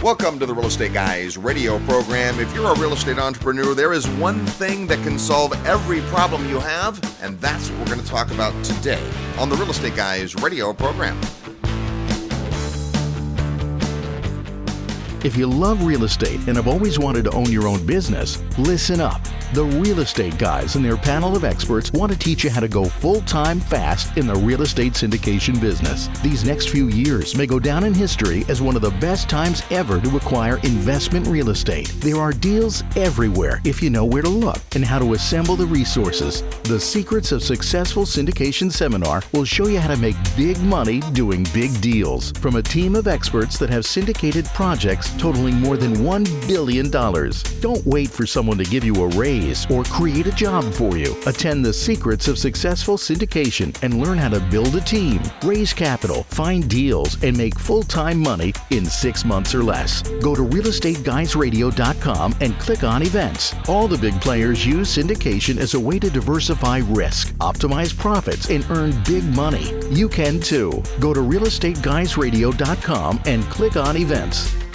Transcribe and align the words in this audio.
Welcome 0.00 0.38
to 0.38 0.46
the 0.46 0.54
Real 0.54 0.66
Estate 0.66 0.92
Guys 0.92 1.36
radio 1.36 1.80
program. 1.80 2.38
If 2.38 2.54
you're 2.54 2.72
a 2.72 2.78
real 2.78 2.92
estate 2.92 3.18
entrepreneur, 3.18 3.74
there 3.74 3.92
is 3.92 4.06
one 4.10 4.46
thing 4.46 4.86
that 4.86 5.02
can 5.02 5.18
solve 5.18 5.52
every 5.66 6.02
problem 6.02 6.48
you 6.48 6.60
have, 6.60 7.00
and 7.20 7.38
that's 7.40 7.68
what 7.68 7.80
we're 7.80 7.94
going 7.96 8.00
to 8.00 8.06
talk 8.06 8.30
about 8.30 8.52
today 8.64 9.02
on 9.38 9.48
the 9.48 9.56
Real 9.56 9.70
Estate 9.70 9.96
Guys 9.96 10.36
radio 10.36 10.72
program. 10.72 11.20
If 15.24 15.36
you 15.36 15.48
love 15.48 15.84
real 15.84 16.04
estate 16.04 16.46
and 16.46 16.56
have 16.56 16.68
always 16.68 17.00
wanted 17.00 17.24
to 17.24 17.32
own 17.32 17.50
your 17.50 17.66
own 17.66 17.84
business, 17.84 18.40
listen 18.56 19.00
up. 19.00 19.20
The 19.54 19.64
Real 19.64 20.00
Estate 20.00 20.36
Guys 20.36 20.76
and 20.76 20.84
their 20.84 20.98
panel 20.98 21.34
of 21.34 21.42
experts 21.42 21.90
want 21.92 22.12
to 22.12 22.18
teach 22.18 22.44
you 22.44 22.50
how 22.50 22.60
to 22.60 22.68
go 22.68 22.84
full 22.84 23.22
time 23.22 23.60
fast 23.60 24.14
in 24.18 24.26
the 24.26 24.34
real 24.34 24.60
estate 24.60 24.92
syndication 24.92 25.58
business. 25.58 26.08
These 26.22 26.44
next 26.44 26.68
few 26.68 26.88
years 26.88 27.34
may 27.34 27.46
go 27.46 27.58
down 27.58 27.84
in 27.84 27.94
history 27.94 28.44
as 28.50 28.60
one 28.60 28.76
of 28.76 28.82
the 28.82 28.90
best 29.00 29.30
times 29.30 29.62
ever 29.70 30.02
to 30.02 30.16
acquire 30.18 30.58
investment 30.64 31.26
real 31.26 31.48
estate. 31.48 31.90
There 31.96 32.18
are 32.18 32.32
deals 32.32 32.84
everywhere 32.94 33.62
if 33.64 33.82
you 33.82 33.88
know 33.88 34.04
where 34.04 34.20
to 34.20 34.28
look 34.28 34.58
and 34.74 34.84
how 34.84 34.98
to 34.98 35.14
assemble 35.14 35.56
the 35.56 35.64
resources. 35.64 36.42
The 36.64 36.78
Secrets 36.78 37.32
of 37.32 37.42
Successful 37.42 38.02
Syndication 38.02 38.70
seminar 38.70 39.22
will 39.32 39.46
show 39.46 39.66
you 39.66 39.80
how 39.80 39.88
to 39.88 39.96
make 39.96 40.16
big 40.36 40.60
money 40.60 41.00
doing 41.14 41.46
big 41.54 41.80
deals 41.80 42.32
from 42.32 42.56
a 42.56 42.62
team 42.62 42.94
of 42.94 43.08
experts 43.08 43.58
that 43.60 43.70
have 43.70 43.86
syndicated 43.86 44.44
projects 44.48 45.10
totaling 45.16 45.54
more 45.54 45.78
than 45.78 45.94
$1 45.96 46.46
billion. 46.46 46.90
Don't 46.90 47.86
wait 47.86 48.10
for 48.10 48.26
someone 48.26 48.58
to 48.58 48.64
give 48.64 48.84
you 48.84 48.94
a 48.96 49.08
raise 49.16 49.37
or 49.70 49.84
create 49.84 50.26
a 50.26 50.32
job 50.32 50.64
for 50.72 50.96
you. 50.96 51.16
Attend 51.26 51.64
the 51.64 51.72
Secrets 51.72 52.28
of 52.28 52.38
Successful 52.38 52.96
Syndication 52.96 53.76
and 53.82 54.02
learn 54.02 54.18
how 54.18 54.28
to 54.28 54.40
build 54.50 54.74
a 54.74 54.80
team, 54.80 55.20
raise 55.42 55.72
capital, 55.72 56.24
find 56.24 56.68
deals, 56.68 57.22
and 57.22 57.36
make 57.36 57.58
full 57.58 57.82
time 57.82 58.18
money 58.18 58.52
in 58.70 58.84
six 58.84 59.24
months 59.24 59.54
or 59.54 59.62
less. 59.62 60.02
Go 60.20 60.34
to 60.34 60.42
realestateguysradio.com 60.42 62.34
and 62.40 62.58
click 62.58 62.84
on 62.84 63.02
events. 63.02 63.54
All 63.68 63.88
the 63.88 63.98
big 63.98 64.20
players 64.20 64.66
use 64.66 64.96
syndication 64.96 65.58
as 65.58 65.74
a 65.74 65.80
way 65.80 65.98
to 65.98 66.10
diversify 66.10 66.78
risk, 66.88 67.32
optimize 67.34 67.96
profits, 67.96 68.50
and 68.50 68.66
earn 68.70 68.92
big 69.04 69.24
money. 69.24 69.72
You 69.90 70.08
can 70.08 70.40
too. 70.40 70.82
Go 71.00 71.14
to 71.14 71.20
realestateguysradio.com 71.20 73.20
and 73.26 73.44
click 73.44 73.76
on 73.76 73.96
events. 73.96 74.67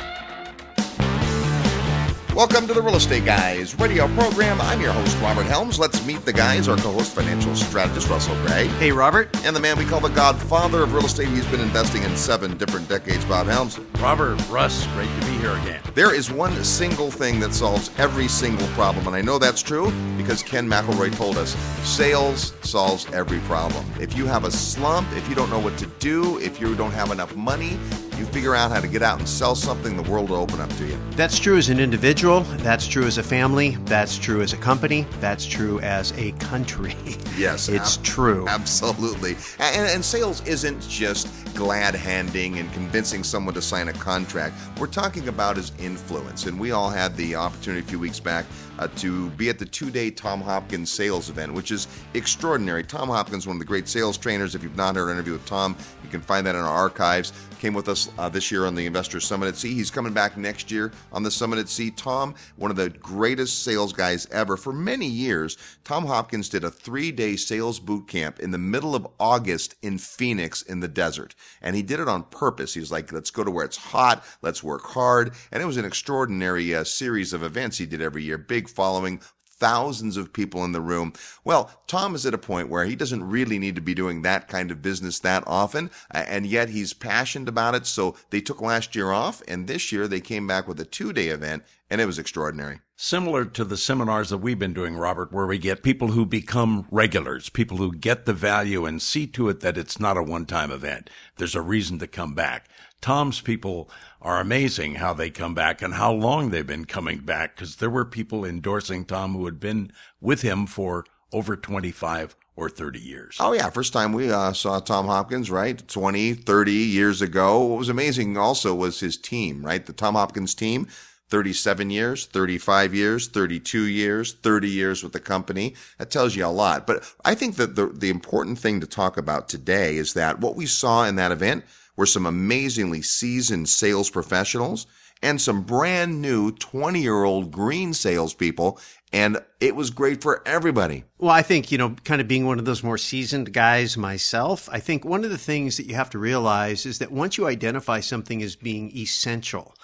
Welcome 2.36 2.66
to 2.66 2.74
the 2.74 2.82
Real 2.82 2.96
Estate 2.96 3.26
Guys 3.26 3.78
radio 3.78 4.08
program. 4.16 4.60
I'm 4.60 4.82
your 4.82 4.92
host, 4.92 5.16
Robert 5.22 5.46
Helms. 5.46 5.78
Let's 5.78 6.04
meet 6.04 6.26
the 6.26 6.34
guys, 6.34 6.68
our 6.68 6.76
co 6.76 6.92
host, 6.92 7.14
financial 7.14 7.56
strategist 7.56 8.10
Russell 8.10 8.36
Gray. 8.48 8.66
Hey, 8.80 8.92
Robert. 8.92 9.30
And 9.46 9.56
the 9.56 9.60
man 9.60 9.78
we 9.78 9.86
call 9.86 10.00
the 10.00 10.10
godfather 10.10 10.82
of 10.82 10.96
real 10.96 11.06
estate. 11.06 11.28
He's 11.28 11.46
been 11.46 11.60
investing 11.60 12.02
in 12.02 12.18
seven 12.18 12.58
different 12.58 12.90
decades, 12.90 13.24
Bob 13.26 13.46
Helms. 13.46 13.78
Robert, 14.00 14.42
Russ, 14.50 14.88
great 14.96 15.10
to 15.20 15.28
be 15.28 15.34
here 15.34 15.52
again. 15.52 15.80
There 15.94 16.16
is 16.16 16.32
one 16.32 16.64
single 16.64 17.12
thing 17.12 17.40
that 17.40 17.54
solves 17.54 17.92
every 18.00 18.28
single 18.28 18.66
problem, 18.70 19.06
and 19.06 19.16
I 19.16 19.22
know 19.22 19.38
that's 19.38 19.62
true 19.62 19.94
because 20.18 20.42
Ken 20.42 20.68
McElroy 20.68 21.16
told 21.16 21.38
us 21.38 21.56
sales 21.88 22.54
solves 22.64 23.06
every 23.14 23.42
problem. 23.42 23.86
If 24.02 24.18
you 24.18 24.26
have 24.26 24.44
a 24.44 24.52
slump, 24.52 25.08
if 25.12 25.30
you 25.30 25.36
don't 25.36 25.52
know 25.52 25.60
what 25.60 25.78
to 25.78 25.86
do, 26.00 26.40
if 26.40 26.60
you 26.60 26.74
don't 26.74 26.94
have 26.94 27.12
enough 27.12 27.36
money, 27.36 27.78
you 28.24 28.32
figure 28.32 28.56
out 28.56 28.72
how 28.72 28.80
to 28.80 28.88
get 28.88 29.02
out 29.02 29.20
and 29.20 29.28
sell 29.28 29.56
something, 29.56 29.98
the 29.98 30.10
world 30.10 30.30
will 30.30 30.38
open 30.38 30.62
up 30.62 30.70
to 30.78 30.86
you. 30.86 30.98
That's 31.12 31.38
true 31.40 31.58
as 31.58 31.70
an 31.70 31.80
individual. 31.80 32.42
That's 32.60 32.88
true 32.88 33.06
as 33.06 33.18
a 33.18 33.24
family. 33.24 33.78
That's 33.86 34.18
true 34.18 34.42
as 34.42 34.54
a 34.54 34.58
company. 34.58 35.06
That's 35.20 35.46
true 35.46 35.80
as 35.82 36.14
a 36.18 36.32
country. 36.34 36.96
Yes, 37.36 37.68
it's 37.68 37.98
ab- 37.98 38.04
true. 38.04 38.48
Absolutely. 38.48 39.36
And, 39.58 39.90
and 39.90 40.06
sales 40.06 40.46
isn't 40.46 40.88
just 40.88 41.28
glad 41.56 41.96
handing 41.96 42.60
and 42.60 42.72
convincing 42.74 43.24
someone 43.24 43.56
to 43.56 43.62
sign 43.62 43.88
a 43.88 43.94
contract. 43.94 44.56
We're 44.80 44.86
talking 44.86 45.28
about 45.28 45.58
is 45.58 45.72
influence. 45.80 46.46
And 46.46 46.60
we 46.60 46.74
all 46.74 46.92
had 46.92 47.18
the 47.18 47.34
opportunity 47.34 47.84
a 47.84 47.90
few 47.90 47.98
weeks 47.98 48.20
back 48.20 48.46
uh, 48.80 48.88
to 48.98 49.30
be 49.32 49.50
at 49.50 49.60
the 49.60 49.66
two 49.66 49.90
day 49.90 50.10
Tom 50.10 50.42
Hopkins 50.42 50.92
sales 50.92 51.30
event, 51.30 51.54
which 51.54 51.72
is 51.72 51.88
extraordinary. 52.14 52.84
Tom 52.84 53.10
Hopkins, 53.10 53.48
one 53.48 53.56
of 53.56 53.60
the 53.60 53.66
great 53.66 53.88
sales 53.88 54.18
trainers. 54.18 54.56
If 54.56 54.64
you've 54.64 54.76
not 54.76 54.96
heard 54.96 55.10
an 55.10 55.14
interview 55.14 55.34
with 55.34 55.46
Tom, 55.46 55.76
you 56.04 56.10
can 56.10 56.22
find 56.22 56.46
that 56.48 56.56
in 56.56 56.62
our 56.62 56.68
archives. 56.68 57.34
Came 57.60 57.74
with 57.74 57.88
us 57.88 58.10
uh, 58.18 58.28
this 58.28 58.52
year 58.52 58.66
on 58.66 58.76
the 58.76 58.86
Investor 58.86 59.22
Summit 59.22 59.48
at 59.48 59.56
Sea. 59.56 59.74
He's 59.74 59.90
coming 59.90 60.12
back 60.12 60.36
next 60.36 60.70
year 60.70 60.92
on 61.14 61.24
the 61.24 61.32
Summit 61.32 61.60
at 61.60 61.70
Sea. 61.70 61.92
Tom, 61.92 62.36
one 62.58 62.72
of 62.72 62.76
the 62.76 62.90
greatest 62.90 63.64
sales 63.64 63.94
guys 63.94 64.28
ever. 64.32 64.58
For 64.58 64.74
many 64.74 65.08
years, 65.08 65.58
Tom 65.86 66.06
Hopkins 66.06 66.50
did 66.50 66.66
a 66.66 66.72
three 66.72 67.12
day 67.12 67.38
sales 67.38 67.80
boot 67.80 68.08
camp 68.08 68.42
in 68.42 68.52
the 68.52 68.58
middle 68.58 68.96
of 68.96 69.08
August 69.18 69.76
in 69.82 69.98
Phoenix 69.98 70.62
in 70.62 70.82
the 70.82 70.90
desert. 70.90 71.36
And 71.62 71.74
he 71.74 71.84
did 71.84 72.02
it 72.02 72.10
on 72.10 72.24
purpose. 72.24 72.74
He 72.74 72.82
was 72.82 72.92
like, 72.92 73.14
let's 73.14 73.32
go 73.32 73.46
to 73.46 73.52
where 73.52 73.66
it's 73.66 73.78
hot, 73.78 74.26
let's 74.42 74.62
work 74.62 74.84
hard. 74.88 75.34
And 75.52 75.64
it 75.64 75.66
was 75.66 75.78
an 75.78 75.86
extraordinary 75.86 76.76
uh, 76.76 76.84
series 76.84 77.32
of 77.32 77.44
events 77.44 77.78
he 77.78 77.86
did 77.86 78.02
every 78.02 78.24
year. 78.24 78.38
Big 78.38 78.63
following, 78.68 79.22
thousands 79.64 80.18
of 80.18 80.34
people 80.34 80.66
in 80.66 80.74
the 80.74 80.82
room. 80.82 81.14
Well, 81.46 81.72
Tom 81.88 82.16
is 82.16 82.26
at 82.26 82.34
a 82.34 82.38
point 82.38 82.68
where 82.68 82.84
he 82.84 82.98
doesn't 82.98 83.24
really 83.24 83.58
need 83.58 83.76
to 83.76 83.82
be 83.82 83.94
doing 83.94 84.22
that 84.22 84.50
kind 84.50 84.72
of 84.72 84.82
business 84.82 85.20
that 85.20 85.42
often, 85.48 85.90
and 86.12 86.46
yet 86.46 86.68
he's 86.68 86.94
passionate 86.94 87.48
about 87.48 87.74
it. 87.74 87.86
So 87.86 88.18
they 88.30 88.42
took 88.42 88.62
last 88.62 88.94
year 88.94 89.12
off, 89.12 89.42
and 89.48 89.66
this 89.66 89.92
year 89.92 90.06
they 90.06 90.20
came 90.20 90.48
back 90.48 90.68
with 90.68 90.82
a 90.82 90.86
two 90.86 91.14
day 91.14 91.30
event, 91.30 91.64
and 91.90 92.02
it 92.02 92.06
was 92.06 92.20
extraordinary. 92.20 92.82
Similar 92.98 93.46
to 93.46 93.64
the 93.64 93.78
seminars 93.78 94.30
that 94.32 94.40
we've 94.40 94.60
been 94.60 94.74
doing, 94.74 94.98
Robert, 94.98 95.32
where 95.32 95.48
we 95.48 95.58
get 95.58 95.82
people 95.82 96.10
who 96.10 96.26
become 96.26 96.86
regulars, 96.92 97.50
people 97.50 97.78
who 97.78 97.94
get 97.94 98.26
the 98.26 98.34
value 98.34 98.86
and 98.86 99.02
see 99.02 99.28
to 99.28 99.48
it 99.48 99.62
that 99.62 99.78
it's 99.78 100.00
not 100.00 100.18
a 100.18 100.24
one 100.24 100.46
time 100.46 100.72
event. 100.72 101.10
There's 101.38 101.56
a 101.56 101.62
reason 101.62 102.00
to 102.00 102.08
come 102.08 102.34
back. 102.34 102.68
Tom's 103.04 103.42
people 103.42 103.90
are 104.24 104.40
amazing 104.40 104.96
how 104.96 105.14
they 105.14 105.30
come 105.30 105.54
back 105.54 105.82
and 105.82 105.96
how 105.96 106.12
long 106.12 106.50
they've 106.50 106.66
been 106.66 106.86
coming 106.86 107.20
back 107.20 107.56
because 107.56 107.76
there 107.76 107.90
were 107.90 108.06
people 108.06 108.46
endorsing 108.46 109.04
Tom 109.04 109.34
who 109.34 109.46
had 109.46 109.60
been 109.60 109.92
with 110.22 110.42
him 110.42 110.66
for 110.66 111.06
over 111.34 111.58
25 111.58 112.36
or 112.56 112.70
30 112.70 113.00
years. 113.00 113.38
Oh, 113.40 113.52
yeah. 113.52 113.70
First 113.70 113.92
time 113.92 114.14
we 114.14 114.32
uh, 114.32 114.54
saw 114.54 114.80
Tom 114.80 115.08
Hopkins, 115.08 115.52
right? 115.52 115.86
20, 115.88 116.36
30 116.36 116.72
years 116.72 117.22
ago. 117.22 117.60
What 117.66 117.80
was 117.80 117.90
amazing 117.90 118.38
also 118.38 118.74
was 118.74 119.02
his 119.02 119.18
team, 119.18 119.66
right? 119.66 119.86
The 119.86 119.94
Tom 119.94 120.16
Hopkins 120.16 120.56
team. 120.56 120.88
37 121.30 121.90
years, 121.90 122.28
35 122.28 122.94
years, 122.94 123.28
32 123.28 123.88
years, 123.88 124.34
30 124.34 124.70
years 124.70 125.02
with 125.02 125.14
the 125.14 125.20
company. 125.20 125.74
That 125.98 126.12
tells 126.12 126.36
you 126.36 126.46
a 126.46 126.48
lot. 126.48 126.86
But 126.86 127.12
I 127.26 127.34
think 127.34 127.56
that 127.56 127.76
the, 127.76 127.88
the 127.88 128.12
important 128.12 128.60
thing 128.60 128.80
to 128.82 128.86
talk 128.86 129.18
about 129.18 129.50
today 129.50 129.98
is 129.98 130.14
that 130.14 130.42
what 130.42 130.56
we 130.56 130.68
saw 130.68 131.06
in 131.06 131.16
that 131.16 131.32
event 131.32 131.64
were 131.96 132.06
some 132.06 132.26
amazingly 132.26 133.02
seasoned 133.02 133.70
sales 133.70 134.10
professionals 134.10 134.88
and 135.22 135.40
some 135.40 135.64
brand 135.64 136.22
new 136.22 136.52
20 136.52 137.02
year 137.02 137.24
old 137.24 137.52
green 137.52 137.94
salespeople. 137.94 138.80
And 139.12 139.38
it 139.60 139.76
was 139.76 139.92
great 139.92 140.22
for 140.22 140.42
everybody. 140.46 141.06
Well, 141.20 141.32
I 141.32 141.44
think, 141.44 141.72
you 141.72 141.78
know, 141.78 141.96
kind 142.04 142.20
of 142.20 142.28
being 142.28 142.46
one 142.46 142.60
of 142.60 142.66
those 142.66 142.84
more 142.84 142.98
seasoned 142.98 143.54
guys 143.54 143.96
myself, 143.96 144.68
I 144.72 144.80
think 144.80 145.06
one 145.06 145.24
of 145.24 145.30
the 145.30 145.38
things 145.38 145.78
that 145.78 145.86
you 145.86 145.96
have 145.96 146.10
to 146.12 146.20
realize 146.20 146.86
is 146.86 147.00
that 147.00 147.12
once 147.12 147.38
you 147.38 147.48
identify 147.48 148.00
something 148.00 148.42
as 148.42 148.56
being 148.56 148.96
essential, 148.98 149.76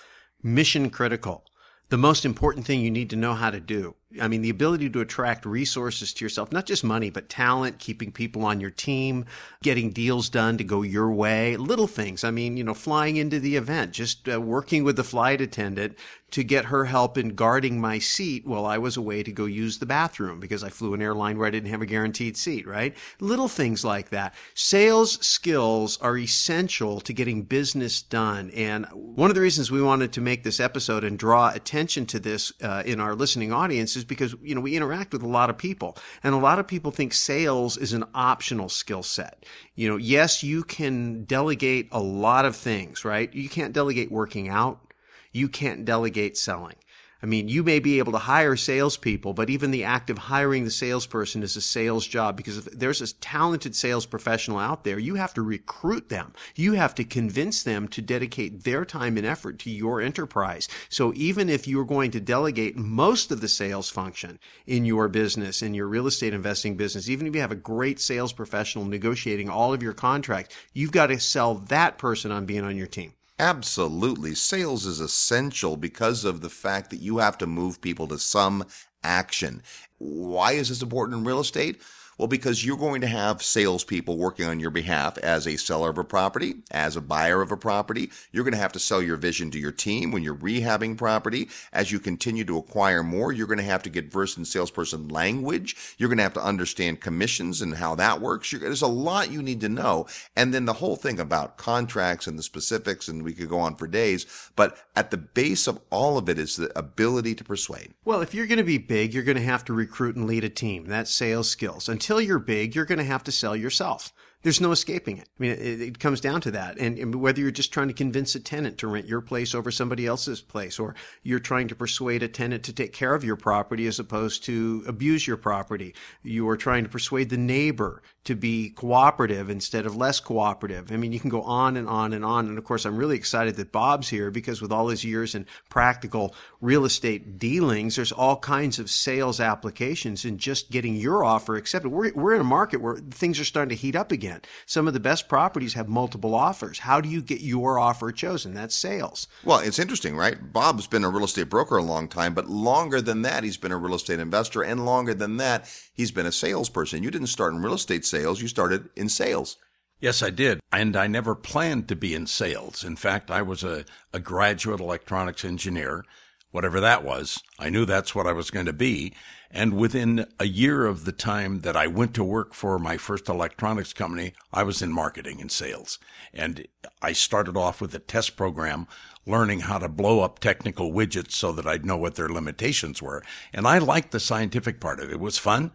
mission 0.41 0.89
critical, 0.89 1.45
the 1.89 1.97
most 1.97 2.25
important 2.25 2.65
thing 2.65 2.81
you 2.81 2.91
need 2.91 3.09
to 3.11 3.15
know 3.15 3.33
how 3.35 3.51
to 3.51 3.59
do. 3.59 3.95
I 4.19 4.27
mean, 4.27 4.41
the 4.41 4.49
ability 4.49 4.89
to 4.89 5.01
attract 5.01 5.45
resources 5.45 6.13
to 6.13 6.25
yourself, 6.25 6.51
not 6.51 6.65
just 6.65 6.83
money, 6.83 7.11
but 7.11 7.29
talent, 7.29 7.77
keeping 7.77 8.11
people 8.11 8.43
on 8.43 8.59
your 8.59 8.71
team, 8.71 9.25
getting 9.61 9.91
deals 9.91 10.29
done 10.29 10.57
to 10.57 10.63
go 10.63 10.81
your 10.81 11.11
way, 11.11 11.57
little 11.57 11.85
things. 11.85 12.23
I 12.23 12.31
mean, 12.31 12.57
you 12.57 12.63
know, 12.63 12.73
flying 12.73 13.17
into 13.17 13.39
the 13.39 13.55
event, 13.55 13.91
just 13.91 14.27
uh, 14.27 14.41
working 14.41 14.83
with 14.83 14.95
the 14.95 15.03
flight 15.03 15.41
attendant 15.41 15.95
to 16.31 16.43
get 16.43 16.65
her 16.65 16.85
help 16.85 17.17
in 17.17 17.29
guarding 17.29 17.81
my 17.81 17.99
seat 17.99 18.45
while 18.45 18.65
I 18.65 18.77
was 18.77 18.97
away 18.97 19.23
to 19.23 19.31
go 19.31 19.45
use 19.45 19.79
the 19.79 19.85
bathroom 19.85 20.39
because 20.39 20.63
I 20.63 20.69
flew 20.69 20.93
an 20.93 21.01
airline 21.01 21.37
where 21.37 21.47
I 21.47 21.51
didn't 21.51 21.71
have 21.71 21.81
a 21.81 21.87
guaranteed 21.87 22.37
seat, 22.37 22.67
right? 22.67 22.95
Little 23.19 23.47
things 23.47 23.83
like 23.83 24.09
that. 24.09 24.35
Sales 24.53 25.25
skills 25.25 25.97
are 26.01 26.17
essential 26.17 27.01
to 27.01 27.13
getting 27.13 27.43
business 27.43 28.01
done. 28.01 28.51
And 28.51 28.85
one 28.91 29.31
of 29.31 29.35
the 29.35 29.41
reasons 29.41 29.71
we 29.71 29.81
wanted 29.81 30.13
to 30.13 30.21
make 30.21 30.44
this 30.44 30.59
episode 30.59 31.03
and 31.03 31.17
draw 31.17 31.51
attention 31.51 32.05
to 32.07 32.19
this 32.19 32.53
uh, 32.62 32.83
in 32.85 33.00
our 33.00 33.15
listening 33.15 33.51
audience 33.51 33.95
is 34.00 34.06
because, 34.06 34.36
you 34.42 34.56
know, 34.56 34.62
we 34.62 34.75
interact 34.75 35.13
with 35.13 35.22
a 35.22 35.28
lot 35.28 35.50
of 35.50 35.57
people 35.57 35.96
and 36.24 36.34
a 36.34 36.40
lot 36.40 36.57
of 36.60 36.68
people 36.68 36.92
think 36.92 37.13
sales 37.13 37.78
is 37.78 37.94
an 37.94 38.06
optional 38.16 38.69
skill 38.69 39.04
set. 39.04 39.46
You 39.75 39.90
know, 39.90 39.98
yes, 39.98 40.44
you 40.44 40.63
can 40.63 41.25
delegate 41.25 41.88
a 41.92 42.01
lot 42.01 42.46
of 42.46 42.56
things, 42.56 43.06
right? 43.06 43.34
You 43.34 43.48
can't 43.48 43.74
delegate 43.74 44.12
working 44.12 44.50
out 44.50 44.90
you 45.31 45.48
can't 45.48 45.86
delegate 45.86 46.38
selling. 46.38 46.75
I 47.21 47.25
mean, 47.25 47.50
you 47.50 47.63
may 47.63 47.80
be 47.80 48.00
able 48.00 48.13
to 48.13 48.18
hire 48.18 48.56
salespeople, 48.56 49.33
but 49.33 49.50
even 49.50 49.71
the 49.71 49.83
act 49.83 50.10
of 50.10 50.18
hiring 50.18 50.63
the 50.63 50.71
salesperson 50.71 51.44
is 51.44 51.57
a 51.57 51.62
sales 51.62 52.07
job 52.07 52.38
because 52.38 52.60
if 52.60 52.66
there's 52.66 53.01
a 53.01 53.13
talented 53.16 53.75
sales 53.75 54.06
professional 54.06 54.57
out 54.57 54.86
there, 54.86 54.98
you 54.98 55.16
have 55.16 55.33
to 55.33 55.42
recruit 55.42 56.07
them. 56.07 56.33
You 56.56 56.74
have 56.74 56.95
to 56.95 57.04
convince 57.04 57.62
them 57.62 57.89
to 57.89 58.01
dedicate 58.01 58.63
their 58.63 58.86
time 58.86 59.18
and 59.18 59.25
effort 59.25 59.60
to 59.60 59.69
your 59.69 60.00
enterprise. 60.00 60.69
So 60.88 61.12
even 61.13 61.50
if 61.50 61.68
you're 61.68 61.83
going 61.83 62.12
to 62.12 62.21
delegate 62.21 62.77
most 62.77 63.31
of 63.31 63.42
the 63.42 63.50
sales 63.50 63.89
function 63.89 64.39
in 64.65 64.86
your 64.86 65.10
business, 65.10 65.62
in 65.62 65.74
your 65.74 65.88
real 65.88 66.07
estate 66.07 66.33
investing 66.33 66.77
business, 66.77 67.10
even 67.10 67.27
if 67.27 67.36
you 67.36 67.42
have 67.42 67.51
a 67.51 67.56
great 67.56 68.00
sales 68.00 68.31
professional 68.31 68.86
negotiating 68.86 69.50
all 69.50 69.74
of 69.74 69.83
your 69.83 69.94
contracts, 69.94 70.56
you've 70.74 70.94
got 70.94 71.07
to 71.07 71.19
sell 71.19 71.56
that 71.56 71.98
person 71.98 72.31
on 72.31 72.45
being 72.45 72.63
on 72.63 72.77
your 72.77 72.88
team. 72.88 73.13
Absolutely. 73.39 74.36
Sales 74.36 74.86
is 74.86 75.00
essential 75.00 75.77
because 75.77 76.25
of 76.25 76.41
the 76.41 76.50
fact 76.50 76.89
that 76.89 77.00
you 77.01 77.18
have 77.19 77.38
to 77.39 77.47
move 77.47 77.81
people 77.81 78.07
to 78.09 78.19
some 78.19 78.65
action. 79.03 79.63
Why 79.97 80.51
is 80.53 80.69
this 80.69 80.81
important 80.83 81.18
in 81.19 81.24
real 81.25 81.39
estate? 81.39 81.81
Well, 82.19 82.27
because 82.27 82.66
you're 82.66 82.75
going 82.75 83.00
to 83.00 83.07
have 83.07 83.42
salespeople 83.42 84.18
working 84.18 84.45
on 84.45 84.60
your 84.60 84.71
behalf 84.71 85.18
as 85.19 85.48
a 85.48 85.56
seller 85.56 85.89
of 85.89 85.98
a 85.98 86.04
property, 86.04 86.56
as 86.69 86.98
a 86.98 87.01
buyer 87.01 87.42
of 87.42 87.50
a 87.50 87.56
property. 87.56 88.12
You're 88.33 88.44
going 88.44 88.54
to 88.54 88.60
have 88.60 88.74
to 88.74 88.80
sell 88.80 89.01
your 89.01 89.16
vision 89.16 89.51
to 89.51 89.57
your 89.57 89.71
team 89.71 90.12
when 90.12 90.21
you're 90.21 90.36
rehabbing 90.36 90.98
property. 90.98 91.48
As 91.71 91.94
you 91.94 92.00
continue 92.00 92.44
to 92.44 92.57
acquire 92.57 93.04
more, 93.04 93.31
you're 93.31 93.48
going 93.48 93.60
to 93.60 93.63
have 93.63 93.83
to 93.83 93.89
get 93.89 94.12
versed 94.12 94.38
in 94.38 94.44
salesperson 94.44 95.07
language. 95.07 95.95
You're 95.98 96.10
going 96.10 96.18
to 96.18 96.24
have 96.24 96.33
to 96.33 96.44
understand 96.44 97.00
commissions 97.00 97.62
and 97.62 97.75
how 97.75 97.95
that 97.95 98.19
works. 98.19 98.51
You're, 98.51 98.60
there's 98.60 98.81
a 98.81 98.88
lot 98.88 99.31
you 99.31 99.42
need 99.42 99.62
to 99.62 99.69
know. 99.69 100.06
And 100.36 100.54
then 100.54 100.65
the 100.65 100.74
whole 100.74 100.98
thing 100.98 101.22
about 101.22 101.56
contracts 101.56 102.27
and 102.27 102.38
the 102.38 102.44
specifics, 102.44 103.07
and 103.07 103.24
we 103.24 103.31
could 103.31 103.48
go 103.48 103.60
on 103.60 103.75
for 103.75 103.88
days. 103.88 104.25
But 104.57 104.77
at 104.94 105.12
the 105.12 105.18
base 105.18 105.68
of 105.68 105.80
all 105.89 106.18
of 106.18 106.27
it 106.27 106.38
is 106.38 106.57
the 106.57 106.77
ability 106.77 107.36
to 107.36 107.45
persuade. 107.45 107.94
Well, 108.04 108.19
if 108.19 108.33
you're 108.33 108.45
going 108.45 108.57
to 108.57 108.65
be 108.65 108.77
big, 108.77 109.13
you're 109.13 109.24
going 109.24 109.38
to 109.38 109.44
have 109.44 109.63
to 109.65 109.74
recruit 109.74 110.18
and 110.18 110.27
lead 110.27 110.44
a 110.44 110.50
team. 110.50 110.86
That's 110.88 111.12
sales 111.12 111.50
skills. 111.50 111.88
Until 111.88 112.08
until 112.09 112.25
you're 112.25 112.39
big, 112.39 112.73
you're 112.73 112.85
going 112.85 112.97
to 112.97 113.03
have 113.03 113.23
to 113.23 113.31
sell 113.31 113.56
yourself. 113.56 114.11
There's 114.41 114.59
no 114.59 114.71
escaping 114.71 115.17
it. 115.17 115.27
I 115.27 115.44
mean, 115.44 115.51
it, 115.51 115.81
it 115.81 116.00
comes 116.00 116.19
down 116.19 116.41
to 116.41 116.51
that. 116.51 116.79
And, 116.79 116.97
and, 116.97 117.13
whether 117.13 117.39
you're 117.39 117.51
just 117.51 117.71
trying 117.71 117.89
to 117.89 117.94
convince 117.94 118.33
a 118.33 118.39
tenant 118.39 118.79
to 118.79 118.88
rent 118.88 119.06
your 119.06 119.21
place 119.21 119.53
over 119.53 119.69
somebody 119.69 120.07
else's 120.07 120.41
place, 120.41 120.79
or 120.79 120.95
you're 121.21 121.39
trying 121.39 121.67
to 121.67 121.75
persuade 121.75 122.23
a 122.23 122.27
tenant 122.27 122.63
to 122.63 122.73
take 122.73 122.94
care 122.94 123.13
of 123.13 123.23
your 123.23 123.35
property 123.35 123.85
as 123.85 124.00
opposed 124.00 124.45
to 124.45 124.83
abuse 124.88 125.27
your 125.27 125.38
property, 125.38 125.94
you 126.23 126.50
are 126.50 126.57
trying 126.57 126.83
to 126.83 126.89
persuade 126.89 127.29
the 127.29 127.38
neighbor 127.38 128.01
to 128.25 128.36
be 128.36 128.69
cooperative 128.69 129.50
instead 129.50 129.86
of 129.86 129.95
less 129.95 130.19
cooperative. 130.19 130.92
I 130.92 130.98
mean, 130.98 131.12
you 131.12 131.19
can 131.19 131.30
go 131.30 131.42
on 131.42 131.77
and 131.77 131.88
on 131.88 132.13
and 132.13 132.25
on. 132.25 132.48
And 132.48 132.57
of 132.57 132.63
course, 132.63 132.86
I'm 132.86 132.98
really 132.98 133.16
excited 133.16 133.56
that 133.56 133.71
Bob's 133.71 134.10
here 134.10 134.30
because 134.30 134.62
with 134.62 134.71
all 134.71 134.89
his 134.89 135.04
years 135.04 135.36
in 135.36 135.45
practical 135.69 136.36
real 136.62 136.86
estate 136.86 137.39
dealings, 137.39 137.95
there's 137.95 138.12
all 138.12 138.38
kinds 138.38 138.77
of 138.77 138.89
sales 138.89 139.39
applications 139.39 140.25
and 140.25 140.38
just 140.38 140.69
getting 140.69 140.95
your 140.95 141.24
offer 141.24 141.56
accepted. 141.56 141.89
We're, 141.89 142.12
we're 142.13 142.36
in 142.36 142.42
a 142.42 142.45
market 142.45 142.81
where 142.81 142.98
things 142.98 143.39
are 143.39 143.45
starting 143.45 143.69
to 143.69 143.81
heat 143.81 143.95
up 143.95 144.12
again. 144.12 144.42
Some 144.65 144.88
of 144.88 144.94
the 144.94 145.00
best 145.00 145.30
properties 145.30 145.74
have 145.74 145.88
multiple 145.88 146.36
offers. 146.36 146.80
How 146.80 147.00
do 147.01 147.10
you 147.10 147.22
get 147.22 147.42
your 147.42 147.80
offer 147.80 148.12
chosen? 148.12 148.54
That's 148.54 148.75
sales. 148.75 149.27
Well, 149.44 149.60
it's 149.60 149.80
interesting, 149.80 150.15
right? 150.15 150.51
Bob's 150.51 150.88
been 150.88 151.04
a 151.04 151.10
real 151.10 151.24
estate 151.24 151.50
broker 151.50 151.77
a 151.77 151.83
long 151.83 152.07
time, 152.07 152.33
but 152.33 152.50
longer 152.50 153.01
than 153.01 153.22
that, 153.22 153.44
he's 153.44 153.57
been 153.57 153.72
a 153.72 153.77
real 153.77 153.95
estate 153.95 154.19
investor. 154.19 154.62
And 154.62 154.86
longer 154.86 155.13
than 155.13 155.38
that, 155.38 155.69
he's 156.00 156.12
been 156.12 156.25
a 156.25 156.31
salesperson. 156.31 157.04
You 157.04 157.12
didn't 157.12 157.28
start 157.28 157.54
in 157.54 157.62
real 157.62 157.74
estate 157.74 158.06
sales 158.06 158.42
you 158.42 158.48
started 158.48 158.88
in 158.96 159.10
sales. 159.10 159.57
Yes, 160.00 160.24
I 160.24 160.30
did. 160.30 160.62
And 160.72 160.96
I 160.96 161.07
never 161.07 161.36
planned 161.36 161.90
to 161.90 161.96
be 161.98 162.16
in 162.16 162.25
sales. 162.25 162.86
In 162.86 162.96
fact, 162.96 163.30
I 163.30 163.42
was 163.42 163.66
a, 163.66 163.84
a 164.13 164.19
graduate 164.22 164.80
electronics 164.80 165.44
engineer, 165.44 166.06
whatever 166.51 166.80
that 166.80 167.04
was. 167.04 167.44
I 167.60 167.69
knew 167.69 167.84
that's 167.84 168.16
what 168.16 168.28
I 168.28 168.31
was 168.31 168.50
going 168.50 168.66
to 168.68 168.72
be. 168.72 169.13
And 169.51 169.74
within 169.74 170.25
a 170.40 170.46
year 170.46 170.86
of 170.86 171.04
the 171.04 171.12
time 171.12 171.62
that 171.62 171.75
I 171.75 171.88
went 171.88 172.13
to 172.13 172.24
work 172.24 172.54
for 172.54 172.80
my 172.80 172.96
first 172.96 173.28
electronics 173.28 173.92
company, 173.92 174.31
I 174.54 174.63
was 174.63 174.81
in 174.81 174.94
marketing 174.94 175.42
and 175.42 175.51
sales. 175.51 176.00
And 176.34 176.66
I 177.01 177.12
started 177.12 177.57
off 177.57 177.81
with 177.81 177.94
a 177.94 178.00
test 178.00 178.38
program 178.38 178.88
learning 179.25 179.62
how 179.62 179.80
to 179.80 179.90
blow 179.90 180.22
up 180.22 180.40
technical 180.40 180.94
widgets 180.94 181.34
so 181.34 181.51
that 181.51 181.68
I'd 181.68 181.86
know 181.86 181.98
what 181.98 182.16
their 182.16 182.30
limitations 182.30 183.01
were. 183.01 183.22
And 183.51 183.68
I 183.68 183.80
liked 183.80 184.12
the 184.12 184.19
scientific 184.22 184.80
part 184.80 185.01
of 185.01 185.10
it. 185.10 185.16
It 185.16 185.19
was 185.19 185.38
fun, 185.38 185.72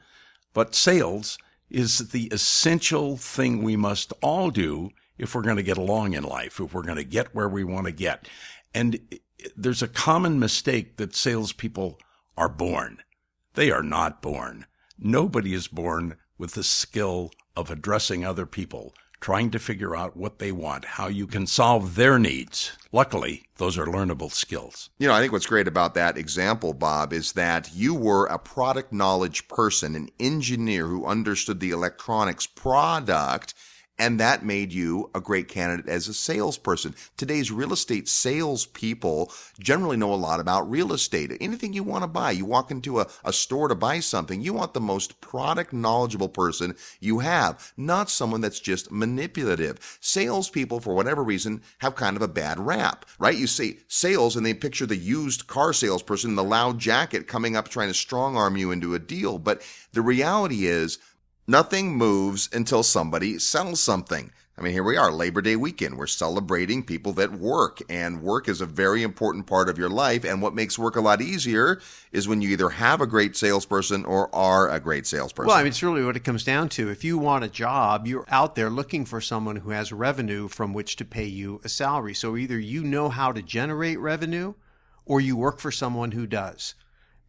but 0.55 0.75
sales 0.75 1.37
is 1.69 2.11
the 2.11 2.29
essential 2.29 3.17
thing 3.17 3.63
we 3.63 3.77
must 3.77 4.13
all 4.23 4.51
do 4.51 4.91
if 5.19 5.35
we're 5.35 5.43
going 5.43 5.57
to 5.57 5.63
get 5.63 5.77
along 5.77 6.15
in 6.15 6.23
life, 6.23 6.61
if 6.61 6.73
we're 6.73 6.83
going 6.83 6.97
to 6.97 7.05
get 7.05 7.35
where 7.35 7.49
we 7.49 7.65
want 7.65 7.87
to 7.87 7.93
get. 7.93 8.29
And 8.73 9.01
there's 9.57 9.83
a 9.83 9.89
common 9.89 10.39
mistake 10.39 10.97
that 10.97 11.15
salespeople 11.15 11.99
are 12.37 12.49
born. 12.49 12.99
They 13.55 13.71
are 13.71 13.83
not 13.83 14.23
born. 14.23 14.67
Nobody 14.99 15.55
is 15.55 15.69
born 15.69 16.17
with 16.39 16.55
the 16.55 16.65
skill 16.65 17.31
of 17.57 17.71
addressing 17.71 18.25
other 18.25 18.47
people 18.47 18.95
trying 19.25 19.51
to 19.51 19.59
figure 19.59 19.97
out 19.97 20.15
what 20.15 20.39
they 20.39 20.53
want, 20.53 20.85
how 20.85 21.07
you 21.07 21.27
can 21.27 21.47
solve 21.47 21.95
their 21.95 22.19
needs. 22.19 22.73
Luckily, 22.93 23.43
those 23.57 23.79
are 23.79 23.87
learnable 23.87 24.31
skills. 24.31 24.91
You 24.99 25.09
know, 25.09 25.15
I 25.15 25.21
think 25.21 25.33
what's 25.33 25.47
great 25.47 25.67
about 25.67 25.95
that 25.95 26.19
example, 26.19 26.75
Bob, 26.75 27.11
is 27.11 27.33
that 27.33 27.71
you 27.75 27.95
were 27.95 28.27
a 28.27 28.39
product 28.39 28.93
knowledge 28.93 29.49
person, 29.49 29.97
an 29.97 30.11
engineer 30.21 30.89
who 30.89 31.07
understood 31.07 31.61
the 31.61 31.71
electronics 31.71 32.47
product 32.47 33.55
and 33.99 34.19
that 34.19 34.45
made 34.45 34.73
you 34.73 35.11
a 35.15 35.21
great 35.21 35.49
candidate 35.49 35.89
as 35.89 36.09
a 36.09 36.15
salesperson. 36.15 36.95
Today's 37.17 37.53
real 37.53 37.73
estate 37.73 38.09
salespeople 38.09 39.31
generally 39.59 39.97
know 39.97 40.13
a 40.13 40.17
lot 40.17 40.41
about 40.41 40.71
real 40.71 40.93
estate. 40.93 41.31
Anything 41.41 41.73
you 41.73 41.85
want 41.85 42.03
to 42.03 42.09
buy, 42.09 42.33
you 42.33 42.45
walk 42.45 42.71
into 42.71 43.01
a, 43.01 43.07
a 43.25 43.33
store 43.33 43.69
to 43.69 43.75
buy 43.75 44.01
something, 44.01 44.41
you 44.41 44.53
want 44.53 44.75
the 44.75 44.81
most 44.81 45.21
product 45.21 45.73
knowledgeable 45.73 46.29
person 46.29 46.75
you 46.99 47.21
have, 47.21 47.73
not 47.77 48.11
someone 48.11 48.41
that's 48.41 48.61
just 48.61 48.91
manipulative. 48.91 49.99
Salespeople, 50.01 50.81
for 50.81 50.95
whatever 50.95 51.23
reason, 51.23 51.63
have 51.79 51.95
kind 51.95 52.17
of 52.17 52.23
a 52.23 52.29
bad 52.29 52.59
rap, 52.59 53.07
right? 53.19 53.37
You 53.37 53.47
see 53.47 53.79
sales 53.87 54.37
and 54.37 54.45
they 54.45 54.55
picture 54.55 54.87
the 54.87 54.97
used 54.97 55.47
car 55.47 55.73
salesperson 55.73 56.31
in 56.31 56.37
the 56.37 56.45
loud 56.45 56.79
jacket 56.79 57.29
coming 57.29 57.57
up 57.57 57.69
trying 57.69 57.89
to 57.89 57.95
strong 57.95 58.37
arm 58.37 58.57
you 58.57 58.73
into 58.73 58.95
a 58.95 58.99
deal. 58.99 59.39
But 59.39 59.63
the 59.93 60.03
reality 60.03 60.67
is, 60.67 60.99
Nothing 61.47 61.95
moves 61.95 62.49
until 62.55 62.83
somebody 62.83 63.39
sells 63.39 63.79
something. 63.79 64.33
I 64.57 64.63
mean, 64.63 64.73
here 64.73 64.83
we 64.83 64.97
are, 64.97 65.13
Labor 65.13 65.43
Day 65.43 65.57
weekend. 65.57 65.99
We're 65.99 66.07
celebrating 66.07 66.83
people 66.83 67.13
that 67.15 67.33
work, 67.33 67.83
and 67.91 68.23
work 68.23 68.49
is 68.49 68.63
a 68.63 68.67
very 68.67 69.03
important 69.03 69.47
part 69.47 69.69
of 69.69 69.77
your 69.77 69.91
life. 69.91 70.25
And 70.25 70.41
what 70.41 70.55
makes 70.55 70.79
work 70.79 70.97
a 70.97 71.03
lot 71.03 71.21
easier 71.21 71.83
is 72.13 72.27
when 72.27 72.41
you 72.41 72.49
either 72.49 72.71
have 72.71 73.03
a 73.03 73.07
great 73.07 73.37
salesperson 73.37 74.07
or 74.07 74.35
are 74.35 74.71
a 74.71 74.81
great 74.81 75.07
salesperson. 75.07 75.49
Well, 75.49 75.57
I 75.57 75.65
mean, 75.65 75.69
it's 75.69 75.83
really 75.83 76.03
what 76.03 76.17
it 76.17 76.25
comes 76.25 76.45
down 76.45 76.71
to. 76.71 76.89
If 76.89 77.05
you 77.05 77.19
want 77.19 77.45
a 77.45 77.49
job, 77.49 78.07
you're 78.07 78.25
out 78.29 78.55
there 78.55 78.71
looking 78.71 79.05
for 79.05 79.21
someone 79.21 79.57
who 79.57 79.71
has 79.71 79.93
revenue 79.93 80.49
from 80.49 80.73
which 80.73 80.97
to 80.97 81.05
pay 81.05 81.27
you 81.27 81.61
a 81.63 81.69
salary. 81.69 82.15
So 82.15 82.39
either 82.39 82.59
you 82.59 82.85
know 82.85 83.11
how 83.11 83.33
to 83.33 83.43
generate 83.43 83.99
revenue 83.99 84.55
or 85.05 85.21
you 85.21 85.37
work 85.37 85.59
for 85.59 85.71
someone 85.71 86.13
who 86.13 86.27
does. 86.27 86.75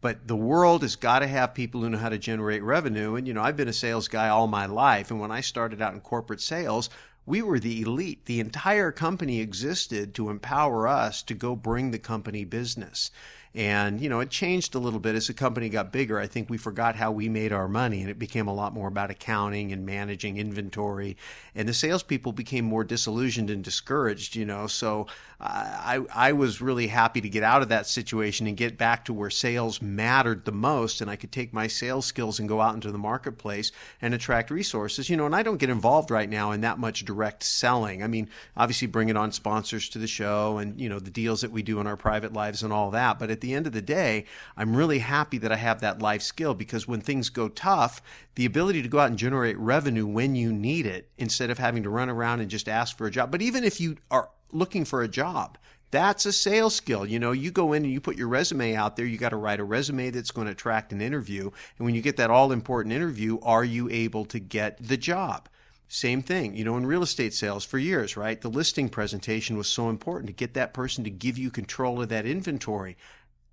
But 0.00 0.28
the 0.28 0.36
world 0.36 0.82
has 0.82 0.94
got 0.94 1.20
to 1.20 1.26
have 1.26 1.54
people 1.54 1.80
who 1.80 1.90
know 1.90 1.98
how 1.98 2.10
to 2.10 2.18
generate 2.18 2.62
revenue. 2.62 3.14
And, 3.14 3.26
you 3.26 3.34
know, 3.34 3.42
I've 3.42 3.56
been 3.56 3.68
a 3.68 3.72
sales 3.72 4.08
guy 4.08 4.28
all 4.28 4.46
my 4.46 4.66
life. 4.66 5.10
And 5.10 5.20
when 5.20 5.32
I 5.32 5.40
started 5.40 5.80
out 5.80 5.94
in 5.94 6.00
corporate 6.00 6.40
sales, 6.40 6.90
we 7.24 7.42
were 7.42 7.58
the 7.58 7.82
elite. 7.82 8.26
The 8.26 8.38
entire 8.38 8.92
company 8.92 9.40
existed 9.40 10.14
to 10.14 10.30
empower 10.30 10.86
us 10.86 11.22
to 11.24 11.34
go 11.34 11.56
bring 11.56 11.90
the 11.90 11.98
company 11.98 12.44
business. 12.44 13.10
And, 13.56 14.02
you 14.02 14.10
know, 14.10 14.20
it 14.20 14.28
changed 14.28 14.74
a 14.74 14.78
little 14.78 15.00
bit 15.00 15.14
as 15.14 15.28
the 15.28 15.32
company 15.32 15.70
got 15.70 15.90
bigger. 15.90 16.18
I 16.18 16.26
think 16.26 16.50
we 16.50 16.58
forgot 16.58 16.94
how 16.94 17.10
we 17.10 17.30
made 17.30 17.54
our 17.54 17.68
money 17.68 18.02
and 18.02 18.10
it 18.10 18.18
became 18.18 18.48
a 18.48 18.54
lot 18.54 18.74
more 18.74 18.86
about 18.86 19.10
accounting 19.10 19.72
and 19.72 19.86
managing 19.86 20.36
inventory. 20.36 21.16
And 21.54 21.66
the 21.66 21.72
salespeople 21.72 22.32
became 22.32 22.66
more 22.66 22.84
disillusioned 22.84 23.48
and 23.48 23.64
discouraged, 23.64 24.36
you 24.36 24.44
know. 24.44 24.66
So 24.66 25.06
I, 25.40 26.00
I 26.14 26.32
was 26.32 26.60
really 26.60 26.88
happy 26.88 27.22
to 27.22 27.30
get 27.30 27.42
out 27.42 27.62
of 27.62 27.70
that 27.70 27.86
situation 27.86 28.46
and 28.46 28.58
get 28.58 28.76
back 28.76 29.06
to 29.06 29.14
where 29.14 29.30
sales 29.30 29.80
mattered 29.80 30.44
the 30.44 30.52
most. 30.52 31.00
And 31.00 31.10
I 31.10 31.16
could 31.16 31.32
take 31.32 31.54
my 31.54 31.66
sales 31.66 32.04
skills 32.04 32.38
and 32.38 32.46
go 32.46 32.60
out 32.60 32.74
into 32.74 32.92
the 32.92 32.98
marketplace 32.98 33.72
and 34.02 34.12
attract 34.12 34.50
resources, 34.50 35.08
you 35.08 35.16
know. 35.16 35.24
And 35.24 35.34
I 35.34 35.42
don't 35.42 35.56
get 35.56 35.70
involved 35.70 36.10
right 36.10 36.28
now 36.28 36.52
in 36.52 36.60
that 36.60 36.78
much 36.78 37.06
direct 37.06 37.42
selling. 37.42 38.02
I 38.02 38.06
mean, 38.06 38.28
obviously 38.54 38.86
bringing 38.86 39.16
on 39.16 39.32
sponsors 39.32 39.88
to 39.90 39.98
the 39.98 40.06
show 40.06 40.58
and, 40.58 40.78
you 40.78 40.90
know, 40.90 40.98
the 40.98 41.10
deals 41.10 41.40
that 41.40 41.52
we 41.52 41.62
do 41.62 41.80
in 41.80 41.86
our 41.86 41.96
private 41.96 42.34
lives 42.34 42.62
and 42.62 42.70
all 42.70 42.90
that. 42.90 43.18
But 43.18 43.30
at 43.30 43.40
the 43.40 43.45
the 43.46 43.54
end 43.54 43.66
of 43.66 43.72
the 43.72 43.80
day, 43.80 44.24
I'm 44.56 44.74
really 44.74 44.98
happy 44.98 45.38
that 45.38 45.52
I 45.52 45.56
have 45.56 45.80
that 45.80 46.02
life 46.02 46.22
skill 46.22 46.52
because 46.52 46.88
when 46.88 47.00
things 47.00 47.28
go 47.28 47.48
tough, 47.48 48.02
the 48.34 48.44
ability 48.44 48.82
to 48.82 48.88
go 48.88 48.98
out 48.98 49.10
and 49.10 49.18
generate 49.18 49.56
revenue 49.56 50.06
when 50.06 50.34
you 50.34 50.52
need 50.52 50.84
it 50.84 51.08
instead 51.16 51.48
of 51.48 51.58
having 51.58 51.84
to 51.84 51.90
run 51.90 52.10
around 52.10 52.40
and 52.40 52.50
just 52.50 52.68
ask 52.68 52.98
for 52.98 53.06
a 53.06 53.10
job. 53.10 53.30
But 53.30 53.42
even 53.42 53.62
if 53.62 53.80
you 53.80 53.98
are 54.10 54.30
looking 54.50 54.84
for 54.84 55.02
a 55.02 55.08
job, 55.08 55.58
that's 55.92 56.26
a 56.26 56.32
sales 56.32 56.74
skill. 56.74 57.06
You 57.06 57.20
know, 57.20 57.30
you 57.30 57.52
go 57.52 57.72
in 57.72 57.84
and 57.84 57.92
you 57.92 58.00
put 58.00 58.16
your 58.16 58.28
resume 58.28 58.74
out 58.74 58.96
there, 58.96 59.06
you 59.06 59.16
got 59.16 59.28
to 59.28 59.36
write 59.36 59.60
a 59.60 59.64
resume 59.64 60.10
that's 60.10 60.32
going 60.32 60.46
to 60.46 60.52
attract 60.52 60.92
an 60.92 61.00
interview. 61.00 61.50
And 61.78 61.86
when 61.86 61.94
you 61.94 62.02
get 62.02 62.16
that 62.16 62.30
all 62.30 62.50
important 62.50 62.92
interview, 62.92 63.38
are 63.42 63.64
you 63.64 63.88
able 63.90 64.24
to 64.26 64.40
get 64.40 64.76
the 64.82 64.96
job? 64.96 65.48
Same 65.88 66.20
thing, 66.20 66.56
you 66.56 66.64
know, 66.64 66.76
in 66.76 66.84
real 66.84 67.04
estate 67.04 67.32
sales 67.32 67.64
for 67.64 67.78
years, 67.78 68.16
right? 68.16 68.40
The 68.40 68.50
listing 68.50 68.88
presentation 68.88 69.56
was 69.56 69.68
so 69.68 69.88
important 69.88 70.26
to 70.26 70.32
get 70.32 70.54
that 70.54 70.74
person 70.74 71.04
to 71.04 71.10
give 71.10 71.38
you 71.38 71.48
control 71.48 72.02
of 72.02 72.08
that 72.08 72.26
inventory 72.26 72.96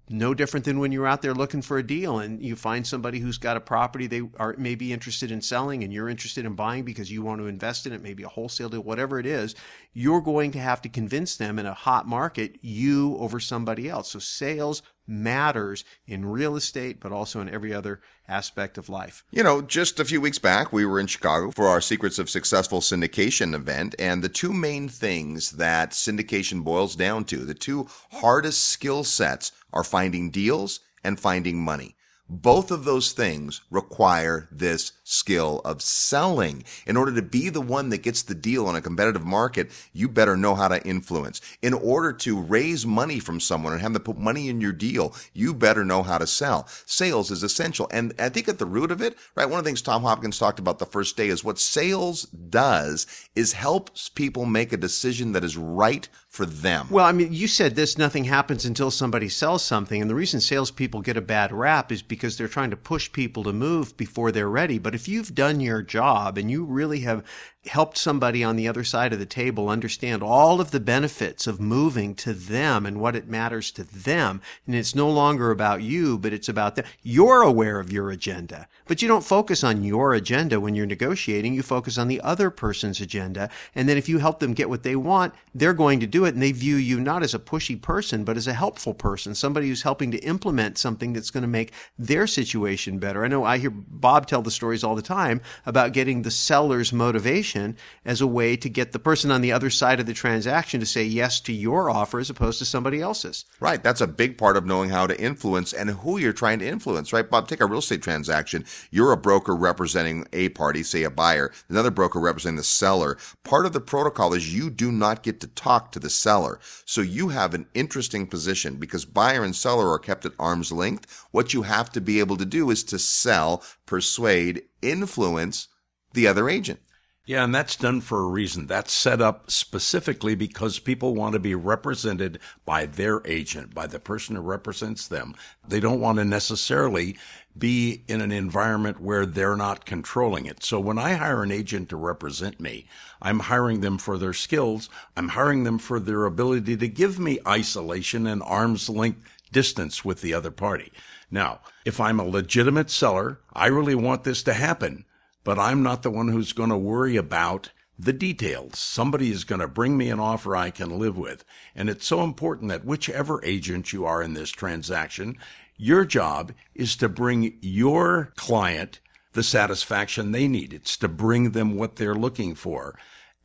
no 0.09 0.33
different 0.33 0.65
than 0.65 0.79
when 0.79 0.91
you're 0.91 1.07
out 1.07 1.21
there 1.21 1.33
looking 1.33 1.61
for 1.61 1.77
a 1.77 1.85
deal 1.85 2.19
and 2.19 2.43
you 2.43 2.55
find 2.55 2.85
somebody 2.85 3.19
who's 3.19 3.37
got 3.37 3.55
a 3.55 3.61
property 3.61 4.05
they 4.05 4.21
are 4.37 4.53
maybe 4.57 4.91
interested 4.91 5.31
in 5.31 5.41
selling 5.41 5.83
and 5.83 5.93
you're 5.93 6.09
interested 6.09 6.45
in 6.45 6.55
buying 6.55 6.83
because 6.83 7.11
you 7.11 7.21
want 7.21 7.39
to 7.39 7.47
invest 7.47 7.87
in 7.87 7.93
it, 7.93 8.01
maybe 8.01 8.23
a 8.23 8.27
wholesale 8.27 8.69
deal, 8.69 8.81
whatever 8.81 9.19
it 9.19 9.25
is, 9.25 9.55
you're 9.93 10.21
going 10.21 10.51
to 10.51 10.59
have 10.59 10.81
to 10.81 10.89
convince 10.89 11.37
them 11.37 11.57
in 11.57 11.65
a 11.65 11.73
hot 11.73 12.07
market, 12.07 12.57
you 12.61 13.15
over 13.17 13.39
somebody 13.39 13.89
else. 13.89 14.11
So 14.11 14.19
sales 14.19 14.81
matters 15.07 15.83
in 16.07 16.25
real 16.25 16.55
estate, 16.55 16.99
but 16.99 17.11
also 17.11 17.41
in 17.41 17.49
every 17.49 17.73
other 17.73 18.01
aspect 18.27 18.77
of 18.77 18.89
life. 18.89 19.23
You 19.31 19.43
know, 19.43 19.61
just 19.61 19.99
a 19.99 20.05
few 20.05 20.21
weeks 20.21 20.39
back, 20.39 20.71
we 20.71 20.85
were 20.85 20.99
in 20.99 21.07
Chicago 21.07 21.51
for 21.51 21.67
our 21.67 21.81
Secrets 21.81 22.19
of 22.19 22.29
Successful 22.29 22.79
Syndication 22.79 23.53
event, 23.53 23.95
and 23.99 24.23
the 24.23 24.29
two 24.29 24.53
main 24.53 24.87
things 24.87 25.51
that 25.51 25.91
syndication 25.91 26.63
boils 26.63 26.95
down 26.95 27.25
to, 27.25 27.37
the 27.37 27.53
two 27.53 27.87
hardest 28.11 28.63
skill 28.65 29.03
sets, 29.03 29.51
are 29.71 29.83
finding 29.83 30.29
deals 30.29 30.79
and 31.03 31.19
finding 31.19 31.59
money. 31.59 31.95
Both 32.33 32.71
of 32.71 32.83
those 32.83 33.11
things 33.11 33.61
require 33.69 34.47
this 34.51 34.93
skill 35.03 35.61
of 35.63 35.83
selling. 35.83 36.63
In 36.87 36.97
order 36.97 37.13
to 37.13 37.21
be 37.21 37.49
the 37.49 37.61
one 37.61 37.89
that 37.89 38.01
gets 38.01 38.23
the 38.23 38.33
deal 38.33 38.65
on 38.65 38.75
a 38.75 38.81
competitive 38.81 39.23
market, 39.23 39.69
you 39.93 40.09
better 40.09 40.35
know 40.35 40.55
how 40.55 40.67
to 40.67 40.83
influence. 40.83 41.41
In 41.61 41.75
order 41.75 42.11
to 42.11 42.41
raise 42.41 42.87
money 42.87 43.19
from 43.19 43.39
someone 43.39 43.71
and 43.71 43.83
have 43.83 43.93
them 43.93 44.01
put 44.01 44.17
money 44.17 44.49
in 44.49 44.61
your 44.61 44.71
deal, 44.71 45.13
you 45.33 45.53
better 45.53 45.85
know 45.85 46.01
how 46.01 46.17
to 46.17 46.25
sell. 46.25 46.67
Sales 46.87 47.29
is 47.29 47.43
essential. 47.43 47.87
And 47.91 48.15
I 48.17 48.29
think 48.29 48.47
at 48.47 48.57
the 48.57 48.65
root 48.65 48.89
of 48.89 48.99
it, 48.99 49.15
right, 49.35 49.47
one 49.47 49.59
of 49.59 49.63
the 49.63 49.69
things 49.69 49.83
Tom 49.83 50.01
Hopkins 50.01 50.39
talked 50.39 50.57
about 50.57 50.79
the 50.79 50.87
first 50.87 51.15
day 51.15 51.27
is 51.27 51.43
what 51.43 51.59
sales 51.59 52.23
does 52.23 53.05
is 53.35 53.53
helps 53.53 54.09
people 54.09 54.47
make 54.47 54.73
a 54.73 54.77
decision 54.77 55.33
that 55.33 55.43
is 55.43 55.55
right 55.55 56.09
for 56.33 56.47
them. 56.47 56.87
Well, 56.89 57.05
I 57.05 57.11
mean, 57.11 57.31
you 57.31 57.47
said 57.47 57.75
this 57.75 57.95
nothing 57.95 58.23
happens 58.23 58.65
until 58.65 58.89
somebody 58.89 59.29
sells 59.29 59.63
something. 59.63 60.01
And 60.01 60.09
the 60.09 60.15
reason 60.15 60.41
salespeople 60.41 61.01
get 61.01 61.15
a 61.15 61.21
bad 61.21 61.51
rap 61.51 61.91
is 61.91 62.01
because 62.01 62.37
they're 62.37 62.47
trying 62.47 62.71
to 62.71 62.75
push 62.75 63.11
people 63.11 63.43
to 63.43 63.53
move 63.53 63.95
before 63.97 64.31
they're 64.31 64.49
ready. 64.49 64.79
But 64.79 64.95
if 64.95 65.07
you've 65.07 65.35
done 65.35 65.59
your 65.59 65.83
job 65.83 66.39
and 66.39 66.49
you 66.49 66.65
really 66.65 67.01
have 67.01 67.23
helped 67.67 67.97
somebody 67.97 68.43
on 68.43 68.55
the 68.55 68.67
other 68.67 68.83
side 68.83 69.13
of 69.13 69.19
the 69.19 69.25
table 69.25 69.69
understand 69.69 70.21
all 70.21 70.59
of 70.59 70.71
the 70.71 70.79
benefits 70.79 71.47
of 71.47 71.61
moving 71.61 72.13
to 72.13 72.33
them 72.33 72.85
and 72.85 72.99
what 72.99 73.15
it 73.15 73.27
matters 73.27 73.71
to 73.71 73.83
them. 73.83 74.41
And 74.67 74.75
it's 74.75 74.95
no 74.95 75.09
longer 75.09 75.49
about 75.49 75.81
you, 75.81 76.17
but 76.17 76.33
it's 76.33 76.49
about 76.49 76.75
them. 76.75 76.85
You're 77.01 77.41
aware 77.41 77.79
of 77.79 77.91
your 77.91 78.11
agenda, 78.11 78.67
but 78.85 79.01
you 79.01 79.07
don't 79.07 79.23
focus 79.23 79.63
on 79.63 79.83
your 79.83 80.13
agenda 80.13 80.59
when 80.59 80.75
you're 80.75 80.85
negotiating. 80.85 81.53
You 81.53 81.63
focus 81.63 81.97
on 81.97 82.09
the 82.09 82.19
other 82.21 82.49
person's 82.49 82.99
agenda. 82.99 83.49
And 83.73 83.87
then 83.87 83.97
if 83.97 84.09
you 84.09 84.17
help 84.17 84.39
them 84.39 84.53
get 84.53 84.69
what 84.69 84.83
they 84.83 84.95
want, 84.95 85.33
they're 85.55 85.73
going 85.73 86.01
to 86.01 86.07
do 86.07 86.22
it. 86.25 86.33
And 86.33 86.43
they 86.43 86.51
view 86.51 86.75
you 86.75 86.99
not 86.99 87.23
as 87.23 87.33
a 87.33 87.39
pushy 87.39 87.81
person, 87.81 88.23
but 88.23 88.37
as 88.37 88.47
a 88.47 88.53
helpful 88.53 88.93
person, 88.93 89.35
somebody 89.35 89.67
who's 89.67 89.83
helping 89.83 90.11
to 90.11 90.17
implement 90.19 90.77
something 90.77 91.13
that's 91.13 91.29
going 91.29 91.41
to 91.41 91.47
make 91.47 91.73
their 91.97 92.27
situation 92.27 92.99
better. 92.99 93.23
I 93.23 93.27
know 93.27 93.43
I 93.43 93.57
hear 93.57 93.71
Bob 93.71 94.27
tell 94.27 94.41
the 94.41 94.51
stories 94.51 94.83
all 94.83 94.95
the 94.95 95.01
time 95.01 95.41
about 95.65 95.93
getting 95.93 96.21
the 96.21 96.31
seller's 96.31 96.93
motivation 96.93 97.77
as 98.05 98.21
a 98.21 98.27
way 98.27 98.55
to 98.57 98.69
get 98.69 98.91
the 98.91 98.99
person 98.99 99.31
on 99.31 99.41
the 99.41 99.51
other 99.51 99.69
side 99.69 99.99
of 99.99 100.05
the 100.05 100.13
transaction 100.13 100.79
to 100.79 100.85
say 100.85 101.03
yes 101.03 101.39
to 101.41 101.53
your 101.53 101.89
offer 101.89 102.19
as 102.19 102.29
opposed 102.29 102.59
to 102.59 102.65
somebody 102.65 103.01
else's. 103.01 103.45
Right. 103.59 103.83
That's 103.83 104.01
a 104.01 104.07
big 104.07 104.37
part 104.37 104.57
of 104.57 104.65
knowing 104.65 104.89
how 104.89 105.07
to 105.07 105.19
influence 105.19 105.73
and 105.73 105.89
who 105.89 106.17
you're 106.17 106.33
trying 106.33 106.59
to 106.59 106.67
influence, 106.67 107.13
right? 107.13 107.29
Bob, 107.29 107.47
take 107.47 107.61
a 107.61 107.65
real 107.65 107.79
estate 107.79 108.01
transaction. 108.01 108.65
You're 108.91 109.11
a 109.11 109.17
broker 109.17 109.55
representing 109.55 110.27
a 110.33 110.49
party, 110.49 110.83
say 110.83 111.03
a 111.03 111.09
buyer, 111.09 111.51
another 111.69 111.91
broker 111.91 112.19
representing 112.19 112.57
the 112.57 112.63
seller. 112.63 113.17
Part 113.43 113.65
of 113.65 113.73
the 113.73 113.81
protocol 113.81 114.33
is 114.33 114.53
you 114.53 114.69
do 114.69 114.91
not 114.91 115.23
get 115.23 115.39
to 115.41 115.47
talk 115.47 115.91
to 115.91 115.99
the 115.99 116.09
seller. 116.13 116.59
So 116.85 117.01
you 117.01 117.29
have 117.29 117.53
an 117.53 117.67
interesting 117.73 118.27
position 118.27 118.75
because 118.75 119.05
buyer 119.05 119.43
and 119.43 119.55
seller 119.55 119.91
are 119.91 119.99
kept 119.99 120.25
at 120.25 120.33
arm's 120.39 120.71
length. 120.71 121.25
What 121.31 121.53
you 121.53 121.63
have 121.63 121.91
to 121.93 122.01
be 122.01 122.19
able 122.19 122.37
to 122.37 122.45
do 122.45 122.69
is 122.69 122.83
to 122.85 122.99
sell, 122.99 123.63
persuade, 123.85 124.63
influence 124.81 125.67
the 126.13 126.27
other 126.27 126.49
agent. 126.49 126.79
Yeah, 127.25 127.45
and 127.45 127.55
that's 127.55 127.77
done 127.77 128.01
for 128.01 128.21
a 128.21 128.27
reason. 128.27 128.67
That's 128.67 128.91
set 128.91 129.21
up 129.21 129.49
specifically 129.49 130.35
because 130.35 130.79
people 130.79 131.15
want 131.15 131.33
to 131.33 131.39
be 131.39 131.55
represented 131.55 132.37
by 132.65 132.85
their 132.85 133.25
agent, 133.25 133.73
by 133.73 133.87
the 133.87 133.99
person 133.99 134.35
who 134.35 134.41
represents 134.41 135.07
them. 135.07 135.33
They 135.65 135.79
don't 135.79 136.01
want 136.01 136.17
to 136.17 136.25
necessarily 136.25 137.17
be 137.57 138.03
in 138.07 138.21
an 138.21 138.31
environment 138.31 138.99
where 138.99 139.25
they're 139.25 139.55
not 139.55 139.85
controlling 139.85 140.45
it. 140.45 140.63
So 140.63 140.79
when 140.79 140.97
I 140.97 141.13
hire 141.13 141.43
an 141.43 141.51
agent 141.51 141.89
to 141.89 141.95
represent 141.95 142.59
me, 142.59 142.85
I'm 143.21 143.41
hiring 143.41 143.81
them 143.81 143.97
for 143.97 144.17
their 144.17 144.33
skills. 144.33 144.89
I'm 145.15 145.29
hiring 145.29 145.63
them 145.63 145.77
for 145.77 145.99
their 145.99 146.25
ability 146.25 146.77
to 146.77 146.87
give 146.87 147.19
me 147.19 147.39
isolation 147.47 148.25
and 148.27 148.41
arm's 148.43 148.89
length 148.89 149.23
distance 149.51 150.03
with 150.03 150.21
the 150.21 150.33
other 150.33 150.51
party. 150.51 150.91
Now, 151.29 151.59
if 151.85 151.99
I'm 151.99 152.19
a 152.19 152.25
legitimate 152.25 152.89
seller, 152.89 153.39
I 153.53 153.67
really 153.67 153.95
want 153.95 154.23
this 154.23 154.41
to 154.43 154.53
happen 154.53 155.05
but 155.43 155.59
I'm 155.59 155.83
not 155.83 156.03
the 156.03 156.11
one 156.11 156.29
who's 156.29 156.53
going 156.53 156.69
to 156.69 156.77
worry 156.77 157.15
about 157.15 157.71
the 157.99 158.13
details. 158.13 158.79
Somebody 158.79 159.31
is 159.31 159.43
going 159.43 159.61
to 159.61 159.67
bring 159.67 159.97
me 159.97 160.09
an 160.09 160.19
offer 160.19 160.55
I 160.55 160.71
can 160.71 160.97
live 160.97 161.17
with. 161.17 161.45
And 161.75 161.89
it's 161.89 162.07
so 162.07 162.23
important 162.23 162.69
that 162.69 162.85
whichever 162.85 163.43
agent 163.45 163.93
you 163.93 164.05
are 164.05 164.21
in 164.21 164.33
this 164.33 164.49
transaction, 164.49 165.37
your 165.77 166.05
job 166.05 166.53
is 166.75 166.95
to 166.97 167.09
bring 167.09 167.57
your 167.61 168.31
client 168.35 168.99
the 169.33 169.43
satisfaction 169.43 170.31
they 170.31 170.47
need. 170.47 170.73
It's 170.73 170.97
to 170.97 171.07
bring 171.07 171.51
them 171.51 171.75
what 171.75 171.95
they're 171.95 172.15
looking 172.15 172.55
for. 172.55 172.97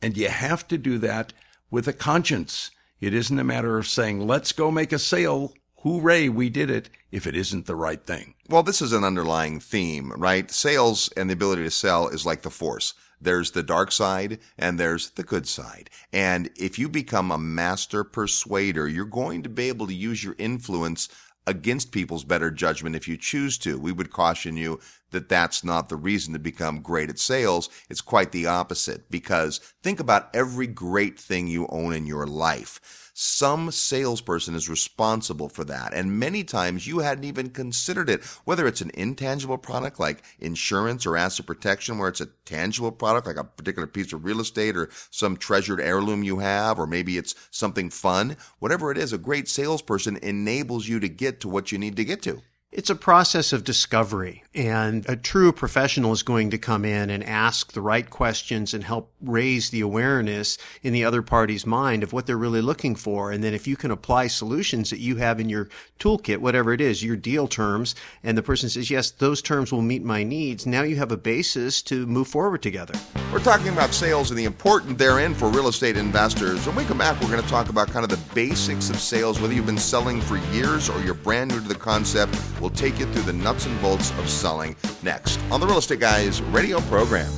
And 0.03 0.17
you 0.17 0.29
have 0.29 0.69
to 0.69 0.79
do 0.79 0.99
that 0.99 1.33
with 1.71 1.89
a 1.89 1.93
conscience. 1.93 2.71
It 3.01 3.15
isn't 3.15 3.39
a 3.39 3.45
matter 3.45 3.79
of 3.79 3.87
saying, 3.87 4.27
let's 4.27 4.53
go 4.53 4.71
make 4.71 4.93
a 4.93 4.99
sale 4.99 5.53
hooray, 5.83 6.29
we 6.29 6.51
did 6.51 6.71
it, 6.71 6.91
if 7.13 7.27
it 7.27 7.37
isn't 7.37 7.67
the 7.67 7.77
right 7.77 8.05
thing. 8.05 8.35
Well, 8.49 8.63
this 8.63 8.83
is 8.83 8.93
an 8.93 9.05
underlying 9.05 9.61
theme, 9.61 10.13
right? 10.17 10.51
Sales 10.51 11.09
and 11.17 11.31
the 11.31 11.35
ability 11.35 11.63
to 11.63 11.71
sell 11.71 12.09
is 12.09 12.27
like 12.27 12.43
the 12.43 12.51
force. 12.51 12.95
There's 13.21 13.53
the 13.53 13.63
dark 13.63 13.91
side 13.91 14.39
and 14.57 14.79
there's 14.79 15.11
the 15.11 15.23
good 15.23 15.47
side. 15.49 15.91
And 16.13 16.51
if 16.57 16.79
you 16.79 16.89
become 16.89 17.31
a 17.31 17.39
master 17.39 18.05
persuader, 18.05 18.89
you're 18.89 19.05
going 19.05 19.43
to 19.43 19.49
be 19.49 19.69
able 19.69 19.87
to 19.87 19.95
use 19.95 20.23
your 20.23 20.37
influence 20.39 21.09
against 21.49 21.93
people's 21.93 22.25
better 22.25 22.51
judgment 22.51 22.95
if 22.95 23.09
you 23.09 23.17
choose 23.17 23.57
to. 23.57 23.81
We 23.81 23.91
would 23.91 24.11
caution 24.11 24.59
you 24.59 24.81
that 25.13 25.31
that's 25.31 25.65
not 25.65 25.89
the 25.89 25.97
reason 25.97 26.35
to 26.35 26.39
become 26.39 26.83
great 26.83 27.09
at 27.09 27.19
sales. 27.19 27.71
It's 27.89 28.03
quite 28.03 28.33
the 28.33 28.45
opposite 28.47 29.11
because 29.11 29.59
think 29.83 29.99
about 29.99 30.29
every 30.35 30.67
great 30.67 31.19
thing 31.19 31.47
you 31.47 31.67
own 31.71 31.95
in 31.95 32.05
your 32.05 32.27
life 32.27 33.08
some 33.21 33.73
salesperson 33.73 34.55
is 34.55 34.69
responsible 34.69 35.49
for 35.49 35.65
that. 35.65 35.93
And 35.93 36.21
many 36.21 36.45
times 36.45 36.87
you 36.87 37.01
hadn't 37.01 37.25
even 37.25 37.51
considered 37.51 38.09
it, 38.09 38.23
whether 38.45 38.65
it's 38.65 38.81
an 38.81 38.93
intangible 38.95 39.59
product 39.59 39.99
like 39.99 40.23
insurance 40.39 41.05
or 41.05 41.17
asset 41.17 41.45
protection, 41.45 41.99
where 41.99 42.11
it's 42.11 42.21
a 42.21 42.29
tangible 42.45 42.93
product 42.93 43.27
like 43.27 43.37
a 43.37 43.43
particular 43.43 43.89
piece 43.89 44.13
of 44.13 44.25
real 44.25 44.41
estate 44.41 44.77
or 44.77 44.89
some 45.11 45.37
treasured 45.37 45.81
heirloom 45.81 46.23
you 46.23 46.39
have, 46.39 46.79
or 46.79 46.87
maybe 46.87 47.19
it's 47.19 47.35
something 47.51 47.91
fun. 47.91 48.37
Whatever 48.61 48.93
it 48.93 48.99
is, 48.99 49.13
a 49.13 49.19
great 49.19 49.49
salesperson 49.49 50.17
enables 50.19 50.87
you 50.87 51.01
to 51.01 51.09
get 51.09 51.41
to 51.41 51.49
what 51.49 51.73
you 51.73 51.79
need 51.79 51.97
to 51.97 52.05
get 52.05 52.23
to. 52.23 52.41
It's 52.71 52.91
a 52.91 52.95
process 52.95 53.55
of 53.55 53.65
discovery, 53.65 54.45
and 54.55 55.09
a 55.09 55.17
true 55.17 55.53
professional 55.53 56.13
is 56.13 56.23
going 56.23 56.51
to 56.51 56.59
come 56.59 56.85
in 56.85 57.09
and 57.09 57.25
ask 57.25 57.73
the 57.73 57.81
right 57.81 58.09
questions 58.11 58.75
and 58.75 58.85
help 58.85 59.11
raise 59.23 59.71
the 59.71 59.81
awareness 59.81 60.59
in 60.83 60.93
the 60.93 61.03
other 61.03 61.23
party's 61.23 61.65
mind 61.65 62.03
of 62.03 62.13
what 62.13 62.27
they're 62.27 62.37
really 62.37 62.61
looking 62.61 62.95
for. 62.95 63.33
And 63.33 63.43
then 63.43 63.55
if 63.55 63.67
you 63.67 63.75
can 63.75 63.91
apply 63.91 64.27
solutions 64.27 64.91
that 64.91 64.99
you 64.99 65.17
have 65.17 65.41
in 65.41 65.49
your 65.49 65.71
toolkit, 65.99 66.39
whatever 66.39 66.75
it 66.75 66.83
is, 66.83 67.03
your 67.03 67.17
deal 67.17 67.49
terms, 67.49 67.95
and 68.23 68.37
the 68.37 68.43
person 68.43 68.69
says, 68.69 68.91
yes, 68.91 69.13
those 69.13 69.41
terms 69.41 69.73
will 69.73 69.81
meet 69.81 70.05
my 70.05 70.23
needs, 70.23 70.67
now 70.67 70.83
you 70.83 70.97
have 70.97 71.11
a 71.11 71.17
basis 71.17 71.81
to 71.85 72.07
move 72.07 72.29
forward 72.29 72.61
together. 72.61 72.93
We're 73.33 73.39
talking 73.39 73.69
about 73.69 73.95
sales 73.95 74.31
and 74.31 74.39
the 74.39 74.45
important 74.45 74.99
therein 74.99 75.35
for 75.35 75.49
real 75.49 75.69
estate 75.69 75.97
investors. 75.97 76.67
When 76.67 76.77
we 76.77 76.85
come 76.85 76.99
back, 76.99 77.19
we're 77.23 77.31
going 77.31 77.43
to 77.43 77.49
talk 77.49 77.71
about 77.71 77.89
kind 77.89 78.05
of 78.05 78.11
the 78.11 78.35
basics 78.35 78.91
of 78.91 79.01
sales, 79.01 79.41
whether 79.41 79.55
you've 79.55 79.65
been 79.65 79.79
selling 79.79 80.21
for 80.21 80.37
years 80.53 80.91
or 80.91 81.01
you're 81.01 81.15
brand 81.15 81.51
new 81.51 81.61
to 81.63 81.69
the 81.69 81.75
concept 81.75 82.35
We'll 82.61 82.71
take 82.71 82.99
you 82.99 83.07
through 83.07 83.23
the 83.23 83.33
nuts 83.33 83.67
and 83.67 83.81
bolts 83.81 84.11
of 84.19 84.29
selling 84.29 84.75
next 85.03 85.41
on 85.51 85.61
the 85.61 85.67
Real 85.67 85.79
Estate 85.79 86.01
Guys 86.01 86.43
radio 86.43 86.81
program. 86.83 87.31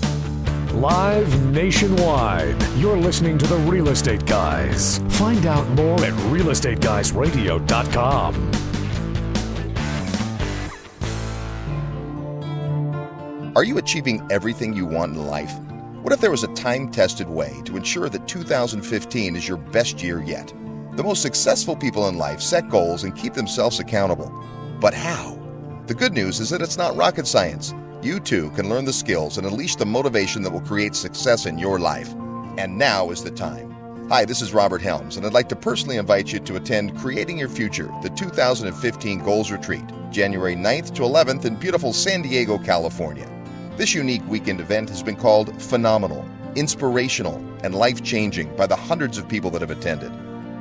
Live 0.81 1.53
nationwide, 1.53 2.61
you're 2.77 2.97
listening 2.97 3.37
to 3.39 3.47
the 3.47 3.57
Real 3.57 3.89
Estate 3.89 4.25
Guys. 4.25 4.99
Find 5.11 5.45
out 5.47 5.69
more 5.71 6.03
at 6.05 6.13
realestateguysradio.com. 6.31 8.51
Are 13.57 13.65
you 13.65 13.79
achieving 13.79 14.25
everything 14.31 14.73
you 14.73 14.87
want 14.87 15.17
in 15.17 15.27
life? 15.27 15.53
What 16.03 16.13
if 16.15 16.21
there 16.21 16.31
was 16.31 16.45
a 16.45 16.55
time 16.55 16.89
tested 16.91 17.29
way 17.29 17.61
to 17.65 17.77
ensure 17.77 18.09
that 18.09 18.29
2015 18.29 19.37
is 19.37 19.47
your 19.47 19.59
best 19.59 20.03
year 20.03 20.23
yet? 20.23 20.49
The 20.95 21.03
most 21.03 21.21
successful 21.21 21.77
people 21.77 22.09
in 22.09 22.17
life 22.17 22.41
set 22.41 22.71
goals 22.71 23.05
and 23.05 23.15
keep 23.15 23.35
themselves 23.35 23.81
accountable. 23.81 24.33
But 24.81 24.95
how? 24.95 25.39
The 25.89 25.95
good 25.95 26.15
news 26.15 26.41
is 26.41 26.49
that 26.49 26.63
it's 26.63 26.79
not 26.79 26.97
rocket 26.97 27.27
science. 27.27 27.75
You 28.01 28.19
too 28.19 28.51
can 28.53 28.71
learn 28.71 28.87
the 28.87 28.95
skills 28.95 29.37
and 29.37 29.47
unleash 29.47 29.77
the 29.77 29.85
motivation 29.85 30.41
that 30.43 30.51
will 30.51 30.63
create 30.63 30.95
success 30.95 31.45
in 31.45 31.59
your 31.59 31.79
life. 31.79 32.11
And 32.57 32.79
now 32.79 33.11
is 33.11 33.23
the 33.23 33.31
time. 33.31 34.09
Hi, 34.09 34.25
this 34.25 34.41
is 34.41 34.55
Robert 34.55 34.81
Helms, 34.81 35.19
and 35.19 35.27
I'd 35.27 35.35
like 35.35 35.51
to 35.51 35.57
personally 35.57 35.99
invite 35.99 36.33
you 36.33 36.41
to 36.41 36.57
attend 36.57 36.97
Creating 36.97 37.39
Your 37.39 37.51
Future, 37.51 37.93
the 38.03 38.09
2015 38.09 39.23
Goals 39.23 39.51
Retreat, 39.53 39.85
January 40.11 40.57
9th 40.57 40.95
to 40.95 41.03
11th 41.03 41.45
in 41.45 41.57
beautiful 41.57 41.93
San 41.93 42.23
Diego, 42.23 42.57
California. 42.57 43.29
This 43.77 43.95
unique 43.95 44.27
weekend 44.29 44.61
event 44.61 44.89
has 44.89 45.03
been 45.03 45.15
called 45.15 45.63
phenomenal, 45.63 46.25
inspirational, 46.57 47.37
and 47.63 47.75
life 47.75 48.03
changing 48.03 48.57
by 48.57 48.67
the 48.67 48.77
hundreds 48.77 49.19
of 49.19 49.29
people 49.29 49.51
that 49.51 49.61
have 49.61 49.71
attended. 49.71 50.11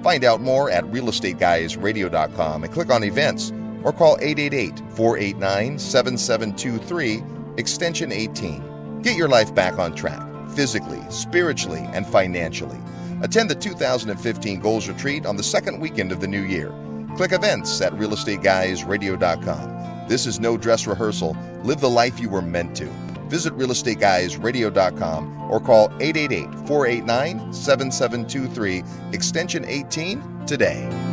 Find 0.03 0.25
out 0.25 0.41
more 0.41 0.69
at 0.69 0.83
realestateguysradio.com 0.83 2.63
and 2.65 2.73
click 2.73 2.89
on 2.89 3.03
events 3.03 3.51
or 3.83 3.93
call 3.93 4.17
888 4.21 4.79
489 4.95 5.79
7723, 5.79 7.23
extension 7.57 8.11
18. 8.11 9.01
Get 9.01 9.15
your 9.15 9.29
life 9.29 9.55
back 9.55 9.79
on 9.79 9.95
track, 9.95 10.21
physically, 10.55 11.01
spiritually, 11.09 11.87
and 11.93 12.05
financially. 12.05 12.77
Attend 13.21 13.49
the 13.49 13.55
2015 13.55 14.59
Goals 14.59 14.87
Retreat 14.87 15.25
on 15.25 15.35
the 15.35 15.43
second 15.43 15.79
weekend 15.79 16.11
of 16.11 16.21
the 16.21 16.27
new 16.27 16.41
year. 16.41 16.73
Click 17.15 17.33
events 17.33 17.79
at 17.81 17.93
realestateguysradio.com. 17.93 20.07
This 20.07 20.25
is 20.25 20.39
no 20.39 20.57
dress 20.57 20.87
rehearsal. 20.87 21.37
Live 21.63 21.81
the 21.81 21.89
life 21.89 22.19
you 22.19 22.29
were 22.29 22.41
meant 22.41 22.75
to. 22.77 22.85
Visit 23.27 23.53
realestateguysradio.com 23.57 25.51
or 25.51 25.59
call 25.59 25.91
888 25.99 26.67
489 26.67 27.53
7723, 27.53 28.83
extension 29.13 29.65
18 29.65 30.45
today. 30.47 31.08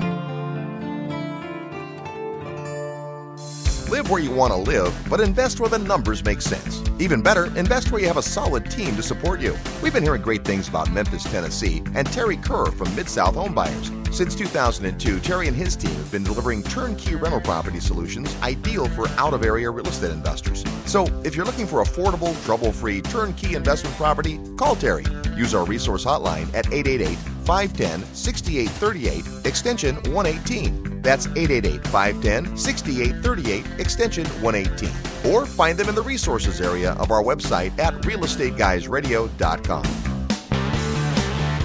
Live 3.96 4.10
where 4.10 4.20
you 4.20 4.30
want 4.30 4.52
to 4.52 4.58
live, 4.58 4.94
but 5.08 5.20
invest 5.20 5.58
where 5.58 5.70
the 5.70 5.78
numbers 5.78 6.22
make 6.22 6.42
sense. 6.42 6.82
Even 6.98 7.22
better, 7.22 7.46
invest 7.56 7.90
where 7.90 7.98
you 7.98 8.06
have 8.06 8.18
a 8.18 8.22
solid 8.22 8.70
team 8.70 8.94
to 8.94 9.02
support 9.02 9.40
you. 9.40 9.56
We've 9.82 9.94
been 9.94 10.02
hearing 10.02 10.20
great 10.20 10.44
things 10.44 10.68
about 10.68 10.92
Memphis, 10.92 11.24
Tennessee, 11.24 11.82
and 11.94 12.06
Terry 12.06 12.36
Kerr 12.36 12.66
from 12.66 12.94
Mid 12.94 13.08
South 13.08 13.34
Homebuyers. 13.34 13.90
Since 14.12 14.34
2002, 14.34 15.20
Terry 15.20 15.48
and 15.48 15.56
his 15.56 15.76
team 15.76 15.94
have 15.94 16.12
been 16.12 16.24
delivering 16.24 16.62
turnkey 16.62 17.14
rental 17.14 17.40
property 17.40 17.80
solutions 17.80 18.36
ideal 18.42 18.86
for 18.86 19.08
out 19.16 19.32
of 19.32 19.42
area 19.42 19.70
real 19.70 19.88
estate 19.88 20.10
investors. 20.10 20.62
So, 20.84 21.06
if 21.24 21.34
you're 21.34 21.46
looking 21.46 21.66
for 21.66 21.82
affordable, 21.82 22.34
trouble 22.44 22.72
free, 22.72 23.00
turnkey 23.00 23.54
investment 23.54 23.96
property, 23.96 24.38
call 24.58 24.76
Terry. 24.76 25.06
Use 25.34 25.54
our 25.54 25.64
resource 25.64 26.04
hotline 26.04 26.52
at 26.52 26.70
888 26.70 27.16
510 27.46 28.04
6838, 28.14 29.46
extension 29.46 29.94
118. 30.12 31.00
That's 31.00 31.28
888 31.28 31.86
510 31.86 32.56
6838, 32.56 33.80
extension 33.80 34.26
118. 34.42 35.32
Or 35.32 35.46
find 35.46 35.78
them 35.78 35.88
in 35.88 35.94
the 35.94 36.02
resources 36.02 36.60
area 36.60 36.94
of 36.94 37.12
our 37.12 37.22
website 37.22 37.78
at 37.78 37.94
realestateguysradio.com. 38.02 40.15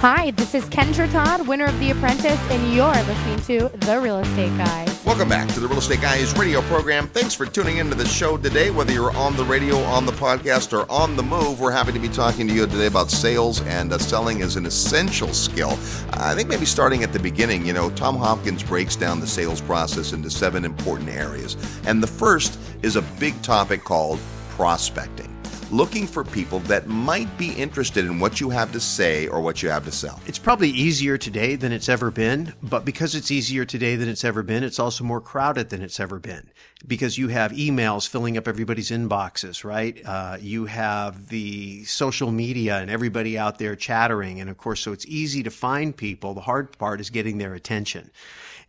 Hi, 0.02 0.32
this 0.32 0.52
is 0.56 0.64
Kendra 0.64 1.08
Todd, 1.12 1.46
winner 1.46 1.66
of 1.66 1.78
The 1.78 1.92
Apprentice, 1.92 2.40
and 2.50 2.74
you're 2.74 2.88
listening 2.88 3.38
to 3.42 3.76
The 3.86 4.00
Real 4.00 4.18
Estate 4.18 4.50
Guys. 4.58 5.04
Welcome 5.04 5.28
back 5.28 5.48
to 5.50 5.60
the 5.60 5.68
Real 5.68 5.78
Estate 5.78 6.00
Guys 6.00 6.36
radio 6.36 6.60
program. 6.62 7.06
Thanks 7.06 7.34
for 7.34 7.46
tuning 7.46 7.76
into 7.76 7.94
the 7.94 8.04
show 8.04 8.36
today. 8.36 8.72
Whether 8.72 8.92
you're 8.92 9.16
on 9.16 9.36
the 9.36 9.44
radio, 9.44 9.78
on 9.82 10.04
the 10.04 10.10
podcast, 10.10 10.76
or 10.76 10.90
on 10.90 11.14
the 11.14 11.22
move, 11.22 11.60
we're 11.60 11.70
happy 11.70 11.92
to 11.92 12.00
be 12.00 12.08
talking 12.08 12.48
to 12.48 12.52
you 12.52 12.66
today 12.66 12.86
about 12.86 13.12
sales 13.12 13.60
and 13.62 13.92
uh, 13.92 13.98
selling 13.98 14.40
is 14.40 14.56
an 14.56 14.66
essential 14.66 15.32
skill. 15.32 15.78
I 16.14 16.34
think 16.34 16.48
maybe 16.48 16.66
starting 16.66 17.04
at 17.04 17.12
the 17.12 17.20
beginning, 17.20 17.64
you 17.64 17.72
know, 17.72 17.88
Tom 17.90 18.16
Hopkins 18.16 18.64
breaks 18.64 18.96
down 18.96 19.20
the 19.20 19.28
sales 19.28 19.60
process 19.60 20.12
into 20.12 20.30
seven 20.30 20.64
important 20.64 21.10
areas. 21.10 21.56
And 21.86 22.02
the 22.02 22.08
first 22.08 22.58
is 22.82 22.96
a 22.96 23.02
big 23.20 23.40
topic 23.42 23.84
called 23.84 24.18
prospecting 24.50 25.31
looking 25.72 26.06
for 26.06 26.22
people 26.22 26.58
that 26.60 26.86
might 26.86 27.36
be 27.38 27.52
interested 27.52 28.04
in 28.04 28.20
what 28.20 28.40
you 28.40 28.50
have 28.50 28.70
to 28.72 28.78
say 28.78 29.26
or 29.28 29.40
what 29.40 29.62
you 29.62 29.70
have 29.70 29.84
to 29.86 29.90
sell. 29.90 30.20
It's 30.26 30.38
probably 30.38 30.68
easier 30.68 31.16
today 31.16 31.56
than 31.56 31.72
it's 31.72 31.88
ever 31.88 32.10
been, 32.10 32.52
but 32.62 32.84
because 32.84 33.14
it's 33.14 33.30
easier 33.30 33.64
today 33.64 33.96
than 33.96 34.08
it's 34.08 34.24
ever 34.24 34.42
been, 34.42 34.62
it's 34.62 34.78
also 34.78 35.02
more 35.02 35.20
crowded 35.20 35.70
than 35.70 35.82
it's 35.82 35.98
ever 35.98 36.18
been 36.18 36.50
because 36.86 37.16
you 37.16 37.28
have 37.28 37.52
emails 37.52 38.08
filling 38.08 38.36
up 38.36 38.48
everybody's 38.48 38.90
inboxes, 38.90 39.64
right? 39.64 40.00
Uh, 40.04 40.36
you 40.40 40.66
have 40.66 41.28
the 41.28 41.84
social 41.84 42.32
media 42.32 42.78
and 42.78 42.90
everybody 42.90 43.38
out 43.38 43.58
there 43.58 43.76
chattering. 43.76 44.40
And 44.40 44.50
of 44.50 44.58
course, 44.58 44.80
so 44.80 44.92
it's 44.92 45.06
easy 45.06 45.42
to 45.42 45.50
find 45.50 45.96
people. 45.96 46.34
The 46.34 46.40
hard 46.40 46.76
part 46.78 47.00
is 47.00 47.10
getting 47.10 47.38
their 47.38 47.54
attention. 47.54 48.10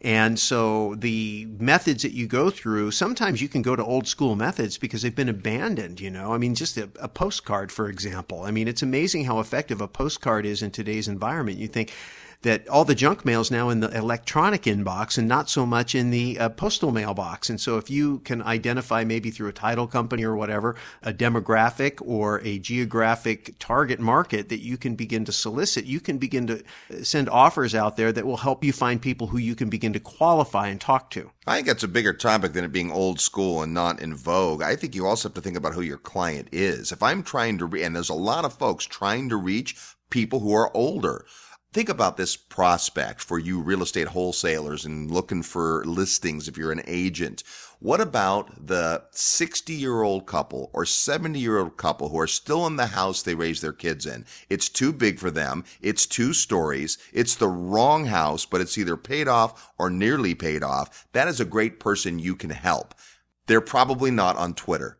And 0.02 0.38
so 0.38 0.96
the 0.96 1.48
methods 1.60 2.04
that 2.04 2.12
you 2.12 2.28
go 2.28 2.50
through, 2.50 2.92
sometimes 2.92 3.42
you 3.42 3.48
can 3.48 3.62
go 3.62 3.76
to 3.76 3.84
old 3.84 4.06
school 4.06 4.36
methods 4.36 4.78
because 4.78 5.02
they've 5.02 5.16
been 5.16 5.30
abandoned, 5.30 6.02
you 6.02 6.10
know. 6.10 6.34
I 6.34 6.38
mean, 6.38 6.56
just 6.56 6.78
a, 6.78 6.90
a 7.00 7.08
postcard, 7.08 7.72
for 7.72 7.88
example. 7.88 8.44
I 8.44 8.52
mean, 8.52 8.68
it's 8.68 8.82
amazing 8.82 9.24
how 9.24 9.40
effective 9.40 9.80
a 9.80 9.88
postcard 9.88 10.46
is 10.46 10.62
in 10.62 10.72
today's 10.72 11.08
environment. 11.08 11.58
You 11.58 11.70
think, 11.70 11.94
that 12.44 12.68
all 12.68 12.86
the 12.86 12.96
junk 12.96 13.26
mail 13.26 13.42
is 13.42 13.50
now 13.50 13.70
in 13.70 13.80
the 13.80 13.90
electronic 13.98 14.64
inbox 14.64 15.18
and 15.18 15.28
not 15.28 15.50
so 15.50 15.66
much 15.66 15.96
in 15.96 16.12
the 16.12 16.38
uh, 16.38 16.50
postal 16.50 16.92
mailbox. 16.92 17.50
And 17.50 17.60
so 17.60 17.78
if 17.78 17.90
you 17.90 18.20
can 18.20 18.42
identify 18.42 19.04
maybe 19.04 19.32
through 19.32 19.50
a 19.50 19.54
title 19.54 19.88
company 19.88 20.24
or 20.24 20.36
whatever, 20.36 20.76
a 21.02 21.14
demographic 21.14 22.02
or 22.02 22.42
a 22.42 22.60
geographic 22.60 23.56
target 23.60 24.00
market 24.00 24.50
that 24.50 24.60
you 24.60 24.78
can 24.78 24.96
begin 24.96 25.26
to 25.26 25.32
solicit, 25.32 25.86
you 25.86 26.00
can 26.00 26.18
begin 26.18 26.48
to 26.48 26.64
uh, 26.92 27.04
send 27.04 27.30
offers 27.30 27.74
out 27.74 27.98
there 27.98 28.12
that 28.12 28.26
will 28.26 28.38
help 28.38 28.64
you 28.64 28.74
find 28.74 29.02
people 29.02 29.28
who 29.28 29.38
you 29.38 29.56
can 29.56 29.70
begin 29.70 29.94
to 29.94 30.00
qualify 30.00 30.68
and 30.68 30.80
talk 30.80 31.10
to. 31.12 31.32
I 31.48 31.56
think 31.56 31.68
that's 31.68 31.84
a 31.84 31.88
bigger 31.88 32.14
topic 32.14 32.54
than 32.54 32.66
it 32.66 32.72
being 32.72 32.92
old 32.92 33.20
school 33.20 33.64
and 33.64 33.74
not 33.74 34.02
in 34.02 34.16
vogue. 34.16 34.62
I 34.62 34.76
think 34.76 34.96
you 34.96 35.08
also 35.08 35.30
have 35.30 35.34
to 35.36 35.42
think 35.42 35.58
about 35.58 35.74
who 35.74 35.82
your 35.82 35.98
client 35.98 36.50
is. 36.52 36.92
If 36.92 37.02
I'm 37.02 37.24
trying 37.24 37.58
to, 37.58 37.66
re- 37.66 37.84
and 37.84 37.96
there's 37.96 38.10
a 38.10 38.14
lot 38.14 38.46
of 38.46 38.54
folks 38.54 38.86
trying 38.86 39.30
to 39.30 39.38
reach 39.38 39.76
people 40.10 40.42
who 40.42 40.54
are 40.54 40.76
older. 40.76 41.26
Think 41.74 41.90
about 41.90 42.18
this 42.18 42.36
prospect 42.36 43.20
for 43.20 43.40
you 43.40 43.60
real 43.60 43.82
estate 43.82 44.10
wholesalers 44.10 44.86
and 44.86 45.10
looking 45.10 45.42
for 45.42 45.84
listings 45.86 46.48
if 46.48 46.56
you're 46.56 46.72
an 46.72 46.84
agent. 46.86 47.44
What 47.80 48.00
about 48.00 48.68
the 48.68 49.06
60 49.10 49.74
year 49.74 50.04
old 50.04 50.28
couple 50.28 50.70
or 50.72 50.86
70 50.86 51.40
year 51.40 51.58
old 51.58 51.76
couple 51.76 52.10
who 52.10 52.20
are 52.20 52.28
still 52.28 52.68
in 52.68 52.76
the 52.76 52.86
house 52.86 53.24
they 53.24 53.34
raised 53.34 53.64
their 53.64 53.74
kids 53.74 54.06
in? 54.06 54.24
It's 54.52 54.70
too 54.70 54.94
big 54.94 55.18
for 55.18 55.32
them. 55.32 55.64
It's 55.82 56.06
two 56.06 56.32
stories. 56.34 57.00
It's 57.12 57.34
the 57.34 57.48
wrong 57.48 58.06
house, 58.06 58.46
but 58.46 58.62
it's 58.62 58.78
either 58.78 58.96
paid 58.96 59.28
off 59.28 59.74
or 59.80 59.90
nearly 59.90 60.36
paid 60.36 60.62
off. 60.62 61.08
That 61.14 61.28
is 61.28 61.40
a 61.40 61.46
great 61.46 61.80
person 61.80 62.20
you 62.20 62.36
can 62.36 62.52
help. 62.52 62.94
They're 63.48 63.62
probably 63.62 64.12
not 64.12 64.38
on 64.38 64.54
Twitter 64.54 65.00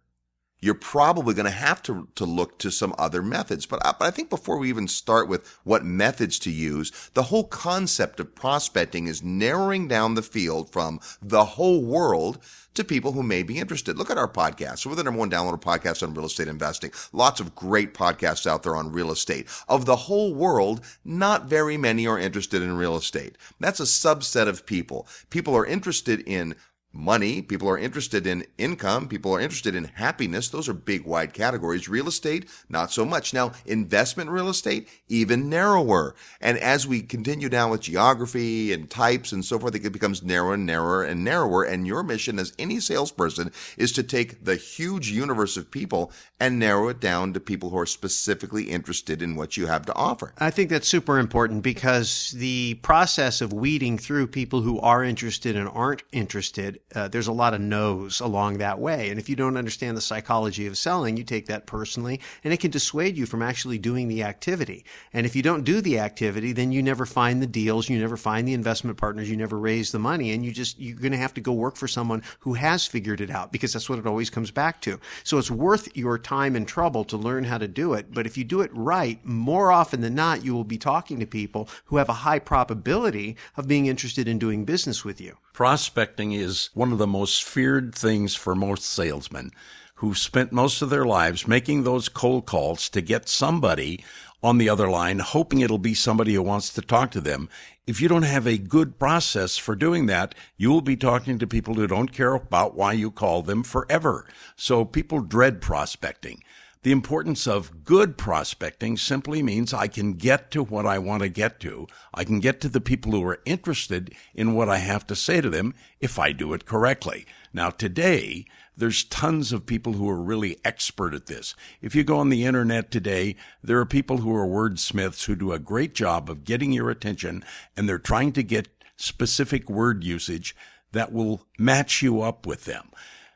you're 0.64 0.74
probably 0.74 1.34
going 1.34 1.46
to 1.46 1.52
have 1.52 1.84
to, 1.84 2.08
to 2.16 2.24
look 2.24 2.58
to 2.58 2.72
some 2.72 2.96
other 2.98 3.22
methods. 3.22 3.66
But 3.66 3.86
I, 3.86 3.94
but 4.00 4.06
I 4.06 4.12
think 4.12 4.30
before 4.30 4.58
we 4.58 4.70
even 4.70 4.88
start 4.88 5.28
with 5.28 5.60
what 5.66 5.84
methods 5.84 6.40
to 6.40 6.52
use, 6.52 6.92
the 7.16 7.24
whole 7.24 7.44
concept 7.44 8.22
of 8.22 8.34
prospecting 8.34 9.08
is 9.08 9.22
narrowing 9.22 9.90
down 9.90 10.16
the 10.16 10.22
field 10.22 10.72
from 10.72 11.02
the 11.22 11.44
whole 11.44 11.84
world 11.84 12.40
to 12.76 12.84
people 12.86 13.12
who 13.12 13.24
may 13.24 13.44
be 13.44 13.60
interested. 13.60 13.98
Look 13.98 14.10
at 14.10 14.18
our 14.18 14.28
podcast. 14.28 14.86
We're 14.86 14.96
the 14.96 15.04
number 15.04 15.20
one 15.20 15.30
downloaded 15.30 15.62
podcast 15.62 16.02
on 16.02 16.14
real 16.14 16.26
estate 16.26 16.48
investing. 16.48 16.92
Lots 17.12 17.42
of 17.42 17.56
great 17.56 17.94
podcasts 17.94 18.48
out 18.48 18.64
there 18.64 18.76
on 18.76 18.92
real 18.92 19.12
estate. 19.12 19.48
Of 19.68 19.86
the 19.86 19.96
whole 19.96 20.34
world, 20.34 20.80
not 21.04 21.46
very 21.46 21.78
many 21.78 22.08
are 22.08 22.18
interested 22.18 22.62
in 22.62 22.78
real 22.78 22.96
estate. 22.96 23.38
That's 23.60 23.82
a 23.82 23.84
subset 23.84 24.48
of 24.48 24.66
people. 24.66 25.08
People 25.30 25.56
are 25.58 25.66
interested 25.66 26.22
in 26.22 26.56
money. 26.94 27.42
People 27.42 27.68
are 27.68 27.78
interested 27.78 28.28
in 28.28 28.46
income. 28.58 29.08
People 29.08 29.34
are 29.36 29.40
interested 29.40 29.76
in 29.76 29.86
happiness. 29.86 30.48
Those 30.50 30.70
are 30.70 30.74
big, 30.74 31.06
wide 31.06 31.34
categories. 31.34 31.90
Real 31.90 32.08
estate, 32.08 32.48
not 32.70 32.92
so 32.92 33.04
much. 33.04 33.34
Now, 33.34 33.52
investment 33.66 34.30
real 34.30 34.48
estate, 34.48 34.88
even 35.08 35.50
narrower. 35.50 36.16
And 36.40 36.58
as 36.60 36.86
we 36.88 37.02
continue 37.02 37.50
down 37.50 37.72
with 37.72 37.82
geography 37.82 38.72
and 38.72 38.90
types 38.90 39.32
and 39.32 39.44
so 39.44 39.58
forth, 39.58 39.76
it 39.76 39.92
becomes 39.92 40.24
narrower 40.24 40.54
and 40.54 40.66
narrower 40.66 41.04
and 41.04 41.24
narrower. 41.24 41.64
And 41.64 41.88
your 41.88 42.04
mission 42.04 42.38
as 42.38 42.54
any 42.60 42.80
salesperson 42.80 43.52
is 43.78 43.92
to 43.94 44.04
take 44.04 44.46
the 44.46 44.56
huge 44.56 45.10
universe 45.10 45.58
of 45.58 45.72
people 45.72 46.12
and 46.40 46.60
narrow 46.60 46.90
it 46.90 47.00
down 47.00 47.34
to 47.34 47.40
people 47.40 47.72
who 47.72 47.80
are 47.80 47.86
specifically 47.86 48.66
interested 48.66 49.22
in 49.22 49.36
what 49.36 49.58
you 49.58 49.66
have 49.66 49.86
to 49.88 49.96
offer. 49.96 50.34
I 50.38 50.52
think 50.52 50.70
that's 50.70 50.88
super 50.88 51.18
important 51.18 51.64
because 51.64 52.32
the 52.38 52.76
process 52.76 53.42
of 53.42 53.52
weeding 53.52 53.98
through 53.98 54.28
people 54.28 54.62
who 54.62 54.80
are 54.80 55.04
interested 55.04 55.56
and 55.56 55.68
aren't 55.70 56.04
interested 56.12 56.80
uh, 56.96 57.08
there's 57.08 57.28
a 57.28 57.34
lot 57.34 57.54
of 57.54 57.62
no's 57.62 58.20
along 58.20 58.58
that 58.58 58.80
way. 58.80 59.10
And 59.10 59.20
if 59.20 59.30
you 59.30 59.36
don't 59.36 59.58
understand 59.58 59.98
the 59.98 60.02
psychology 60.02 60.68
of 60.68 60.78
selling, 60.78 61.18
you 61.18 61.24
take 61.24 61.48
that 61.48 61.66
personally 61.66 62.20
and 62.44 62.54
it 62.54 62.60
can 62.60 62.72
dissuade 62.72 63.18
you 63.18 63.26
from 63.26 63.42
actually 63.42 63.78
doing 63.78 64.08
the 64.08 64.24
activity. 64.24 64.86
And 65.12 65.26
if 65.26 65.36
you 65.36 65.42
don't 65.42 65.64
do 65.64 65.82
the 65.82 66.00
activity, 66.00 66.52
then 66.52 66.72
you 66.72 66.84
never 66.84 67.06
find 67.06 67.42
the 67.42 67.48
deals, 67.48 67.90
you 67.90 68.00
never 68.00 68.18
find 68.18 68.48
the 68.48 68.54
investment 68.54 68.98
partners, 68.98 69.30
you 69.30 69.38
never 69.38 69.58
raise 69.58 69.92
the 69.92 70.00
money, 70.00 70.32
and 70.32 70.46
you 70.46 70.52
just, 70.52 70.80
you're 70.80 70.98
going 70.98 71.12
to 71.12 71.18
have 71.18 71.34
to 71.36 71.42
go 71.42 71.52
work 71.52 71.76
for 71.76 71.88
someone 71.88 72.24
who 72.40 72.54
has 72.54 72.86
figured 72.86 73.22
it 73.22 73.30
out 73.30 73.52
because 73.52 73.74
that's 73.74 73.90
what 73.90 74.00
it 74.00 74.08
always 74.08 74.30
comes 74.30 74.52
back 74.52 74.82
to. 74.82 75.00
So 75.24 75.38
it's 75.38 75.52
worth 75.52 75.96
your 75.96 76.18
time 76.18 76.56
and 76.56 76.68
trouble 76.68 77.04
to 77.06 77.18
learn 77.18 77.44
how 77.46 77.58
to 77.58 77.68
do 77.68 77.94
it. 77.94 78.14
But 78.14 78.26
if 78.26 78.38
you 78.38 78.44
do 78.44 78.62
it 78.62 78.72
right, 78.74 79.24
more 79.26 79.72
often 79.72 80.02
than 80.02 80.16
not, 80.16 80.44
you 80.44 80.54
will 80.54 80.64
be 80.64 80.78
talking 80.78 81.20
to 81.20 81.26
people 81.26 81.70
who 81.86 81.98
have 81.98 82.10
a 82.10 82.14
high 82.14 82.40
probability 82.40 83.38
of 83.58 83.68
being 83.68 83.86
interested 83.86 84.28
in 84.28 84.40
doing 84.40 84.66
business 84.66 85.04
with 85.06 85.20
you. 85.20 85.38
Prospecting 85.54 86.32
is 86.32 86.72
one 86.74 86.92
of 86.92 86.98
the 86.98 87.06
most 87.06 87.44
feared 87.44 87.94
things 87.94 88.34
for 88.34 88.56
most 88.56 88.82
salesmen 88.82 89.52
who've 89.98 90.18
spent 90.18 90.52
most 90.52 90.82
of 90.82 90.90
their 90.90 91.06
lives 91.06 91.48
making 91.48 91.84
those 91.84 92.10
cold 92.10 92.48
calls 92.48 92.90
to 92.90 93.02
get 93.02 93.30
somebody 93.30 94.04
on 94.42 94.58
the 94.58 94.68
other 94.68 94.90
line, 94.90 95.20
hoping 95.20 95.60
it'll 95.60 95.78
be 95.78 95.94
somebody 95.94 96.34
who 96.34 96.42
wants 96.42 96.74
to 96.74 96.82
talk 96.82 97.12
to 97.12 97.22
them. 97.22 97.50
If 97.86 98.02
you 98.02 98.08
don't 98.08 98.24
have 98.24 98.48
a 98.48 98.58
good 98.58 98.98
process 98.98 99.56
for 99.56 99.76
doing 99.76 100.08
that, 100.08 100.34
you 100.58 100.72
will 100.72 100.82
be 100.82 100.98
talking 100.98 101.38
to 101.38 101.46
people 101.46 101.76
who 101.76 101.86
don't 101.86 102.12
care 102.12 102.34
about 102.34 102.76
why 102.76 102.94
you 102.94 103.12
call 103.12 103.44
them 103.44 103.62
forever. 103.62 104.26
So 104.56 104.84
people 104.84 105.22
dread 105.22 105.62
prospecting. 105.62 106.42
The 106.84 106.92
importance 106.92 107.48
of 107.48 107.86
good 107.86 108.18
prospecting 108.18 108.98
simply 108.98 109.42
means 109.42 109.74
I 109.74 109.88
can 109.88 110.14
get 110.14 110.52
to 110.52 110.62
what 110.62 110.86
I 110.86 111.00
want 111.00 111.24
to 111.24 111.30
get 111.30 111.62
to. 111.62 111.88
I 112.14 112.26
can 112.26 112.42
get 112.42 112.60
to 112.60 112.70
the 112.70 112.82
people 112.82 113.14
who 113.14 113.24
are 113.24 113.40
interested 113.46 114.14
in 114.36 114.54
what 114.54 114.68
I 114.68 114.80
have 114.80 115.08
to 115.08 115.16
say 115.16 115.40
to 115.40 115.50
them 115.50 115.74
if 116.02 116.20
I 116.20 116.34
do 116.34 116.52
it 116.52 116.66
correctly. 116.66 117.26
Now 117.54 117.70
today, 117.70 118.46
there's 118.76 119.06
tons 119.06 119.54
of 119.54 119.66
people 119.66 119.94
who 119.94 120.10
are 120.10 120.22
really 120.22 120.58
expert 120.66 121.14
at 121.14 121.28
this. 121.28 121.56
If 121.82 121.96
you 121.96 122.04
go 122.04 122.18
on 122.18 122.28
the 122.28 122.44
internet 122.44 122.92
today, 122.92 123.38
there 123.64 123.80
are 123.80 123.86
people 123.86 124.18
who 124.18 124.36
are 124.36 124.46
wordsmiths 124.46 125.26
who 125.26 125.38
do 125.38 125.54
a 125.54 125.60
great 125.60 125.96
job 125.96 126.30
of 126.30 126.44
getting 126.44 126.74
your 126.74 126.90
attention 126.90 127.46
and 127.78 127.88
they're 127.88 127.98
trying 127.98 128.34
to 128.34 128.44
get 128.44 128.68
specific 128.98 129.70
word 129.70 130.04
usage 130.04 130.54
that 130.92 131.14
will 131.14 131.48
match 131.58 132.02
you 132.02 132.22
up 132.22 132.46
with 132.46 132.66
them. 132.66 132.90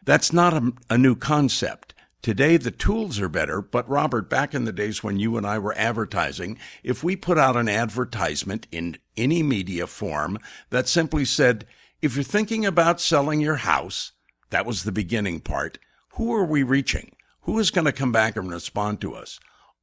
That's 0.04 0.34
not 0.34 0.54
a, 0.54 0.74
a 0.90 0.98
new 0.98 1.16
concept. 1.16 1.94
Today, 2.22 2.58
the 2.58 2.72
tools 2.72 3.20
are 3.20 3.30
better, 3.30 3.62
but 3.62 3.88
Robert, 3.88 4.30
back 4.30 4.54
in 4.54 4.66
the 4.66 4.74
days 4.74 5.04
when 5.04 5.20
you 5.20 5.38
and 5.38 5.46
I 5.46 5.60
were 5.60 5.78
advertising, 5.78 6.58
if 6.84 7.04
we 7.04 7.16
put 7.16 7.38
out 7.38 7.56
an 7.56 7.70
advertisement 7.70 8.68
in 8.72 8.98
any 9.16 9.44
media 9.44 9.88
form 9.88 10.38
that 10.70 10.90
simply 10.90 11.26
said, 11.26 11.66
if 12.02 12.16
you're 12.16 12.24
thinking 12.24 12.66
about 12.66 13.00
selling 13.00 13.40
your 13.40 13.58
house, 13.58 14.12
that 14.50 14.66
was 14.66 14.84
the 14.84 14.92
beginning 14.92 15.40
part, 15.40 15.78
who 16.14 16.34
are 16.34 16.46
we 16.46 16.64
reaching? 16.64 17.16
Who 17.42 17.60
is 17.60 17.72
going 17.72 17.86
to 17.86 17.92
come 17.92 18.12
back 18.12 18.36
and 18.36 18.52
respond 18.52 19.00
to 19.02 19.16
us? 19.16 19.40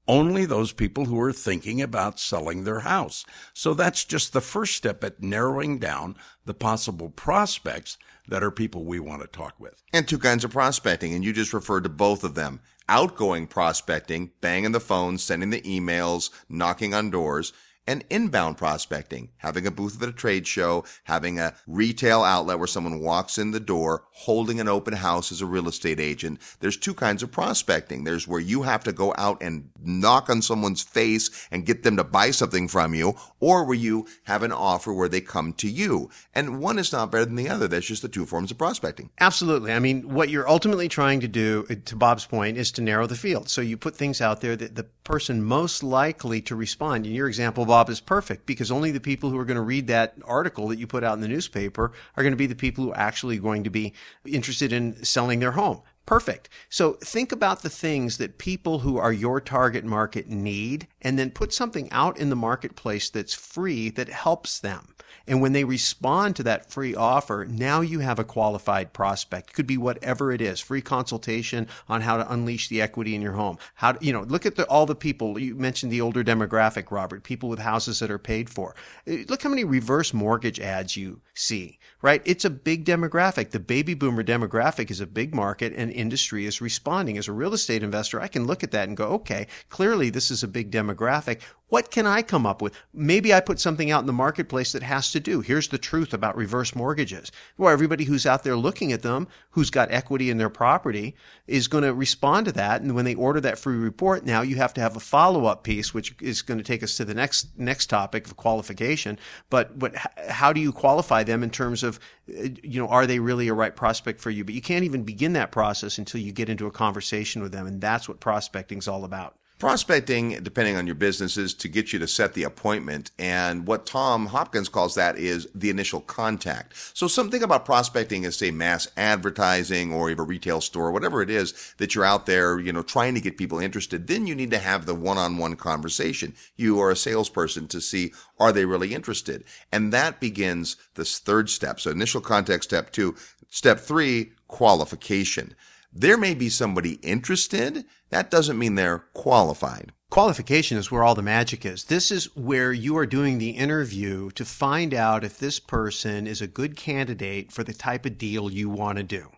Only 0.06 0.44
those 0.44 0.72
people 0.72 1.06
who 1.06 1.20
are 1.20 1.32
thinking 1.32 1.80
about 1.80 2.20
selling 2.20 2.64
their 2.64 2.80
house. 2.80 3.24
So 3.54 3.72
that's 3.72 4.04
just 4.04 4.32
the 4.32 4.40
first 4.40 4.76
step 4.76 5.02
at 5.02 5.22
narrowing 5.22 5.78
down 5.78 6.16
the 6.44 6.54
possible 6.54 7.08
prospects 7.08 7.96
that 8.28 8.42
are 8.42 8.50
people 8.50 8.84
we 8.84 9.00
want 9.00 9.22
to 9.22 9.28
talk 9.28 9.54
with. 9.58 9.82
And 9.92 10.06
two 10.06 10.18
kinds 10.18 10.44
of 10.44 10.50
prospecting, 10.50 11.14
and 11.14 11.24
you 11.24 11.32
just 11.32 11.54
referred 11.54 11.84
to 11.84 11.90
both 11.90 12.24
of 12.24 12.34
them. 12.34 12.60
Outgoing 12.86 13.46
prospecting, 13.46 14.32
banging 14.42 14.72
the 14.72 14.80
phone, 14.80 15.16
sending 15.16 15.48
the 15.48 15.62
emails, 15.62 16.28
knocking 16.50 16.92
on 16.92 17.08
doors, 17.10 17.54
and 17.86 18.04
inbound 18.10 18.56
prospecting, 18.56 19.30
having 19.38 19.66
a 19.66 19.70
booth 19.70 20.02
at 20.02 20.08
a 20.08 20.12
trade 20.12 20.46
show, 20.46 20.84
having 21.04 21.38
a 21.38 21.54
retail 21.66 22.22
outlet 22.22 22.58
where 22.58 22.66
someone 22.66 23.00
walks 23.00 23.38
in 23.38 23.50
the 23.50 23.60
door, 23.60 24.04
holding 24.12 24.60
an 24.60 24.68
open 24.68 24.94
house 24.94 25.30
as 25.30 25.40
a 25.40 25.46
real 25.46 25.68
estate 25.68 26.00
agent. 26.00 26.40
There's 26.60 26.76
two 26.76 26.94
kinds 26.94 27.22
of 27.22 27.30
prospecting. 27.30 28.04
There's 28.04 28.26
where 28.28 28.40
you 28.40 28.62
have 28.62 28.84
to 28.84 28.92
go 28.92 29.14
out 29.18 29.42
and 29.42 29.70
knock 29.82 30.30
on 30.30 30.40
someone's 30.40 30.82
face 30.82 31.48
and 31.50 31.66
get 31.66 31.82
them 31.82 31.96
to 31.96 32.04
buy 32.04 32.30
something 32.30 32.68
from 32.68 32.94
you, 32.94 33.16
or 33.40 33.64
where 33.64 33.76
you 33.76 34.06
have 34.24 34.42
an 34.42 34.52
offer 34.52 34.92
where 34.92 35.08
they 35.08 35.20
come 35.20 35.52
to 35.54 35.68
you. 35.68 36.08
And 36.34 36.60
one 36.60 36.78
is 36.78 36.92
not 36.92 37.10
better 37.10 37.26
than 37.26 37.34
the 37.34 37.48
other. 37.48 37.68
That's 37.68 37.86
just 37.86 38.02
the 38.02 38.08
two 38.08 38.24
forms 38.24 38.50
of 38.50 38.58
prospecting. 38.58 39.10
Absolutely. 39.20 39.72
I 39.72 39.78
mean, 39.78 40.14
what 40.14 40.30
you're 40.30 40.48
ultimately 40.48 40.88
trying 40.88 41.20
to 41.20 41.28
do, 41.28 41.66
uh, 41.68 41.74
to 41.84 41.96
Bob's 41.96 42.24
point, 42.24 42.56
is 42.56 42.72
to 42.72 42.82
narrow 42.82 43.06
the 43.06 43.16
field. 43.16 43.48
So 43.48 43.60
you 43.60 43.76
put 43.76 43.96
things 43.96 44.20
out 44.20 44.40
there 44.40 44.56
that 44.56 44.74
the 44.74 44.84
person 44.84 45.44
most 45.44 45.82
likely 45.82 46.40
to 46.42 46.56
respond. 46.56 47.06
In 47.06 47.12
your 47.12 47.28
example, 47.28 47.66
Bob, 47.66 47.73
is 47.88 48.00
perfect 48.00 48.46
because 48.46 48.70
only 48.70 48.90
the 48.90 49.00
people 49.00 49.30
who 49.30 49.38
are 49.38 49.44
going 49.44 49.56
to 49.56 49.62
read 49.62 49.86
that 49.88 50.14
article 50.24 50.68
that 50.68 50.78
you 50.78 50.86
put 50.86 51.04
out 51.04 51.14
in 51.14 51.20
the 51.20 51.28
newspaper 51.28 51.92
are 52.16 52.22
going 52.22 52.32
to 52.32 52.36
be 52.36 52.46
the 52.46 52.54
people 52.54 52.84
who 52.84 52.90
are 52.92 52.98
actually 52.98 53.38
going 53.38 53.64
to 53.64 53.70
be 53.70 53.92
interested 54.24 54.72
in 54.72 55.04
selling 55.04 55.40
their 55.40 55.52
home. 55.52 55.82
Perfect. 56.06 56.50
So 56.68 56.94
think 56.94 57.32
about 57.32 57.62
the 57.62 57.70
things 57.70 58.18
that 58.18 58.36
people 58.36 58.80
who 58.80 58.98
are 58.98 59.12
your 59.12 59.40
target 59.40 59.84
market 59.84 60.28
need 60.28 60.86
and 61.00 61.18
then 61.18 61.30
put 61.30 61.54
something 61.54 61.90
out 61.90 62.18
in 62.18 62.28
the 62.28 62.36
marketplace 62.36 63.08
that's 63.08 63.32
free 63.32 63.88
that 63.90 64.08
helps 64.08 64.60
them. 64.60 64.94
And 65.26 65.40
when 65.40 65.52
they 65.52 65.64
respond 65.64 66.36
to 66.36 66.42
that 66.42 66.70
free 66.70 66.94
offer, 66.94 67.46
now 67.48 67.80
you 67.80 68.00
have 68.00 68.18
a 68.18 68.24
qualified 68.24 68.92
prospect. 68.92 69.50
It 69.50 69.52
could 69.54 69.66
be 69.66 69.78
whatever 69.78 70.32
it 70.32 70.40
is. 70.40 70.60
Free 70.60 70.82
consultation 70.82 71.66
on 71.88 72.02
how 72.02 72.18
to 72.18 72.30
unleash 72.30 72.68
the 72.68 72.82
equity 72.82 73.14
in 73.14 73.22
your 73.22 73.32
home. 73.32 73.58
How 73.74 73.92
to, 73.92 74.04
you 74.04 74.12
know, 74.12 74.22
look 74.22 74.44
at 74.44 74.56
the, 74.56 74.66
all 74.66 74.86
the 74.86 74.94
people. 74.94 75.38
You 75.38 75.54
mentioned 75.54 75.90
the 75.90 76.00
older 76.00 76.22
demographic, 76.22 76.90
Robert, 76.90 77.22
people 77.22 77.48
with 77.48 77.58
houses 77.58 78.00
that 78.00 78.10
are 78.10 78.18
paid 78.18 78.50
for. 78.50 78.74
Uh, 79.08 79.18
look 79.28 79.42
how 79.42 79.48
many 79.48 79.64
reverse 79.64 80.12
mortgage 80.12 80.60
ads 80.60 80.96
you 80.96 81.20
see, 81.32 81.78
right? 82.02 82.20
It's 82.24 82.44
a 82.44 82.50
big 82.50 82.84
demographic. 82.84 83.50
The 83.50 83.60
baby 83.60 83.94
boomer 83.94 84.24
demographic 84.24 84.90
is 84.90 85.00
a 85.00 85.06
big 85.06 85.34
market 85.34 85.72
and 85.74 85.90
industry 85.94 86.46
is 86.46 86.60
responding. 86.60 87.16
As 87.18 87.28
a 87.28 87.32
real 87.32 87.54
estate 87.54 87.82
investor, 87.82 88.20
I 88.20 88.28
can 88.28 88.46
look 88.46 88.62
at 88.62 88.70
that 88.72 88.88
and 88.88 88.96
go, 88.96 89.06
okay, 89.06 89.46
clearly 89.68 90.10
this 90.10 90.30
is 90.30 90.42
a 90.42 90.48
big 90.48 90.70
demographic. 90.70 91.40
What 91.74 91.90
can 91.90 92.06
I 92.06 92.22
come 92.22 92.46
up 92.46 92.62
with? 92.62 92.72
Maybe 92.92 93.34
I 93.34 93.40
put 93.40 93.58
something 93.58 93.90
out 93.90 93.98
in 93.98 94.06
the 94.06 94.12
marketplace 94.12 94.70
that 94.70 94.84
has 94.84 95.10
to 95.10 95.18
do. 95.18 95.40
Here's 95.40 95.66
the 95.66 95.76
truth 95.76 96.14
about 96.14 96.36
reverse 96.36 96.72
mortgages. 96.72 97.32
Well, 97.58 97.72
everybody 97.72 98.04
who's 98.04 98.26
out 98.26 98.44
there 98.44 98.54
looking 98.54 98.92
at 98.92 99.02
them, 99.02 99.26
who's 99.50 99.70
got 99.70 99.90
equity 99.90 100.30
in 100.30 100.38
their 100.38 100.48
property, 100.48 101.16
is 101.48 101.66
going 101.66 101.82
to 101.82 101.92
respond 101.92 102.46
to 102.46 102.52
that. 102.52 102.82
And 102.82 102.94
when 102.94 103.04
they 103.04 103.16
order 103.16 103.40
that 103.40 103.58
free 103.58 103.74
report, 103.74 104.24
now 104.24 104.40
you 104.40 104.54
have 104.54 104.72
to 104.74 104.80
have 104.80 104.94
a 104.94 105.00
follow 105.00 105.46
up 105.46 105.64
piece, 105.64 105.92
which 105.92 106.14
is 106.22 106.42
going 106.42 106.58
to 106.58 106.64
take 106.64 106.84
us 106.84 106.96
to 106.98 107.04
the 107.04 107.12
next 107.12 107.58
next 107.58 107.86
topic 107.86 108.28
of 108.28 108.36
qualification. 108.36 109.18
But 109.50 109.76
but 109.76 109.96
how 110.28 110.52
do 110.52 110.60
you 110.60 110.70
qualify 110.70 111.24
them 111.24 111.42
in 111.42 111.50
terms 111.50 111.82
of 111.82 111.98
uh, 112.28 112.50
you 112.62 112.80
know 112.80 112.86
are 112.86 113.04
they 113.04 113.18
really 113.18 113.48
a 113.48 113.52
right 113.52 113.74
prospect 113.74 114.20
for 114.20 114.30
you? 114.30 114.44
But 114.44 114.54
you 114.54 114.62
can't 114.62 114.84
even 114.84 115.02
begin 115.02 115.32
that 115.32 115.50
process 115.50 115.98
until 115.98 116.20
you 116.20 116.30
get 116.30 116.48
into 116.48 116.68
a 116.68 116.70
conversation 116.70 117.42
with 117.42 117.50
them, 117.50 117.66
and 117.66 117.80
that's 117.80 118.08
what 118.08 118.20
prospecting 118.20 118.78
is 118.78 118.86
all 118.86 119.04
about. 119.04 119.34
Prospecting, 119.64 120.42
depending 120.42 120.76
on 120.76 120.86
your 120.86 120.94
business, 120.94 121.38
is 121.38 121.54
to 121.54 121.68
get 121.68 121.90
you 121.90 121.98
to 121.98 122.06
set 122.06 122.34
the 122.34 122.42
appointment. 122.42 123.10
And 123.18 123.66
what 123.66 123.86
Tom 123.86 124.26
Hopkins 124.26 124.68
calls 124.68 124.94
that 124.96 125.16
is 125.16 125.48
the 125.54 125.70
initial 125.70 126.02
contact. 126.02 126.74
So 126.92 127.08
something 127.08 127.42
about 127.42 127.64
prospecting 127.64 128.24
is 128.24 128.36
say 128.36 128.50
mass 128.50 128.88
advertising 128.98 129.90
or 129.90 130.10
even 130.10 130.20
a 130.20 130.26
retail 130.26 130.60
store, 130.60 130.92
whatever 130.92 131.22
it 131.22 131.30
is 131.30 131.72
that 131.78 131.94
you're 131.94 132.04
out 132.04 132.26
there, 132.26 132.60
you 132.60 132.74
know, 132.74 132.82
trying 132.82 133.14
to 133.14 133.22
get 133.22 133.38
people 133.38 133.58
interested. 133.58 134.06
Then 134.06 134.26
you 134.26 134.34
need 134.34 134.50
to 134.50 134.58
have 134.58 134.84
the 134.84 134.94
one-on-one 134.94 135.56
conversation. 135.56 136.34
You 136.56 136.78
are 136.80 136.90
a 136.90 136.96
salesperson 136.96 137.66
to 137.68 137.80
see 137.80 138.12
are 138.38 138.52
they 138.52 138.66
really 138.66 138.92
interested? 138.92 139.44
And 139.72 139.94
that 139.94 140.20
begins 140.20 140.76
this 140.94 141.18
third 141.18 141.48
step. 141.48 141.80
So 141.80 141.90
initial 141.90 142.20
contact 142.20 142.64
step 142.64 142.92
two. 142.92 143.16
Step 143.48 143.80
three, 143.80 144.32
qualification. 144.46 145.54
There 145.96 146.16
may 146.16 146.34
be 146.34 146.48
somebody 146.48 146.94
interested. 147.02 147.84
That 148.10 148.28
doesn't 148.28 148.58
mean 148.58 148.74
they're 148.74 149.04
qualified. 149.14 149.92
Qualification 150.10 150.76
is 150.76 150.90
where 150.90 151.04
all 151.04 151.14
the 151.14 151.22
magic 151.22 151.64
is. 151.64 151.84
This 151.84 152.10
is 152.10 152.34
where 152.36 152.72
you 152.72 152.96
are 152.98 153.06
doing 153.06 153.38
the 153.38 153.50
interview 153.50 154.30
to 154.30 154.44
find 154.44 154.92
out 154.92 155.22
if 155.22 155.38
this 155.38 155.60
person 155.60 156.26
is 156.26 156.42
a 156.42 156.48
good 156.48 156.76
candidate 156.76 157.52
for 157.52 157.62
the 157.62 157.72
type 157.72 158.04
of 158.04 158.18
deal 158.18 158.50
you 158.50 158.68
want 158.68 158.98
to 158.98 159.04
do 159.04 159.30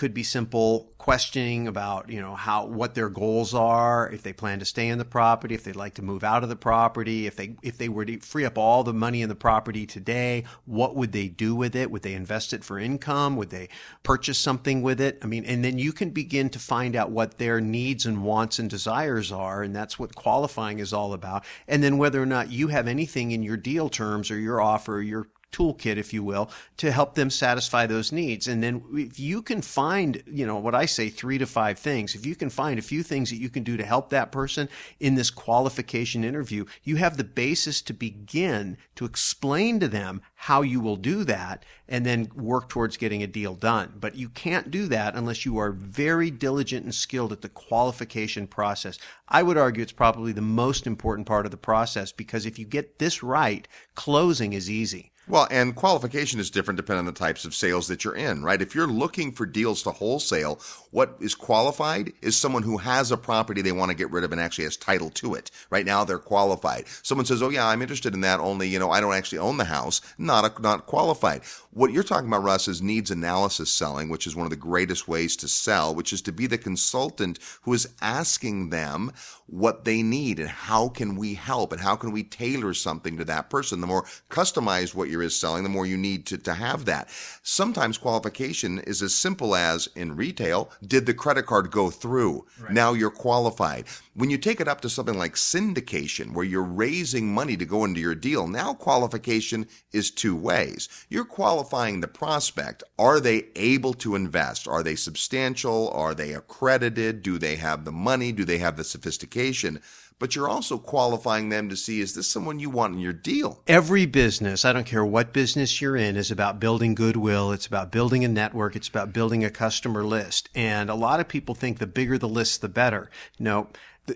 could 0.00 0.14
be 0.14 0.22
simple 0.22 0.90
questioning 0.96 1.68
about, 1.68 2.08
you 2.08 2.22
know, 2.22 2.34
how, 2.34 2.64
what 2.64 2.94
their 2.94 3.10
goals 3.10 3.52
are, 3.52 4.10
if 4.10 4.22
they 4.22 4.32
plan 4.32 4.58
to 4.58 4.64
stay 4.64 4.88
in 4.88 4.96
the 4.96 5.04
property, 5.04 5.54
if 5.54 5.62
they'd 5.62 5.76
like 5.76 5.92
to 5.92 6.00
move 6.00 6.24
out 6.24 6.42
of 6.42 6.48
the 6.48 6.56
property, 6.56 7.26
if 7.26 7.36
they, 7.36 7.54
if 7.62 7.76
they 7.76 7.90
were 7.90 8.06
to 8.06 8.18
free 8.20 8.46
up 8.46 8.56
all 8.56 8.82
the 8.82 8.94
money 8.94 9.20
in 9.20 9.28
the 9.28 9.34
property 9.34 9.84
today, 9.84 10.44
what 10.64 10.96
would 10.96 11.12
they 11.12 11.28
do 11.28 11.54
with 11.54 11.76
it? 11.76 11.90
Would 11.90 12.00
they 12.00 12.14
invest 12.14 12.54
it 12.54 12.64
for 12.64 12.78
income? 12.78 13.36
Would 13.36 13.50
they 13.50 13.68
purchase 14.02 14.38
something 14.38 14.80
with 14.80 15.02
it? 15.02 15.18
I 15.20 15.26
mean, 15.26 15.44
and 15.44 15.62
then 15.62 15.78
you 15.78 15.92
can 15.92 16.08
begin 16.08 16.48
to 16.48 16.58
find 16.58 16.96
out 16.96 17.10
what 17.10 17.36
their 17.36 17.60
needs 17.60 18.06
and 18.06 18.24
wants 18.24 18.58
and 18.58 18.70
desires 18.70 19.30
are. 19.30 19.62
And 19.62 19.76
that's 19.76 19.98
what 19.98 20.14
qualifying 20.14 20.78
is 20.78 20.94
all 20.94 21.12
about. 21.12 21.44
And 21.68 21.82
then 21.82 21.98
whether 21.98 22.22
or 22.22 22.26
not 22.26 22.50
you 22.50 22.68
have 22.68 22.88
anything 22.88 23.32
in 23.32 23.42
your 23.42 23.58
deal 23.58 23.90
terms 23.90 24.30
or 24.30 24.38
your 24.38 24.62
offer, 24.62 24.94
or 24.94 25.02
your 25.02 25.28
toolkit, 25.52 25.96
if 25.96 26.12
you 26.12 26.22
will, 26.22 26.50
to 26.76 26.92
help 26.92 27.14
them 27.14 27.30
satisfy 27.30 27.86
those 27.86 28.12
needs. 28.12 28.46
And 28.46 28.62
then 28.62 28.82
if 28.92 29.18
you 29.18 29.42
can 29.42 29.62
find, 29.62 30.22
you 30.26 30.46
know, 30.46 30.56
what 30.56 30.74
I 30.74 30.86
say, 30.86 31.08
three 31.08 31.38
to 31.38 31.46
five 31.46 31.78
things, 31.78 32.14
if 32.14 32.24
you 32.24 32.34
can 32.34 32.50
find 32.50 32.78
a 32.78 32.82
few 32.82 33.02
things 33.02 33.30
that 33.30 33.36
you 33.36 33.48
can 33.48 33.62
do 33.62 33.76
to 33.76 33.84
help 33.84 34.10
that 34.10 34.32
person 34.32 34.68
in 34.98 35.14
this 35.14 35.30
qualification 35.30 36.24
interview, 36.24 36.64
you 36.82 36.96
have 36.96 37.16
the 37.16 37.24
basis 37.24 37.82
to 37.82 37.92
begin 37.92 38.76
to 38.96 39.04
explain 39.04 39.80
to 39.80 39.88
them 39.88 40.22
how 40.34 40.62
you 40.62 40.80
will 40.80 40.96
do 40.96 41.24
that 41.24 41.64
and 41.88 42.06
then 42.06 42.30
work 42.34 42.68
towards 42.68 42.96
getting 42.96 43.22
a 43.22 43.26
deal 43.26 43.54
done. 43.54 43.92
But 43.98 44.14
you 44.14 44.28
can't 44.28 44.70
do 44.70 44.86
that 44.86 45.14
unless 45.14 45.44
you 45.44 45.58
are 45.58 45.72
very 45.72 46.30
diligent 46.30 46.84
and 46.84 46.94
skilled 46.94 47.32
at 47.32 47.42
the 47.42 47.48
qualification 47.48 48.46
process. 48.46 48.98
I 49.28 49.42
would 49.42 49.58
argue 49.58 49.82
it's 49.82 49.92
probably 49.92 50.32
the 50.32 50.40
most 50.40 50.86
important 50.86 51.26
part 51.26 51.44
of 51.46 51.50
the 51.50 51.56
process 51.56 52.12
because 52.12 52.46
if 52.46 52.58
you 52.58 52.64
get 52.64 52.98
this 52.98 53.22
right, 53.22 53.66
closing 53.94 54.52
is 54.52 54.70
easy. 54.70 55.09
Well, 55.28 55.46
and 55.50 55.76
qualification 55.76 56.40
is 56.40 56.50
different 56.50 56.76
depending 56.76 57.00
on 57.00 57.04
the 57.06 57.12
types 57.12 57.44
of 57.44 57.54
sales 57.54 57.86
that 57.86 58.04
you're 58.04 58.16
in, 58.16 58.42
right? 58.42 58.60
If 58.60 58.74
you're 58.74 58.88
looking 58.88 59.30
for 59.30 59.46
deals 59.46 59.82
to 59.82 59.92
wholesale, 59.92 60.60
what 60.90 61.16
is 61.20 61.36
qualified 61.36 62.12
is 62.20 62.36
someone 62.36 62.64
who 62.64 62.78
has 62.78 63.12
a 63.12 63.16
property 63.16 63.62
they 63.62 63.70
want 63.70 63.90
to 63.90 63.96
get 63.96 64.10
rid 64.10 64.24
of 64.24 64.32
and 64.32 64.40
actually 64.40 64.64
has 64.64 64.76
title 64.76 65.10
to 65.10 65.34
it. 65.34 65.50
Right 65.70 65.86
now, 65.86 66.02
they're 66.02 66.18
qualified. 66.18 66.86
Someone 67.02 67.26
says, 67.26 67.42
"Oh 67.42 67.50
yeah, 67.50 67.66
I'm 67.66 67.82
interested 67.82 68.14
in 68.14 68.22
that." 68.22 68.40
Only, 68.40 68.68
you 68.68 68.80
know, 68.80 68.90
I 68.90 69.00
don't 69.00 69.14
actually 69.14 69.38
own 69.38 69.56
the 69.56 69.64
house. 69.66 70.00
Not 70.18 70.58
a, 70.58 70.62
not 70.62 70.86
qualified. 70.86 71.42
What 71.70 71.92
you're 71.92 72.02
talking 72.02 72.26
about, 72.26 72.42
Russ, 72.42 72.66
is 72.66 72.82
needs 72.82 73.12
analysis 73.12 73.70
selling, 73.70 74.08
which 74.08 74.26
is 74.26 74.34
one 74.34 74.46
of 74.46 74.50
the 74.50 74.56
greatest 74.56 75.06
ways 75.06 75.36
to 75.36 75.48
sell, 75.48 75.94
which 75.94 76.12
is 76.12 76.22
to 76.22 76.32
be 76.32 76.48
the 76.48 76.58
consultant 76.58 77.38
who 77.62 77.72
is 77.72 77.88
asking 78.02 78.70
them 78.70 79.12
what 79.50 79.84
they 79.84 80.02
need 80.02 80.38
and 80.38 80.48
how 80.48 80.88
can 80.88 81.16
we 81.16 81.34
help 81.34 81.72
and 81.72 81.80
how 81.80 81.96
can 81.96 82.12
we 82.12 82.22
tailor 82.22 82.72
something 82.72 83.16
to 83.16 83.24
that 83.24 83.50
person. 83.50 83.80
The 83.80 83.86
more 83.86 84.06
customized 84.30 84.94
what 84.94 85.10
you're 85.10 85.22
is 85.22 85.38
selling, 85.38 85.64
the 85.64 85.68
more 85.68 85.86
you 85.86 85.96
need 85.96 86.24
to, 86.26 86.38
to 86.38 86.54
have 86.54 86.84
that. 86.84 87.08
Sometimes 87.42 87.98
qualification 87.98 88.78
is 88.80 89.02
as 89.02 89.14
simple 89.14 89.56
as 89.56 89.88
in 89.96 90.14
retail, 90.14 90.70
did 90.86 91.06
the 91.06 91.14
credit 91.14 91.46
card 91.46 91.70
go 91.70 91.90
through? 91.90 92.46
Right. 92.60 92.72
Now 92.72 92.92
you're 92.92 93.10
qualified. 93.10 93.86
When 94.20 94.28
you 94.28 94.36
take 94.36 94.60
it 94.60 94.68
up 94.68 94.82
to 94.82 94.90
something 94.90 95.16
like 95.16 95.32
syndication, 95.34 96.34
where 96.34 96.44
you're 96.44 96.62
raising 96.62 97.32
money 97.32 97.56
to 97.56 97.64
go 97.64 97.86
into 97.86 98.02
your 98.02 98.14
deal, 98.14 98.46
now 98.46 98.74
qualification 98.74 99.66
is 99.92 100.10
two 100.10 100.36
ways. 100.36 100.90
You're 101.08 101.24
qualifying 101.24 102.02
the 102.02 102.06
prospect. 102.06 102.84
Are 102.98 103.18
they 103.18 103.46
able 103.56 103.94
to 103.94 104.14
invest? 104.14 104.68
Are 104.68 104.82
they 104.82 104.94
substantial? 104.94 105.88
Are 105.94 106.14
they 106.14 106.34
accredited? 106.34 107.22
Do 107.22 107.38
they 107.38 107.56
have 107.56 107.86
the 107.86 107.92
money? 107.92 108.30
Do 108.30 108.44
they 108.44 108.58
have 108.58 108.76
the 108.76 108.84
sophistication? 108.84 109.80
but 110.20 110.36
you're 110.36 110.48
also 110.48 110.78
qualifying 110.78 111.48
them 111.48 111.68
to 111.68 111.76
see 111.76 112.00
is 112.00 112.14
this 112.14 112.28
someone 112.28 112.60
you 112.60 112.70
want 112.70 112.94
in 112.94 113.00
your 113.00 113.12
deal? 113.12 113.62
Every 113.66 114.06
business, 114.06 114.64
I 114.64 114.72
don't 114.72 114.86
care 114.86 115.04
what 115.04 115.32
business 115.32 115.80
you're 115.80 115.96
in, 115.96 116.16
is 116.16 116.30
about 116.30 116.60
building 116.60 116.94
goodwill. 116.94 117.50
It's 117.50 117.66
about 117.66 117.90
building 117.90 118.22
a 118.22 118.28
network. 118.28 118.76
It's 118.76 118.88
about 118.88 119.14
building 119.14 119.44
a 119.44 119.50
customer 119.50 120.04
list. 120.04 120.50
And 120.54 120.90
a 120.90 120.94
lot 120.94 121.20
of 121.20 121.28
people 121.28 121.54
think 121.54 121.78
the 121.78 121.86
bigger 121.86 122.18
the 122.18 122.28
list, 122.28 122.60
the 122.60 122.68
better. 122.68 123.10
No, 123.38 123.68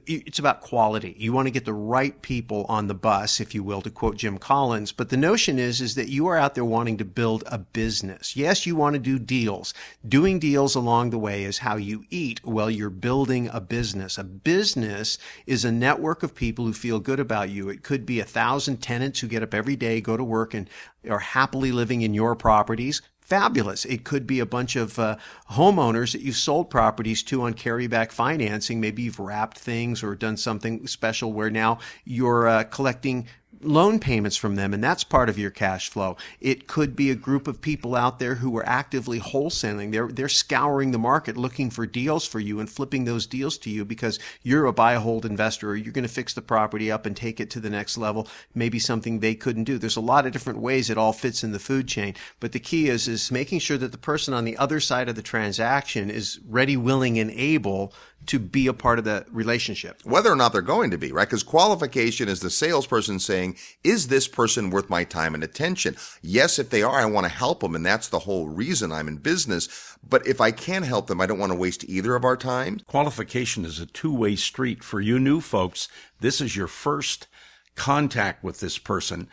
it's 0.06 0.38
about 0.38 0.60
quality. 0.60 1.14
You 1.18 1.32
want 1.32 1.46
to 1.46 1.52
get 1.52 1.64
the 1.64 1.72
right 1.72 2.20
people 2.22 2.66
on 2.68 2.88
the 2.88 2.94
bus, 2.94 3.40
if 3.40 3.54
you 3.54 3.62
will, 3.62 3.80
to 3.82 3.90
quote 3.90 4.16
Jim 4.16 4.38
Collins. 4.38 4.92
But 4.92 5.10
the 5.10 5.16
notion 5.16 5.58
is, 5.58 5.80
is 5.80 5.94
that 5.94 6.08
you 6.08 6.26
are 6.26 6.36
out 6.36 6.54
there 6.54 6.64
wanting 6.64 6.96
to 6.98 7.04
build 7.04 7.44
a 7.46 7.58
business. 7.58 8.36
Yes, 8.36 8.66
you 8.66 8.76
want 8.76 8.94
to 8.94 8.98
do 8.98 9.18
deals. 9.18 9.74
Doing 10.06 10.38
deals 10.38 10.74
along 10.74 11.10
the 11.10 11.18
way 11.18 11.44
is 11.44 11.58
how 11.58 11.76
you 11.76 12.04
eat 12.10 12.44
while 12.44 12.70
you're 12.70 12.90
building 12.90 13.48
a 13.52 13.60
business. 13.60 14.18
A 14.18 14.24
business 14.24 15.18
is 15.46 15.64
a 15.64 15.72
network 15.72 16.22
of 16.22 16.34
people 16.34 16.64
who 16.64 16.72
feel 16.72 16.98
good 16.98 17.20
about 17.20 17.50
you. 17.50 17.68
It 17.68 17.82
could 17.82 18.04
be 18.04 18.20
a 18.20 18.24
thousand 18.24 18.78
tenants 18.78 19.20
who 19.20 19.28
get 19.28 19.42
up 19.42 19.54
every 19.54 19.76
day, 19.76 20.00
go 20.00 20.16
to 20.16 20.24
work 20.24 20.54
and 20.54 20.68
are 21.08 21.18
happily 21.18 21.70
living 21.70 22.02
in 22.02 22.14
your 22.14 22.34
properties 22.34 23.02
fabulous. 23.24 23.84
It 23.86 24.04
could 24.04 24.26
be 24.26 24.38
a 24.38 24.46
bunch 24.46 24.76
of 24.76 24.98
uh, 24.98 25.16
homeowners 25.52 26.12
that 26.12 26.20
you've 26.20 26.36
sold 26.36 26.70
properties 26.70 27.22
to 27.24 27.42
on 27.42 27.54
carryback 27.54 28.12
financing. 28.12 28.80
Maybe 28.80 29.02
you've 29.02 29.18
wrapped 29.18 29.58
things 29.58 30.02
or 30.02 30.14
done 30.14 30.36
something 30.36 30.86
special 30.86 31.32
where 31.32 31.50
now 31.50 31.78
you're 32.04 32.46
uh, 32.46 32.64
collecting 32.64 33.26
loan 33.66 33.98
payments 33.98 34.36
from 34.36 34.56
them, 34.56 34.74
and 34.74 34.82
that's 34.82 35.04
part 35.04 35.28
of 35.28 35.38
your 35.38 35.50
cash 35.50 35.88
flow. 35.88 36.16
It 36.40 36.66
could 36.66 36.94
be 36.94 37.10
a 37.10 37.14
group 37.14 37.48
of 37.48 37.60
people 37.60 37.94
out 37.94 38.18
there 38.18 38.36
who 38.36 38.56
are 38.56 38.68
actively 38.68 39.20
wholesaling. 39.20 39.92
They're 39.92 40.08
they're 40.08 40.28
scouring 40.28 40.90
the 40.92 40.98
market 40.98 41.36
looking 41.36 41.70
for 41.70 41.86
deals 41.86 42.26
for 42.26 42.40
you 42.40 42.60
and 42.60 42.68
flipping 42.68 43.04
those 43.04 43.26
deals 43.26 43.58
to 43.58 43.70
you 43.70 43.84
because 43.84 44.18
you're 44.42 44.66
a 44.66 44.72
buy 44.72 44.94
hold 44.94 45.24
investor 45.24 45.70
or 45.70 45.76
you're 45.76 45.92
going 45.92 46.06
to 46.06 46.08
fix 46.08 46.34
the 46.34 46.42
property 46.42 46.90
up 46.90 47.06
and 47.06 47.16
take 47.16 47.40
it 47.40 47.50
to 47.50 47.60
the 47.60 47.70
next 47.70 47.98
level. 47.98 48.28
Maybe 48.54 48.78
something 48.78 49.20
they 49.20 49.34
couldn't 49.34 49.64
do. 49.64 49.78
There's 49.78 49.96
a 49.96 50.00
lot 50.00 50.26
of 50.26 50.32
different 50.32 50.60
ways 50.60 50.90
it 50.90 50.98
all 50.98 51.12
fits 51.12 51.44
in 51.44 51.52
the 51.52 51.58
food 51.58 51.88
chain, 51.88 52.14
but 52.40 52.52
the 52.52 52.60
key 52.60 52.88
is 52.88 53.08
is 53.08 53.30
making 53.30 53.60
sure 53.60 53.78
that 53.78 53.92
the 53.92 53.98
person 53.98 54.34
on 54.34 54.44
the 54.44 54.56
other 54.56 54.80
side 54.80 55.08
of 55.08 55.16
the 55.16 55.22
transaction 55.22 56.10
is 56.10 56.40
ready, 56.48 56.76
willing, 56.76 57.18
and 57.18 57.30
able 57.30 57.92
to 58.26 58.38
be 58.38 58.66
a 58.66 58.72
part 58.72 58.98
of 58.98 59.04
the 59.04 59.26
relationship. 59.30 60.00
Whether 60.04 60.30
or 60.30 60.36
not 60.36 60.52
they're 60.52 60.62
going 60.62 60.90
to 60.90 60.98
be, 60.98 61.12
right? 61.12 61.28
Because 61.28 61.42
qualification 61.42 62.28
is 62.28 62.40
the 62.40 62.50
salesperson 62.50 63.18
saying, 63.18 63.56
is 63.82 64.08
this 64.08 64.28
person 64.28 64.70
worth 64.70 64.90
my 64.90 65.04
time 65.04 65.34
and 65.34 65.44
attention? 65.44 65.96
Yes, 66.22 66.58
if 66.58 66.70
they 66.70 66.82
are, 66.82 67.00
I 67.00 67.06
want 67.06 67.26
to 67.26 67.32
help 67.32 67.60
them. 67.60 67.74
And 67.74 67.84
that's 67.84 68.08
the 68.08 68.20
whole 68.20 68.48
reason 68.48 68.92
I'm 68.92 69.08
in 69.08 69.16
business. 69.16 69.96
But 70.08 70.26
if 70.26 70.40
I 70.40 70.50
can 70.50 70.82
help 70.82 71.06
them, 71.06 71.20
I 71.20 71.26
don't 71.26 71.38
want 71.38 71.52
to 71.52 71.58
waste 71.58 71.84
either 71.84 72.14
of 72.16 72.24
our 72.24 72.36
time. 72.36 72.80
Qualification 72.86 73.64
is 73.64 73.80
a 73.80 73.86
two 73.86 74.14
way 74.14 74.36
street 74.36 74.82
for 74.82 75.00
you 75.00 75.18
new 75.18 75.40
folks. 75.40 75.88
This 76.20 76.40
is 76.40 76.56
your 76.56 76.68
first 76.68 77.26
contact 77.74 78.44
with 78.44 78.60
this 78.60 78.78
person. 78.78 79.28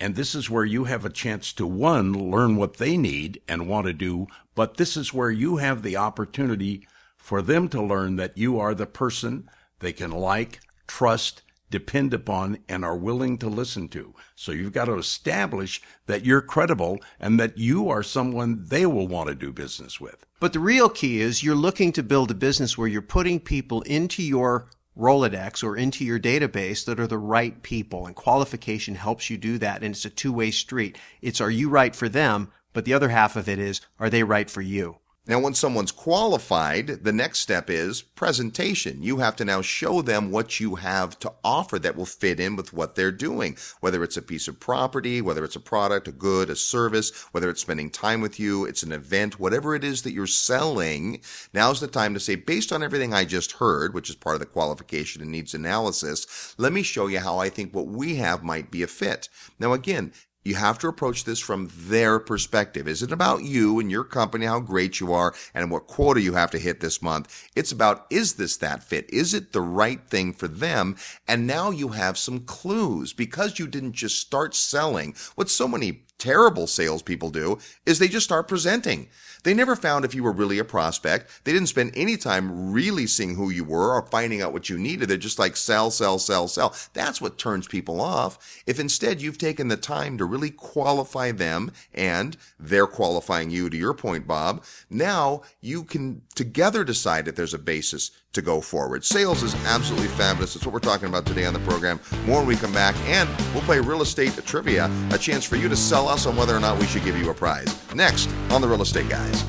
And 0.00 0.16
this 0.16 0.34
is 0.34 0.50
where 0.50 0.64
you 0.64 0.84
have 0.84 1.04
a 1.04 1.10
chance 1.10 1.52
to 1.52 1.66
one, 1.66 2.12
learn 2.12 2.56
what 2.56 2.78
they 2.78 2.96
need 2.96 3.40
and 3.46 3.68
want 3.68 3.86
to 3.86 3.92
do. 3.92 4.26
But 4.56 4.76
this 4.76 4.96
is 4.96 5.14
where 5.14 5.30
you 5.30 5.58
have 5.58 5.82
the 5.82 5.96
opportunity 5.96 6.88
for 7.22 7.40
them 7.40 7.68
to 7.68 7.80
learn 7.80 8.16
that 8.16 8.36
you 8.36 8.58
are 8.58 8.74
the 8.74 8.84
person 8.84 9.48
they 9.78 9.92
can 9.92 10.10
like, 10.10 10.60
trust, 10.88 11.42
depend 11.70 12.12
upon, 12.12 12.58
and 12.68 12.84
are 12.84 12.96
willing 12.96 13.38
to 13.38 13.48
listen 13.48 13.88
to. 13.88 14.12
So 14.34 14.50
you've 14.50 14.72
got 14.72 14.86
to 14.86 14.98
establish 14.98 15.80
that 16.06 16.26
you're 16.26 16.42
credible 16.42 16.98
and 17.20 17.38
that 17.38 17.56
you 17.56 17.88
are 17.88 18.02
someone 18.02 18.64
they 18.68 18.84
will 18.86 19.06
want 19.06 19.28
to 19.28 19.36
do 19.36 19.52
business 19.52 20.00
with. 20.00 20.26
But 20.40 20.52
the 20.52 20.58
real 20.58 20.88
key 20.88 21.20
is 21.20 21.44
you're 21.44 21.54
looking 21.54 21.92
to 21.92 22.02
build 22.02 22.32
a 22.32 22.34
business 22.34 22.76
where 22.76 22.88
you're 22.88 23.00
putting 23.00 23.38
people 23.38 23.82
into 23.82 24.22
your 24.22 24.68
Rolodex 24.98 25.62
or 25.62 25.76
into 25.76 26.04
your 26.04 26.18
database 26.18 26.84
that 26.84 27.00
are 27.00 27.06
the 27.06 27.18
right 27.18 27.62
people 27.62 28.04
and 28.04 28.16
qualification 28.16 28.96
helps 28.96 29.30
you 29.30 29.38
do 29.38 29.58
that. 29.58 29.82
And 29.82 29.94
it's 29.94 30.04
a 30.04 30.10
two 30.10 30.32
way 30.32 30.50
street. 30.50 30.98
It's 31.22 31.40
are 31.40 31.50
you 31.50 31.68
right 31.68 31.94
for 31.94 32.08
them? 32.08 32.50
But 32.72 32.84
the 32.84 32.94
other 32.94 33.10
half 33.10 33.36
of 33.36 33.48
it 33.48 33.58
is 33.58 33.80
are 33.98 34.10
they 34.10 34.24
right 34.24 34.50
for 34.50 34.60
you? 34.60 34.98
Now, 35.24 35.38
when 35.38 35.54
someone's 35.54 35.92
qualified, 35.92 37.04
the 37.04 37.12
next 37.12 37.38
step 37.38 37.70
is 37.70 38.02
presentation. 38.02 39.04
You 39.04 39.18
have 39.18 39.36
to 39.36 39.44
now 39.44 39.62
show 39.62 40.02
them 40.02 40.32
what 40.32 40.58
you 40.58 40.74
have 40.74 41.16
to 41.20 41.32
offer 41.44 41.78
that 41.78 41.94
will 41.94 42.06
fit 42.06 42.40
in 42.40 42.56
with 42.56 42.72
what 42.72 42.96
they're 42.96 43.12
doing, 43.12 43.56
whether 43.78 44.02
it's 44.02 44.16
a 44.16 44.22
piece 44.22 44.48
of 44.48 44.58
property, 44.58 45.22
whether 45.22 45.44
it's 45.44 45.54
a 45.54 45.60
product, 45.60 46.08
a 46.08 46.12
good, 46.12 46.50
a 46.50 46.56
service, 46.56 47.12
whether 47.30 47.48
it's 47.50 47.60
spending 47.60 47.88
time 47.88 48.20
with 48.20 48.40
you, 48.40 48.64
it's 48.64 48.82
an 48.82 48.90
event, 48.90 49.38
whatever 49.38 49.76
it 49.76 49.84
is 49.84 50.02
that 50.02 50.12
you're 50.12 50.26
selling. 50.26 51.22
Now's 51.54 51.78
the 51.78 51.86
time 51.86 52.14
to 52.14 52.20
say, 52.20 52.34
based 52.34 52.72
on 52.72 52.82
everything 52.82 53.14
I 53.14 53.24
just 53.24 53.52
heard, 53.52 53.94
which 53.94 54.10
is 54.10 54.16
part 54.16 54.34
of 54.34 54.40
the 54.40 54.46
qualification 54.46 55.22
and 55.22 55.30
needs 55.30 55.54
analysis, 55.54 56.52
let 56.58 56.72
me 56.72 56.82
show 56.82 57.06
you 57.06 57.20
how 57.20 57.38
I 57.38 57.48
think 57.48 57.72
what 57.72 57.86
we 57.86 58.16
have 58.16 58.42
might 58.42 58.72
be 58.72 58.82
a 58.82 58.88
fit. 58.88 59.28
Now, 59.60 59.72
again, 59.72 60.12
you 60.44 60.54
have 60.56 60.78
to 60.80 60.88
approach 60.88 61.24
this 61.24 61.38
from 61.38 61.70
their 61.76 62.18
perspective. 62.18 62.88
Is 62.88 63.02
it 63.02 63.12
about 63.12 63.44
you 63.44 63.78
and 63.78 63.90
your 63.90 64.04
company, 64.04 64.46
how 64.46 64.60
great 64.60 65.00
you 65.00 65.12
are, 65.12 65.34
and 65.54 65.70
what 65.70 65.86
quota 65.86 66.20
you 66.20 66.34
have 66.34 66.50
to 66.52 66.58
hit 66.58 66.80
this 66.80 67.00
month? 67.02 67.48
It's 67.54 67.72
about, 67.72 68.06
is 68.10 68.34
this 68.34 68.56
that 68.58 68.82
fit? 68.82 69.08
Is 69.12 69.34
it 69.34 69.52
the 69.52 69.60
right 69.60 70.00
thing 70.08 70.32
for 70.32 70.48
them? 70.48 70.96
And 71.28 71.46
now 71.46 71.70
you 71.70 71.88
have 71.88 72.18
some 72.18 72.40
clues 72.40 73.12
because 73.12 73.58
you 73.58 73.66
didn't 73.66 73.92
just 73.92 74.18
start 74.18 74.54
selling 74.54 75.14
what 75.34 75.48
so 75.48 75.68
many 75.68 76.04
terrible 76.22 76.68
salespeople 76.68 77.30
do 77.30 77.58
is 77.84 77.98
they 77.98 78.06
just 78.06 78.24
start 78.24 78.46
presenting. 78.46 79.08
They 79.42 79.54
never 79.54 79.74
found 79.74 80.04
if 80.04 80.14
you 80.14 80.22
were 80.22 80.30
really 80.30 80.60
a 80.60 80.64
prospect. 80.64 81.42
They 81.42 81.52
didn't 81.52 81.66
spend 81.66 81.90
any 81.96 82.16
time 82.16 82.72
really 82.72 83.08
seeing 83.08 83.34
who 83.34 83.50
you 83.50 83.64
were 83.64 83.96
or 83.96 84.06
finding 84.06 84.40
out 84.40 84.52
what 84.52 84.70
you 84.70 84.78
needed. 84.78 85.08
They're 85.08 85.16
just 85.16 85.40
like 85.40 85.56
sell, 85.56 85.90
sell, 85.90 86.20
sell, 86.20 86.46
sell. 86.46 86.76
That's 86.92 87.20
what 87.20 87.38
turns 87.38 87.66
people 87.66 88.00
off. 88.00 88.62
If 88.68 88.78
instead 88.78 89.20
you've 89.20 89.36
taken 89.36 89.66
the 89.66 89.76
time 89.76 90.16
to 90.18 90.24
really 90.24 90.50
qualify 90.50 91.32
them 91.32 91.72
and 91.92 92.36
they're 92.56 92.86
qualifying 92.86 93.50
you 93.50 93.68
to 93.68 93.76
your 93.76 93.94
point, 93.94 94.28
Bob, 94.28 94.62
now 94.88 95.42
you 95.60 95.82
can 95.82 96.22
together 96.36 96.84
decide 96.84 97.26
if 97.26 97.34
there's 97.34 97.52
a 97.52 97.58
basis 97.58 98.12
to 98.32 98.42
go 98.42 98.60
forward. 98.60 99.04
Sales 99.04 99.42
is 99.42 99.54
absolutely 99.66 100.08
fabulous. 100.08 100.54
That's 100.54 100.66
what 100.66 100.72
we're 100.72 100.80
talking 100.80 101.08
about 101.08 101.26
today 101.26 101.44
on 101.44 101.52
the 101.52 101.60
program. 101.60 102.00
More 102.26 102.38
when 102.38 102.48
we 102.48 102.56
come 102.56 102.72
back, 102.72 102.96
and 103.06 103.28
we'll 103.52 103.62
play 103.62 103.78
real 103.80 104.02
estate 104.02 104.32
trivia, 104.44 104.90
a 105.12 105.18
chance 105.18 105.44
for 105.44 105.56
you 105.56 105.68
to 105.68 105.76
sell 105.76 106.08
us 106.08 106.26
on 106.26 106.36
whether 106.36 106.56
or 106.56 106.60
not 106.60 106.78
we 106.78 106.86
should 106.86 107.04
give 107.04 107.16
you 107.16 107.30
a 107.30 107.34
prize. 107.34 107.76
Next 107.94 108.28
on 108.50 108.60
the 108.60 108.68
Real 108.68 108.82
Estate 108.82 109.08
Guys. 109.08 109.44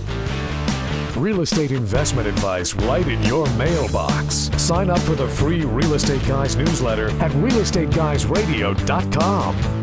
Real 1.16 1.42
estate 1.42 1.72
investment 1.72 2.28
advice 2.28 2.74
right 2.74 3.08
in 3.08 3.22
your 3.24 3.48
mailbox. 3.52 4.50
Sign 4.58 4.90
up 4.90 5.00
for 5.00 5.16
the 5.16 5.28
free 5.28 5.62
Real 5.62 5.94
Estate 5.94 6.26
Guys 6.28 6.56
newsletter 6.56 7.10
at 7.22 7.32
realestateguysradio.com. 7.32 9.83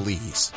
Belize. 0.01 0.51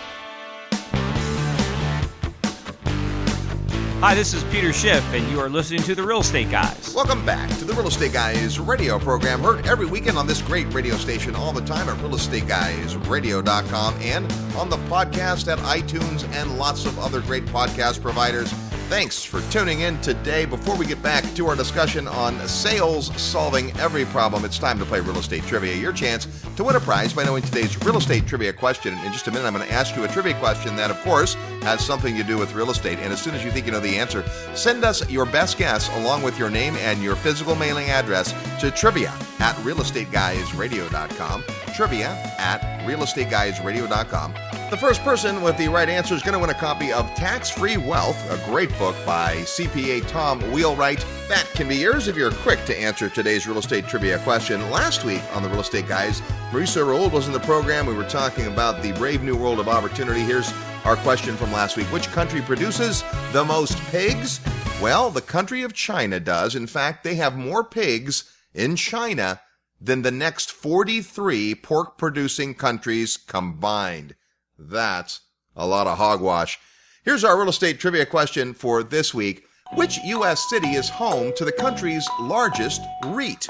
Hi, 4.01 4.15
this 4.15 4.35
is 4.35 4.45
Peter 4.45 4.73
Schiff, 4.73 5.05
and 5.15 5.27
you 5.31 5.41
are 5.41 5.49
listening 5.49 5.83
to 5.85 5.95
The 5.95 6.03
Real 6.03 6.21
Estate 6.21 6.51
Guys. 6.51 6.93
Welcome 6.95 7.25
back 7.25 7.49
to 7.59 7.65
the 7.65 7.73
Real 7.73 7.87
Estate 7.87 8.13
Guys 8.13 8.59
radio 8.59 8.99
program, 8.99 9.41
heard 9.41 9.67
every 9.67 9.87
weekend 9.87 10.19
on 10.19 10.27
this 10.27 10.43
great 10.43 10.71
radio 10.75 10.97
station 10.97 11.35
all 11.35 11.53
the 11.53 11.63
time 11.63 11.89
at 11.89 11.97
realestateguysradio.com 11.99 13.95
and 14.01 14.31
on 14.57 14.69
the 14.69 14.77
podcast 14.89 15.51
at 15.51 15.59
iTunes 15.61 16.29
and 16.35 16.59
lots 16.59 16.85
of 16.85 16.99
other 16.99 17.23
great 17.23 17.47
podcast 17.47 18.03
providers. 18.03 18.53
Thanks 18.89 19.25
for 19.25 19.41
tuning 19.51 19.81
in 19.81 19.99
today. 20.03 20.45
Before 20.45 20.77
we 20.77 20.85
get 20.85 21.03
back 21.03 21.25
to 21.35 21.49
our 21.49 21.57
discussion 21.57 22.07
on 22.07 22.39
sales 22.47 23.11
solving 23.21 23.77
every 23.79 24.05
problem, 24.05 24.45
it's 24.45 24.59
time 24.59 24.79
to 24.79 24.85
play 24.85 25.01
real 25.01 25.17
estate 25.17 25.43
trivia. 25.45 25.75
Your 25.75 25.93
chance 25.93 26.29
to 26.57 26.63
win 26.63 26.77
a 26.77 26.81
prize 26.81 27.13
by 27.15 27.25
knowing 27.25 27.43
today's 27.43 27.83
real 27.83 27.97
estate 27.97 28.27
trivia 28.27 28.53
question. 28.53 28.93
In 28.99 29.13
just 29.13 29.27
a 29.27 29.31
minute, 29.31 29.47
I'm 29.47 29.55
going 29.55 29.67
to 29.67 29.73
ask 29.73 29.97
you 29.97 30.05
a 30.05 30.09
trivia 30.09 30.39
question 30.39 30.77
that, 30.77 30.91
of 30.91 31.01
course, 31.01 31.35
has 31.63 31.85
something 31.85 32.15
to 32.17 32.23
do 32.23 32.37
with 32.37 32.55
real 32.55 32.71
estate. 32.71 32.99
And 32.99 33.11
as 33.11 33.21
soon 33.21 33.35
as 33.35 33.43
you 33.43 33.51
think 33.51 33.65
you 33.65 33.73
know 33.73 33.81
the 33.81 33.97
answer, 33.97 34.23
send 34.55 34.85
us 34.85 35.11
your 35.11 35.25
best 35.25 35.57
guess 35.57 35.89
along 35.99 36.23
with 36.23 36.39
your 36.39 36.51
name 36.51 36.77
and 36.77 37.03
your 37.03 37.17
physical 37.17 37.57
mailing 37.57 37.89
address 37.89 38.33
to 38.61 38.71
trivia 38.71 39.13
at 39.41 39.57
realestateguysradio.com. 39.57 41.43
Trivia 41.75 42.11
at 42.39 42.61
realestateguysradio.com. 42.87 44.35
The 44.71 44.77
first 44.77 45.03
person 45.03 45.43
with 45.43 45.57
the 45.59 45.69
right 45.69 45.89
answer 45.89 46.15
is 46.15 46.23
going 46.23 46.33
to 46.33 46.39
win 46.39 46.51
a 46.51 46.55
copy 46.55 46.93
of 46.93 47.13
Tax 47.15 47.51
Free 47.51 47.77
Wealth, 47.77 48.19
a 48.31 48.43
great 48.49 48.77
book 48.79 48.97
by 49.05 49.37
CPA 49.37 50.07
Tom 50.09 50.41
Wheelwright. 50.53 51.05
That 51.29 51.47
can 51.55 51.69
be 51.69 51.77
yours 51.77 52.09
if 52.09 52.17
you're 52.17 52.33
quick 52.33 52.65
to 52.67 52.77
answer 52.77 53.09
today's 53.09 53.47
real 53.47 53.59
estate 53.59 53.87
trivia 53.87 54.19
question. 54.21 54.71
Last 54.71 55.05
week 55.05 55.23
on 55.35 55.43
the 55.43 55.49
Real 55.49 55.61
Estate 55.61 55.87
Guys, 55.87 56.21
Marisa 56.51 56.87
Raoul 56.87 57.11
was 57.11 57.27
in 57.27 57.33
the 57.33 57.41
program. 57.41 57.87
We 57.87 57.95
were 57.95 58.05
talking 58.05 58.47
about 58.47 58.83
the 58.83 58.93
brave 58.93 59.23
new 59.23 59.37
world 59.37 59.61
of 59.61 59.69
opportunity. 59.69 60.21
Here's 60.21 60.53
our 60.85 60.97
question 60.97 61.37
from 61.37 61.53
last 61.53 61.77
week 61.77 61.87
Which 61.93 62.09
country 62.09 62.41
produces 62.41 63.03
the 63.33 63.45
most 63.45 63.79
pigs? 63.91 64.41
Well, 64.81 65.11
the 65.11 65.23
country 65.23 65.63
of 65.63 65.73
China 65.73 66.21
does. 66.21 66.55
In 66.55 66.67
fact, 66.67 67.05
they 67.05 67.15
have 67.17 67.37
more 67.37 67.65
pigs 67.65 68.25
in 68.55 68.77
China 68.77 69.41
than 69.85 70.03
the 70.03 70.11
next 70.11 70.51
43 70.51 71.55
pork 71.57 71.99
producing 71.99 72.55
countries 72.55 73.17
combined. 73.17 74.15
That's 74.59 75.21
a 75.55 75.67
lot 75.67 75.87
of 75.87 75.99
hogwash. 75.99 76.59
Here's 77.05 77.25
our 77.25 77.39
real 77.39 77.51
estate 77.51 77.79
trivia 77.79 78.07
question 78.07 78.55
for 78.55 78.83
this 78.83 79.13
week. 79.13 79.45
Which 79.75 79.99
U.S. 80.05 80.49
city 80.49 80.69
is 80.69 80.89
home 80.89 81.33
to 81.37 81.45
the 81.45 81.53
country's 81.53 82.07
largest 82.21 82.81
REIT? 83.07 83.47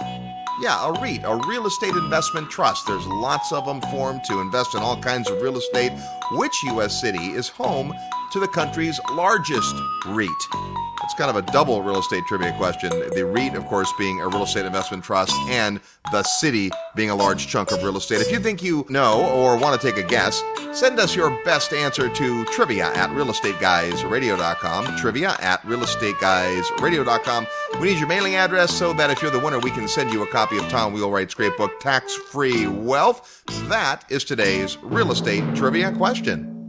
Yeah, 0.61 0.88
a 0.88 0.92
REIT, 1.01 1.23
a 1.25 1.40
real 1.49 1.66
estate 1.66 1.94
investment 1.94 2.51
trust. 2.51 2.87
There's 2.87 3.07
lots 3.07 3.53
of 3.53 3.66
them 3.66 3.81
formed 3.90 4.25
to 4.25 4.40
invest 4.40 4.75
in 4.75 4.81
all 4.81 5.01
kinds 5.01 5.29
of 5.29 5.42
real 5.42 5.59
estate. 5.59 5.92
Which 6.32 6.62
U.S. 6.64 7.00
city 7.00 7.32
is 7.32 7.48
home 7.48 7.92
to 8.32 8.40
the 8.40 8.48
country's 8.48 8.98
largest 9.12 9.74
REIT? 10.06 10.30
It's 11.04 11.12
kind 11.14 11.28
of 11.28 11.37
a 11.37 11.42
double 11.52 11.82
real 11.82 11.98
estate 11.98 12.24
trivia 12.26 12.56
question. 12.56 12.88
The 12.90 13.26
REIT, 13.26 13.54
of 13.54 13.66
course, 13.66 13.92
being 13.98 14.20
a 14.20 14.28
real 14.28 14.44
estate 14.44 14.64
investment 14.64 15.04
trust, 15.04 15.34
and 15.48 15.78
the 16.10 16.22
city 16.22 16.70
being 16.96 17.10
a 17.10 17.14
large 17.14 17.46
chunk 17.46 17.72
of 17.72 17.82
real 17.82 17.98
estate. 17.98 18.22
If 18.22 18.32
you 18.32 18.40
think 18.40 18.62
you 18.62 18.87
know 18.88 19.26
or 19.30 19.58
want 19.58 19.78
to 19.78 19.87
take 19.87 20.02
a 20.02 20.06
guess, 20.06 20.42
send 20.72 20.98
us 20.98 21.14
your 21.14 21.30
best 21.44 21.74
answer 21.74 22.08
to 22.08 22.44
trivia 22.46 22.87
at 22.94 23.10
realestateguysradio.com. 23.10 24.96
Trivia 24.96 25.37
at 25.40 25.60
realestateguysradio.com. 25.62 27.46
We 27.80 27.88
need 27.88 27.98
your 27.98 28.08
mailing 28.08 28.37
address 28.37 28.72
so 28.72 28.94
that 28.94 29.10
if 29.10 29.20
you're 29.20 29.30
the 29.30 29.40
winner, 29.40 29.58
we 29.58 29.70
can 29.70 29.87
send 29.87 30.10
you 30.10 30.22
a 30.22 30.26
copy 30.26 30.56
of 30.56 30.66
Tom 30.70 30.94
Wheelwright's 30.94 31.34
great 31.34 31.56
book, 31.58 31.80
Tax 31.80 32.14
Free 32.14 32.66
Wealth. 32.66 33.42
That 33.68 34.04
is 34.08 34.24
today's 34.24 34.78
real 34.78 35.12
estate 35.12 35.44
trivia 35.54 35.92
question. 35.92 36.13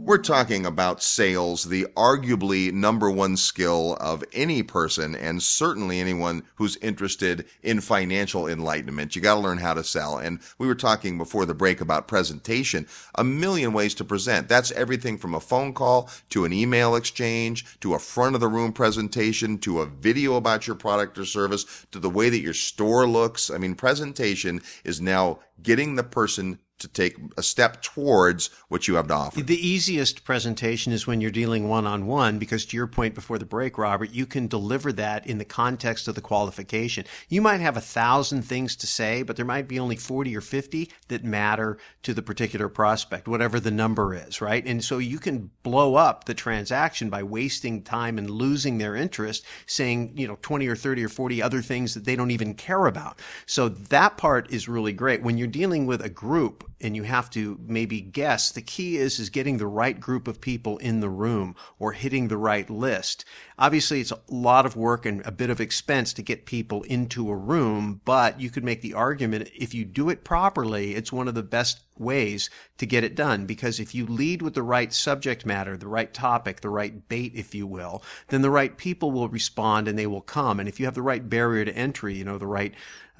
We're 0.06 0.18
talking 0.18 0.66
about 0.66 1.02
sales, 1.02 1.64
the 1.64 1.86
arguably 1.96 2.72
number 2.72 3.10
one 3.10 3.36
skill 3.36 3.96
of 4.00 4.22
any 4.32 4.62
person 4.62 5.16
and 5.16 5.42
certainly 5.42 6.00
anyone 6.00 6.44
who's 6.56 6.76
interested 6.76 7.44
in 7.62 7.80
financial 7.80 8.48
enlightenment. 8.48 9.14
You 9.14 9.22
got 9.22 9.34
to 9.34 9.40
learn 9.40 9.58
how 9.58 9.74
to 9.74 9.82
sell. 9.84 10.18
And 10.18 10.40
we 10.58 10.66
were 10.66 10.74
talking 10.76 11.18
before 11.18 11.44
the 11.44 11.54
break 11.54 11.80
about 11.80 12.08
presentation, 12.08 12.86
a 13.16 13.24
million 13.24 13.72
ways 13.72 13.94
to 13.96 14.04
present. 14.04 14.48
That's 14.48 14.70
everything 14.72 15.18
from 15.18 15.34
a 15.34 15.40
phone 15.40 15.72
call 15.72 16.08
to 16.30 16.44
an 16.44 16.52
email 16.52 16.94
exchange 16.94 17.78
to 17.80 17.94
a 17.94 17.98
front 17.98 18.34
of 18.34 18.40
the 18.40 18.48
room 18.48 18.72
presentation 18.72 19.58
to 19.58 19.80
a 19.80 19.86
video 19.86 20.36
about 20.36 20.66
your 20.66 20.76
product 20.76 21.18
or 21.18 21.24
service 21.24 21.86
to 21.90 21.98
the 21.98 22.10
way 22.10 22.30
that 22.30 22.40
your 22.40 22.54
store 22.54 23.08
looks. 23.08 23.50
I 23.50 23.58
mean, 23.58 23.74
presentation 23.74 24.60
is 24.84 25.00
now 25.00 25.40
getting 25.62 25.96
the 25.96 26.04
person 26.04 26.58
to 26.78 26.88
take 26.88 27.16
a 27.36 27.42
step 27.42 27.80
towards 27.80 28.50
what 28.68 28.86
you 28.86 28.96
have 28.96 29.08
to 29.08 29.14
offer. 29.14 29.40
The 29.40 29.66
easiest 29.66 30.24
presentation 30.24 30.92
is 30.92 31.06
when 31.06 31.20
you're 31.20 31.30
dealing 31.30 31.68
one 31.68 31.86
on 31.86 32.06
one, 32.06 32.38
because 32.38 32.66
to 32.66 32.76
your 32.76 32.86
point 32.86 33.14
before 33.14 33.38
the 33.38 33.46
break, 33.46 33.78
Robert, 33.78 34.12
you 34.12 34.26
can 34.26 34.46
deliver 34.46 34.92
that 34.92 35.26
in 35.26 35.38
the 35.38 35.44
context 35.44 36.06
of 36.06 36.14
the 36.14 36.20
qualification. 36.20 37.04
You 37.28 37.40
might 37.40 37.60
have 37.60 37.76
a 37.76 37.80
thousand 37.80 38.42
things 38.42 38.76
to 38.76 38.86
say, 38.86 39.22
but 39.22 39.36
there 39.36 39.46
might 39.46 39.68
be 39.68 39.78
only 39.78 39.96
40 39.96 40.36
or 40.36 40.40
50 40.40 40.90
that 41.08 41.24
matter 41.24 41.78
to 42.02 42.12
the 42.12 42.22
particular 42.22 42.68
prospect, 42.68 43.26
whatever 43.26 43.58
the 43.58 43.70
number 43.70 44.14
is, 44.14 44.40
right? 44.40 44.64
And 44.66 44.84
so 44.84 44.98
you 44.98 45.18
can 45.18 45.50
blow 45.62 45.94
up 45.94 46.24
the 46.24 46.34
transaction 46.34 47.08
by 47.08 47.22
wasting 47.22 47.82
time 47.82 48.18
and 48.18 48.28
losing 48.28 48.78
their 48.78 48.94
interest, 48.94 49.44
saying, 49.66 50.12
you 50.16 50.28
know, 50.28 50.38
20 50.42 50.66
or 50.66 50.76
30 50.76 51.04
or 51.04 51.08
40 51.08 51.42
other 51.42 51.62
things 51.62 51.94
that 51.94 52.04
they 52.04 52.16
don't 52.16 52.30
even 52.30 52.54
care 52.54 52.86
about. 52.86 53.18
So 53.46 53.68
that 53.68 54.18
part 54.18 54.50
is 54.50 54.68
really 54.68 54.92
great. 54.92 55.22
When 55.22 55.38
you're 55.38 55.46
dealing 55.46 55.86
with 55.86 56.04
a 56.04 56.10
group, 56.10 56.65
and 56.80 56.94
you 56.94 57.04
have 57.04 57.30
to 57.30 57.58
maybe 57.66 58.00
guess 58.00 58.50
the 58.50 58.62
key 58.62 58.96
is 58.96 59.18
is 59.18 59.30
getting 59.30 59.56
the 59.56 59.66
right 59.66 59.98
group 59.98 60.28
of 60.28 60.40
people 60.40 60.76
in 60.78 61.00
the 61.00 61.08
room 61.08 61.54
or 61.78 61.92
hitting 61.92 62.28
the 62.28 62.36
right 62.36 62.68
list. 62.68 63.24
Obviously 63.58 64.00
it's 64.00 64.12
a 64.12 64.20
lot 64.28 64.66
of 64.66 64.76
work 64.76 65.06
and 65.06 65.24
a 65.26 65.32
bit 65.32 65.50
of 65.50 65.60
expense 65.60 66.12
to 66.12 66.22
get 66.22 66.44
people 66.44 66.82
into 66.82 67.30
a 67.30 67.36
room 67.36 68.00
but 68.04 68.40
you 68.40 68.50
could 68.50 68.64
make 68.64 68.82
the 68.82 68.94
argument 68.94 69.48
if 69.56 69.72
you 69.72 69.84
do 69.84 70.10
it 70.10 70.24
properly 70.24 70.94
it's 70.94 71.12
one 71.12 71.28
of 71.28 71.34
the 71.34 71.42
best 71.42 71.80
ways 71.98 72.50
to 72.76 72.84
get 72.84 73.04
it 73.04 73.14
done. 73.14 73.46
Because 73.46 73.80
if 73.80 73.94
you 73.94 74.04
lead 74.04 74.42
with 74.42 74.54
the 74.54 74.62
right 74.62 74.92
subject 74.92 75.46
matter 75.46 75.76
the 75.76 75.88
right 75.88 76.12
topic 76.12 76.60
the 76.60 76.68
right 76.68 77.08
bait 77.08 77.32
if 77.34 77.54
you 77.54 77.66
will 77.66 78.02
then 78.28 78.42
the 78.42 78.50
right 78.50 78.76
people 78.76 79.10
will 79.10 79.28
respond 79.28 79.88
and 79.88 79.98
they 79.98 80.06
will 80.06 80.20
come. 80.20 80.60
And 80.60 80.68
if 80.68 80.78
you 80.78 80.84
have 80.84 80.94
the 80.94 81.02
right 81.02 81.26
barrier 81.26 81.64
to 81.64 81.76
entry 81.76 82.14
you 82.14 82.24
know 82.24 82.36
the 82.36 82.46
right 82.46 82.74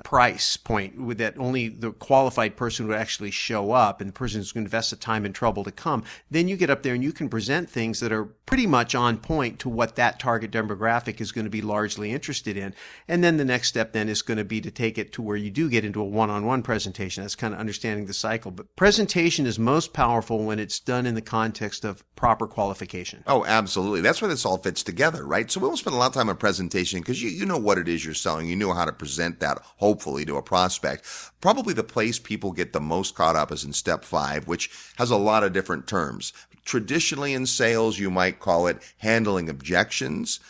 price 0.05 0.57
point 0.57 1.01
with 1.01 1.19
that 1.19 1.39
only 1.39 1.69
the 1.69 1.93
qualified 1.93 2.57
person 2.57 2.87
would 2.87 2.97
actually 2.97 3.31
show 3.31 3.73
up 3.73 4.01
and 4.01 4.09
the 4.09 4.13
person 4.13 4.41
who's 4.41 4.53
going 4.53 4.65
to 4.65 4.69
invest 4.69 4.91
the 4.91 4.97
time 4.97 5.25
and 5.25 5.35
trouble 5.35 5.65
to 5.65 5.71
come, 5.71 6.05
then 6.31 6.49
you 6.49 6.57
get 6.57 6.71
up 6.71 6.83
there 6.83 6.95
and 6.95 7.03
you 7.03 7.13
can 7.13 7.29
present 7.29 7.69
things 7.69 8.01
that 8.01 8.13
are 8.13 8.25
pretty 8.47 8.67
much 8.67 8.95
on 8.95 9.19
point 9.19 9.59
to 9.59 9.69
what 9.69 9.97
that 9.97 10.21
target 10.21 10.51
demographic 10.51 11.21
is 11.21 11.33
going 11.33 11.45
to 11.45 11.51
be 11.51 11.63
largely 11.63 12.13
interested 12.13 12.57
in. 12.57 12.75
And 13.09 13.23
then 13.25 13.37
the 13.37 13.45
next 13.45 13.69
step 13.69 13.93
then 13.93 14.09
is 14.09 14.23
going 14.23 14.39
to 14.39 14.45
be 14.45 14.61
to 14.61 14.71
take 14.71 14.99
it 14.99 15.13
to 15.15 15.23
where 15.23 15.37
you 15.37 15.51
do 15.51 15.69
get 15.69 15.85
into 15.85 16.01
a 16.01 16.05
one-on-one 16.05 16.63
presentation. 16.63 17.23
That's 17.23 17.35
kind 17.35 17.55
of 17.55 17.61
understanding 17.61 18.07
the 18.07 18.15
cycle. 18.15 18.51
But 18.51 18.75
presentation 18.77 19.47
is 19.47 19.59
most 19.59 19.93
powerful 19.93 20.45
when 20.45 20.59
it's 20.59 20.79
done 20.79 21.07
in 21.07 21.15
the 21.15 21.23
context 21.23 21.85
of 21.85 22.05
proper 22.15 22.47
qualification. 22.47 23.25
Oh, 23.27 23.45
absolutely. 23.45 24.01
That's 24.01 24.23
where 24.23 24.29
this 24.29 24.47
all 24.47 24.59
fits 24.59 24.83
together, 24.83 25.27
right? 25.27 25.51
So 25.51 25.61
we 25.61 25.67
won't 25.67 25.79
spend 25.79 25.97
a 25.97 25.99
lot 25.99 26.09
of 26.09 26.15
time 26.15 26.29
on 26.29 26.37
presentation 26.37 27.01
because 27.01 27.23
you, 27.23 27.31
you 27.31 27.47
know 27.47 27.59
what 27.59 27.79
it 27.79 27.89
is 27.89 28.05
you're 28.05 28.15
selling. 28.15 28.49
You 28.49 28.57
know 28.57 28.73
how 28.73 28.85
to 28.85 28.93
present 28.93 29.41
that 29.41 29.63
hopefully 29.87 30.25
to 30.25 30.37
a 30.37 30.42
prospect. 30.42 31.05
Probably 31.40 31.72
the 31.72 31.85
place 31.85 32.18
people 32.18 32.51
get 32.51 32.72
the 32.72 32.81
most 32.81 33.14
caught 33.14 33.37
up 33.37 33.53
is 33.53 33.62
in 33.62 33.72
step 33.72 34.05
five, 34.05 34.49
which 34.49 34.68
has 34.96 35.12
a 35.12 35.16
lot 35.16 35.44
of 35.44 35.53
different 35.53 35.87
terms. 35.87 36.33
Traditionally 36.64 37.33
in 37.35 37.46
sales, 37.46 37.96
you 37.96 38.11
might 38.11 38.40
call 38.40 38.66
it 38.66 38.83
handling 38.99 39.49
objections. 39.49 40.40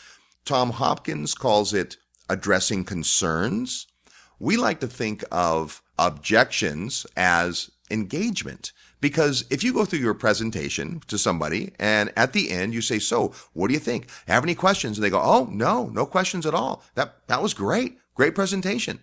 Tom 0.46 0.70
Hopkins 0.70 1.35
calls 1.35 1.75
it 1.75 1.99
addressing 2.31 2.83
concerns. 2.85 3.87
We 4.38 4.57
like 4.57 4.81
to 4.81 4.87
think 4.87 5.22
of 5.31 5.83
objections 5.99 7.07
as 7.14 7.70
engagement. 7.90 8.72
Because 9.03 9.44
if 9.51 9.62
you 9.62 9.75
go 9.75 9.85
through 9.85 9.99
your 9.99 10.14
presentation 10.14 11.03
to 11.09 11.18
somebody 11.18 11.75
and 11.79 12.11
at 12.16 12.33
the 12.33 12.51
end 12.51 12.72
you 12.72 12.81
say, 12.81 12.99
so 12.99 13.35
what 13.53 13.68
do 13.68 13.75
you 13.75 13.81
think? 13.81 14.09
Have 14.29 14.44
any 14.44 14.55
questions? 14.55 14.96
And 14.96 15.05
they 15.05 15.11
go, 15.11 15.20
oh, 15.22 15.46
no, 15.53 15.88
no 15.88 16.07
questions 16.07 16.46
at 16.46 16.55
all. 16.55 16.83
That, 16.94 17.16
that 17.27 17.42
was 17.42 17.53
great. 17.53 17.99
Great 18.14 18.35
presentation. 18.35 18.99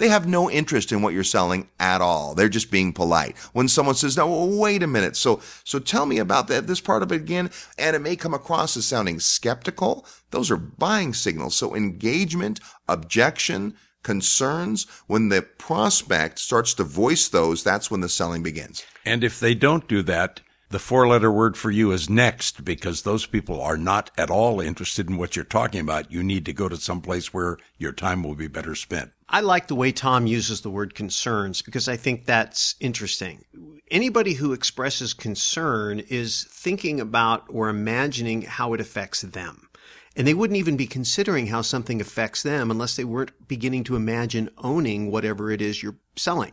They 0.00 0.08
have 0.08 0.26
no 0.26 0.50
interest 0.50 0.92
in 0.92 1.02
what 1.02 1.12
you're 1.12 1.22
selling 1.22 1.68
at 1.78 2.00
all. 2.00 2.34
They're 2.34 2.48
just 2.48 2.70
being 2.70 2.94
polite. 2.94 3.36
When 3.52 3.68
someone 3.68 3.94
says, 3.94 4.16
no, 4.16 4.46
wait 4.46 4.82
a 4.82 4.86
minute. 4.86 5.14
So, 5.14 5.42
so 5.62 5.78
tell 5.78 6.06
me 6.06 6.16
about 6.16 6.48
that, 6.48 6.66
this 6.66 6.80
part 6.80 7.02
of 7.02 7.12
it 7.12 7.16
again. 7.16 7.50
And 7.78 7.94
it 7.94 8.00
may 8.00 8.16
come 8.16 8.32
across 8.32 8.78
as 8.78 8.86
sounding 8.86 9.20
skeptical. 9.20 10.06
Those 10.30 10.50
are 10.50 10.56
buying 10.56 11.12
signals. 11.12 11.54
So 11.54 11.76
engagement, 11.76 12.60
objection, 12.88 13.74
concerns, 14.02 14.86
when 15.06 15.28
the 15.28 15.42
prospect 15.42 16.38
starts 16.38 16.72
to 16.74 16.84
voice 16.84 17.28
those, 17.28 17.62
that's 17.62 17.90
when 17.90 18.00
the 18.00 18.08
selling 18.08 18.42
begins. 18.42 18.82
And 19.04 19.22
if 19.22 19.38
they 19.38 19.54
don't 19.54 19.86
do 19.86 20.02
that, 20.04 20.40
the 20.70 20.78
four 20.78 21.08
letter 21.08 21.32
word 21.32 21.56
for 21.56 21.70
you 21.70 21.90
is 21.90 22.08
next 22.08 22.64
because 22.64 23.02
those 23.02 23.26
people 23.26 23.60
are 23.60 23.76
not 23.76 24.10
at 24.16 24.30
all 24.30 24.60
interested 24.60 25.10
in 25.10 25.16
what 25.16 25.34
you're 25.34 25.44
talking 25.44 25.80
about. 25.80 26.12
You 26.12 26.22
need 26.22 26.46
to 26.46 26.52
go 26.52 26.68
to 26.68 26.76
some 26.76 27.00
place 27.00 27.34
where 27.34 27.58
your 27.76 27.92
time 27.92 28.22
will 28.22 28.36
be 28.36 28.46
better 28.46 28.76
spent. 28.76 29.10
I 29.28 29.40
like 29.40 29.66
the 29.66 29.74
way 29.74 29.90
Tom 29.90 30.28
uses 30.28 30.60
the 30.60 30.70
word 30.70 30.94
concerns 30.94 31.60
because 31.60 31.88
I 31.88 31.96
think 31.96 32.24
that's 32.24 32.76
interesting. 32.78 33.44
Anybody 33.90 34.34
who 34.34 34.52
expresses 34.52 35.12
concern 35.12 36.00
is 36.08 36.44
thinking 36.44 37.00
about 37.00 37.44
or 37.48 37.68
imagining 37.68 38.42
how 38.42 38.72
it 38.72 38.80
affects 38.80 39.22
them. 39.22 39.68
And 40.16 40.26
they 40.26 40.34
wouldn't 40.34 40.58
even 40.58 40.76
be 40.76 40.86
considering 40.86 41.48
how 41.48 41.62
something 41.62 42.00
affects 42.00 42.42
them 42.42 42.70
unless 42.70 42.94
they 42.94 43.04
weren't 43.04 43.48
beginning 43.48 43.84
to 43.84 43.96
imagine 43.96 44.50
owning 44.58 45.10
whatever 45.10 45.50
it 45.50 45.62
is 45.62 45.82
you're 45.82 45.96
selling. 46.16 46.52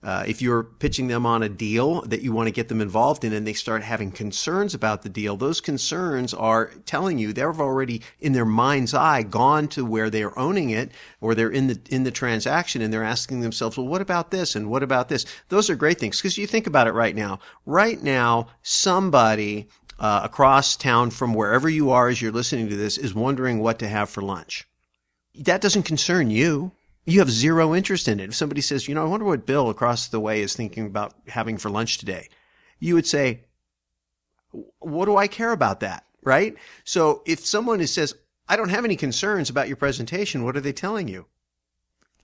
Uh, 0.00 0.24
if 0.28 0.40
you're 0.40 0.62
pitching 0.62 1.08
them 1.08 1.26
on 1.26 1.42
a 1.42 1.48
deal 1.48 2.02
that 2.02 2.22
you 2.22 2.32
want 2.32 2.46
to 2.46 2.52
get 2.52 2.68
them 2.68 2.80
involved 2.80 3.24
in 3.24 3.32
and 3.32 3.44
they 3.44 3.52
start 3.52 3.82
having 3.82 4.12
concerns 4.12 4.72
about 4.72 5.02
the 5.02 5.08
deal, 5.08 5.36
those 5.36 5.60
concerns 5.60 6.32
are 6.32 6.70
telling 6.86 7.18
you 7.18 7.32
they've 7.32 7.44
already 7.44 8.00
in 8.20 8.32
their 8.32 8.44
mind's 8.44 8.94
eye 8.94 9.24
gone 9.24 9.66
to 9.66 9.84
where 9.84 10.08
they're 10.08 10.38
owning 10.38 10.70
it 10.70 10.92
or 11.20 11.34
they're 11.34 11.50
in 11.50 11.66
the, 11.66 11.80
in 11.90 12.04
the 12.04 12.12
transaction 12.12 12.80
and 12.80 12.92
they're 12.92 13.02
asking 13.02 13.40
themselves, 13.40 13.76
well, 13.76 13.88
what 13.88 14.00
about 14.00 14.30
this? 14.30 14.54
And 14.54 14.70
what 14.70 14.84
about 14.84 15.08
this? 15.08 15.26
Those 15.48 15.68
are 15.68 15.74
great 15.74 15.98
things 15.98 16.18
because 16.18 16.38
you 16.38 16.46
think 16.46 16.68
about 16.68 16.86
it 16.86 16.92
right 16.92 17.16
now. 17.16 17.40
Right 17.66 18.00
now, 18.00 18.46
somebody 18.62 19.68
uh, 19.98 20.20
across 20.22 20.76
town 20.76 21.10
from 21.10 21.34
wherever 21.34 21.68
you 21.68 21.90
are 21.90 22.08
as 22.08 22.22
you're 22.22 22.30
listening 22.30 22.68
to 22.68 22.76
this 22.76 22.98
is 22.98 23.14
wondering 23.14 23.58
what 23.58 23.80
to 23.80 23.88
have 23.88 24.08
for 24.08 24.22
lunch. 24.22 24.68
That 25.34 25.60
doesn't 25.60 25.82
concern 25.82 26.30
you 26.30 26.70
you 27.08 27.20
have 27.20 27.30
zero 27.30 27.74
interest 27.74 28.06
in 28.06 28.20
it. 28.20 28.28
If 28.28 28.34
somebody 28.34 28.60
says, 28.60 28.86
you 28.86 28.94
know, 28.94 29.02
I 29.02 29.08
wonder 29.08 29.24
what 29.24 29.46
Bill 29.46 29.70
across 29.70 30.08
the 30.08 30.20
way 30.20 30.42
is 30.42 30.54
thinking 30.54 30.84
about 30.84 31.14
having 31.26 31.56
for 31.56 31.70
lunch 31.70 31.96
today, 31.96 32.28
you 32.78 32.94
would 32.94 33.06
say, 33.06 33.44
what 34.78 35.06
do 35.06 35.16
I 35.16 35.26
care 35.26 35.52
about 35.52 35.80
that? 35.80 36.04
Right? 36.22 36.56
So 36.84 37.22
if 37.24 37.46
someone 37.46 37.84
says, 37.86 38.14
I 38.46 38.56
don't 38.56 38.68
have 38.68 38.84
any 38.84 38.96
concerns 38.96 39.48
about 39.48 39.68
your 39.68 39.76
presentation, 39.76 40.44
what 40.44 40.56
are 40.56 40.60
they 40.60 40.72
telling 40.72 41.08
you? 41.08 41.26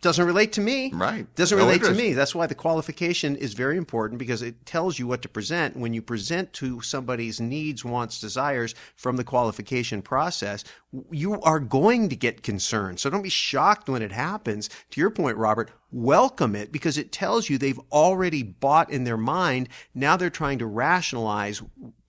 Doesn't 0.01 0.27
relate 0.27 0.53
to 0.53 0.61
me. 0.61 0.91
Right. 0.93 1.27
Doesn't 1.35 1.57
No 1.57 1.65
relate 1.65 1.77
interest. 1.77 1.99
to 1.99 2.05
me. 2.05 2.13
That's 2.13 2.35
why 2.35 2.47
the 2.47 2.55
qualification 2.55 3.37
is 3.37 3.55
very 3.55 3.79
important 3.79 4.19
because 4.19 4.43
it 4.43 4.67
tells 4.67 4.99
you 4.99 5.07
what 5.07 5.23
to 5.23 5.29
present. 5.29 5.77
When 5.77 5.95
you 5.95 6.03
present 6.03 6.53
to 6.55 6.83
somebody's 6.83 7.41
needs, 7.41 7.85
wants, 7.85 8.21
desires 8.21 8.75
from 8.97 9.17
the 9.17 9.25
qualification 9.25 10.03
process, 10.03 10.63
you 11.11 11.41
are 11.41 11.59
going 11.59 12.11
to 12.11 12.17
get 12.17 12.43
concerned. 12.43 13.01
So 13.01 13.09
don't 13.09 13.23
be 13.23 13.31
shocked 13.31 13.89
when 13.89 14.03
it 14.03 14.13
happens. 14.13 14.69
To 14.91 15.01
your 15.01 15.11
point, 15.11 15.39
Robert, 15.39 15.71
welcome 15.91 16.55
it 16.55 16.71
because 16.71 16.99
it 16.99 17.11
tells 17.11 17.49
you 17.49 17.57
they've 17.57 17.81
already 17.91 18.43
bought 18.43 18.91
in 18.91 19.05
their 19.05 19.17
mind. 19.17 19.71
Now 19.95 20.17
they're 20.19 20.29
trying 20.29 20.59
to 20.59 20.67
rationalize 20.67 21.63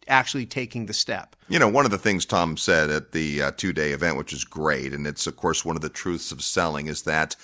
actually 0.08 0.46
taking 0.46 0.86
the 0.86 0.94
step. 0.94 1.36
You 1.50 1.60
know, 1.60 1.68
one 1.68 1.86
of 1.86 1.92
the 1.92 1.98
things 1.98 2.26
Tom 2.26 2.58
said 2.58 2.90
at 2.90 3.12
the 3.12 3.42
uh, 3.42 3.52
two 3.52 3.74
day 3.74 3.92
event, 3.92 4.18
which 4.18 4.34
is 4.34 4.44
great, 4.44 4.94
and 4.94 5.08
it's, 5.08 5.28
of 5.28 5.36
course, 5.36 5.64
one 5.66 5.76
of 5.76 5.82
the 5.82 5.90
truths 5.90 6.32
of 6.32 6.44
selling, 6.44 6.88
is 6.88 7.04
that 7.04 7.36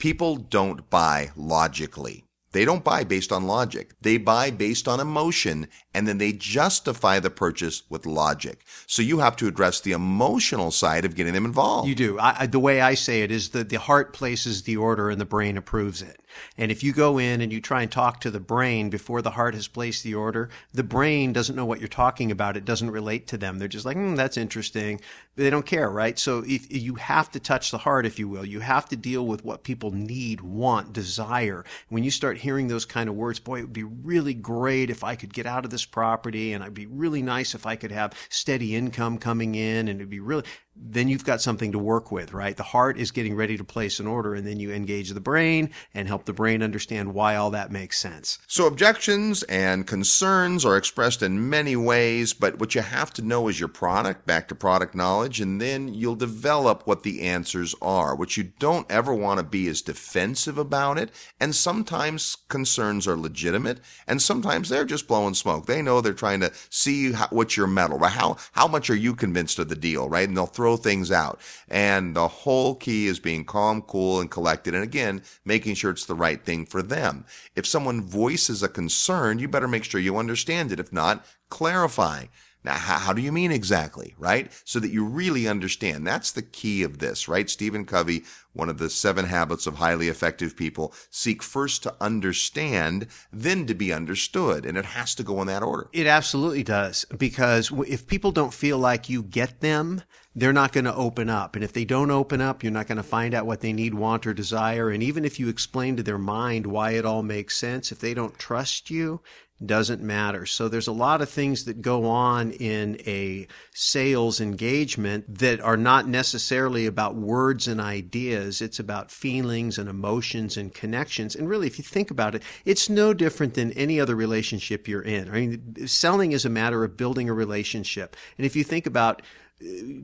people 0.00 0.34
don't 0.36 0.88
buy 0.90 1.30
logically. 1.36 2.24
They 2.52 2.64
don't 2.64 2.82
buy 2.82 3.04
based 3.04 3.30
on 3.30 3.46
logic. 3.46 3.92
They 4.00 4.16
buy 4.16 4.50
based 4.50 4.88
on 4.88 4.98
emotion 4.98 5.68
and 5.94 6.08
then 6.08 6.18
they 6.18 6.32
justify 6.32 7.20
the 7.20 7.30
purchase 7.30 7.84
with 7.88 8.06
logic. 8.06 8.64
So 8.88 9.02
you 9.02 9.20
have 9.20 9.36
to 9.36 9.46
address 9.46 9.80
the 9.80 9.92
emotional 9.92 10.72
side 10.72 11.04
of 11.04 11.14
getting 11.14 11.34
them 11.34 11.44
involved. 11.44 11.88
You 11.88 11.94
do. 11.94 12.18
I, 12.18 12.40
I, 12.40 12.46
the 12.46 12.58
way 12.58 12.80
I 12.80 12.94
say 12.94 13.22
it 13.22 13.30
is 13.30 13.50
that 13.50 13.68
the 13.68 13.78
heart 13.78 14.12
places 14.12 14.62
the 14.62 14.76
order 14.76 15.10
and 15.10 15.20
the 15.20 15.24
brain 15.24 15.56
approves 15.56 16.02
it. 16.02 16.20
And 16.56 16.70
if 16.70 16.82
you 16.82 16.92
go 16.92 17.18
in 17.18 17.40
and 17.40 17.52
you 17.52 17.60
try 17.60 17.82
and 17.82 17.90
talk 17.90 18.20
to 18.20 18.30
the 18.30 18.40
brain 18.40 18.90
before 18.90 19.22
the 19.22 19.30
heart 19.30 19.54
has 19.54 19.68
placed 19.68 20.02
the 20.02 20.14
order, 20.14 20.50
the 20.72 20.82
brain 20.82 21.32
doesn't 21.32 21.56
know 21.56 21.64
what 21.64 21.80
you're 21.80 21.88
talking 21.88 22.30
about. 22.30 22.56
It 22.56 22.64
doesn't 22.64 22.90
relate 22.90 23.26
to 23.28 23.38
them. 23.38 23.58
They're 23.58 23.68
just 23.68 23.86
like, 23.86 23.96
hmm, 23.96 24.14
that's 24.14 24.36
interesting. 24.36 25.00
They 25.36 25.50
don't 25.50 25.66
care, 25.66 25.88
right? 25.88 26.18
So 26.18 26.44
if, 26.46 26.70
you 26.70 26.94
have 26.96 27.30
to 27.32 27.40
touch 27.40 27.70
the 27.70 27.78
heart, 27.78 28.06
if 28.06 28.18
you 28.18 28.28
will. 28.28 28.44
You 28.44 28.60
have 28.60 28.88
to 28.90 28.96
deal 28.96 29.26
with 29.26 29.44
what 29.44 29.64
people 29.64 29.90
need, 29.90 30.40
want, 30.40 30.92
desire. 30.92 31.64
When 31.88 32.04
you 32.04 32.10
start 32.10 32.38
hearing 32.38 32.68
those 32.68 32.84
kind 32.84 33.08
of 33.08 33.14
words, 33.14 33.38
boy, 33.38 33.58
it 33.58 33.62
would 33.62 33.72
be 33.72 33.84
really 33.84 34.34
great 34.34 34.90
if 34.90 35.04
I 35.04 35.16
could 35.16 35.32
get 35.32 35.46
out 35.46 35.64
of 35.64 35.70
this 35.70 35.84
property 35.84 36.52
and 36.52 36.62
it'd 36.62 36.74
be 36.74 36.86
really 36.86 37.22
nice 37.22 37.54
if 37.54 37.66
I 37.66 37.76
could 37.76 37.92
have 37.92 38.12
steady 38.28 38.74
income 38.74 39.18
coming 39.18 39.54
in 39.54 39.88
and 39.88 40.00
it'd 40.00 40.10
be 40.10 40.20
really, 40.20 40.44
then 40.76 41.08
you've 41.08 41.24
got 41.24 41.40
something 41.40 41.72
to 41.72 41.78
work 41.78 42.10
with, 42.10 42.32
right? 42.32 42.56
The 42.56 42.62
heart 42.62 42.98
is 42.98 43.10
getting 43.10 43.34
ready 43.34 43.56
to 43.56 43.64
place 43.64 44.00
an 44.00 44.06
order 44.06 44.34
and 44.34 44.46
then 44.46 44.58
you 44.58 44.72
engage 44.72 45.10
the 45.10 45.20
brain 45.20 45.70
and 45.94 46.08
help 46.08 46.24
the 46.24 46.29
brain 46.32 46.62
understand 46.62 47.14
why 47.14 47.36
all 47.36 47.50
that 47.50 47.70
makes 47.70 47.98
sense. 47.98 48.38
So 48.46 48.66
objections 48.66 49.42
and 49.44 49.86
concerns 49.86 50.64
are 50.64 50.76
expressed 50.76 51.22
in 51.22 51.48
many 51.50 51.76
ways, 51.76 52.32
but 52.32 52.58
what 52.58 52.74
you 52.74 52.82
have 52.82 53.12
to 53.14 53.22
know 53.22 53.48
is 53.48 53.58
your 53.58 53.68
product, 53.68 54.26
back 54.26 54.48
to 54.48 54.54
product 54.54 54.94
knowledge, 54.94 55.40
and 55.40 55.60
then 55.60 55.92
you'll 55.94 56.16
develop 56.16 56.86
what 56.86 57.02
the 57.02 57.22
answers 57.22 57.74
are. 57.80 58.14
What 58.14 58.36
you 58.36 58.52
don't 58.58 58.90
ever 58.90 59.14
want 59.14 59.38
to 59.38 59.44
be 59.44 59.66
is 59.66 59.82
defensive 59.82 60.58
about 60.58 60.98
it, 60.98 61.10
and 61.38 61.54
sometimes 61.54 62.36
concerns 62.48 63.06
are 63.06 63.16
legitimate, 63.16 63.80
and 64.06 64.20
sometimes 64.20 64.68
they're 64.68 64.84
just 64.84 65.08
blowing 65.08 65.34
smoke. 65.34 65.66
They 65.66 65.82
know 65.82 66.00
they're 66.00 66.12
trying 66.12 66.40
to 66.40 66.52
see 66.68 67.12
how, 67.12 67.28
what's 67.30 67.56
your 67.56 67.66
mettle, 67.66 67.98
right? 67.98 68.12
How, 68.12 68.36
how 68.52 68.66
much 68.66 68.90
are 68.90 68.96
you 68.96 69.14
convinced 69.14 69.58
of 69.58 69.68
the 69.68 69.76
deal, 69.76 70.08
right? 70.08 70.28
And 70.28 70.36
they'll 70.36 70.46
throw 70.46 70.76
things 70.76 71.10
out. 71.10 71.40
And 71.68 72.14
the 72.14 72.28
whole 72.28 72.74
key 72.74 73.06
is 73.06 73.18
being 73.18 73.44
calm, 73.44 73.82
cool, 73.82 74.20
and 74.20 74.30
collected. 74.30 74.74
And 74.74 74.82
again, 74.82 75.22
making 75.44 75.74
sure 75.74 75.90
it's 75.90 76.04
the 76.10 76.14
right 76.14 76.44
thing 76.44 76.66
for 76.66 76.82
them. 76.82 77.24
If 77.56 77.66
someone 77.66 78.02
voices 78.02 78.62
a 78.62 78.68
concern, 78.68 79.38
you 79.38 79.48
better 79.48 79.68
make 79.68 79.84
sure 79.84 80.00
you 80.00 80.18
understand 80.18 80.72
it. 80.72 80.80
If 80.80 80.92
not, 80.92 81.24
clarify. 81.48 82.26
Now, 82.62 82.74
how, 82.74 82.98
how, 82.98 83.12
do 83.14 83.22
you 83.22 83.32
mean 83.32 83.50
exactly, 83.50 84.14
right? 84.18 84.52
So 84.64 84.80
that 84.80 84.90
you 84.90 85.04
really 85.04 85.48
understand. 85.48 86.06
That's 86.06 86.30
the 86.30 86.42
key 86.42 86.82
of 86.82 86.98
this, 86.98 87.26
right? 87.26 87.48
Stephen 87.48 87.86
Covey, 87.86 88.24
one 88.52 88.68
of 88.68 88.76
the 88.76 88.90
seven 88.90 89.24
habits 89.24 89.66
of 89.66 89.76
highly 89.76 90.08
effective 90.08 90.56
people, 90.56 90.92
seek 91.08 91.42
first 91.42 91.82
to 91.84 91.94
understand, 92.00 93.06
then 93.32 93.66
to 93.66 93.74
be 93.74 93.94
understood. 93.94 94.66
And 94.66 94.76
it 94.76 94.84
has 94.84 95.14
to 95.14 95.22
go 95.22 95.40
in 95.40 95.46
that 95.46 95.62
order. 95.62 95.88
It 95.94 96.06
absolutely 96.06 96.62
does. 96.62 97.06
Because 97.16 97.72
if 97.88 98.06
people 98.06 98.32
don't 98.32 98.52
feel 98.52 98.78
like 98.78 99.08
you 99.08 99.22
get 99.22 99.60
them, 99.60 100.02
they're 100.40 100.52
not 100.52 100.72
going 100.72 100.84
to 100.84 100.94
open 100.94 101.28
up. 101.28 101.54
And 101.54 101.64
if 101.64 101.72
they 101.72 101.84
don't 101.84 102.10
open 102.10 102.40
up, 102.40 102.62
you're 102.62 102.72
not 102.72 102.86
going 102.86 102.96
to 102.96 103.02
find 103.02 103.34
out 103.34 103.46
what 103.46 103.60
they 103.60 103.72
need, 103.72 103.94
want, 103.94 104.26
or 104.26 104.34
desire. 104.34 104.90
And 104.90 105.02
even 105.02 105.24
if 105.24 105.38
you 105.38 105.48
explain 105.48 105.96
to 105.96 106.02
their 106.02 106.18
mind 106.18 106.66
why 106.66 106.92
it 106.92 107.04
all 107.04 107.22
makes 107.22 107.56
sense, 107.56 107.92
if 107.92 107.98
they 108.00 108.14
don't 108.14 108.38
trust 108.38 108.90
you, 108.90 109.20
doesn't 109.64 110.00
matter. 110.00 110.46
So 110.46 110.68
there's 110.68 110.86
a 110.86 110.92
lot 110.92 111.20
of 111.20 111.28
things 111.28 111.64
that 111.64 111.82
go 111.82 112.06
on 112.06 112.52
in 112.52 112.98
a 113.06 113.46
sales 113.74 114.40
engagement 114.40 115.38
that 115.38 115.60
are 115.60 115.76
not 115.76 116.08
necessarily 116.08 116.86
about 116.86 117.14
words 117.14 117.68
and 117.68 117.78
ideas. 117.78 118.62
It's 118.62 118.78
about 118.78 119.10
feelings 119.10 119.76
and 119.76 119.88
emotions 119.88 120.56
and 120.56 120.72
connections. 120.72 121.36
And 121.36 121.48
really, 121.48 121.66
if 121.66 121.76
you 121.76 121.84
think 121.84 122.10
about 122.10 122.34
it, 122.34 122.42
it's 122.64 122.88
no 122.88 123.12
different 123.12 123.52
than 123.54 123.72
any 123.72 124.00
other 124.00 124.16
relationship 124.16 124.88
you're 124.88 125.02
in. 125.02 125.28
I 125.28 125.32
mean, 125.32 125.86
selling 125.86 126.32
is 126.32 126.46
a 126.46 126.50
matter 126.50 126.82
of 126.82 126.96
building 126.96 127.28
a 127.28 127.34
relationship. 127.34 128.16
And 128.38 128.46
if 128.46 128.56
you 128.56 128.64
think 128.64 128.86
about 128.86 129.20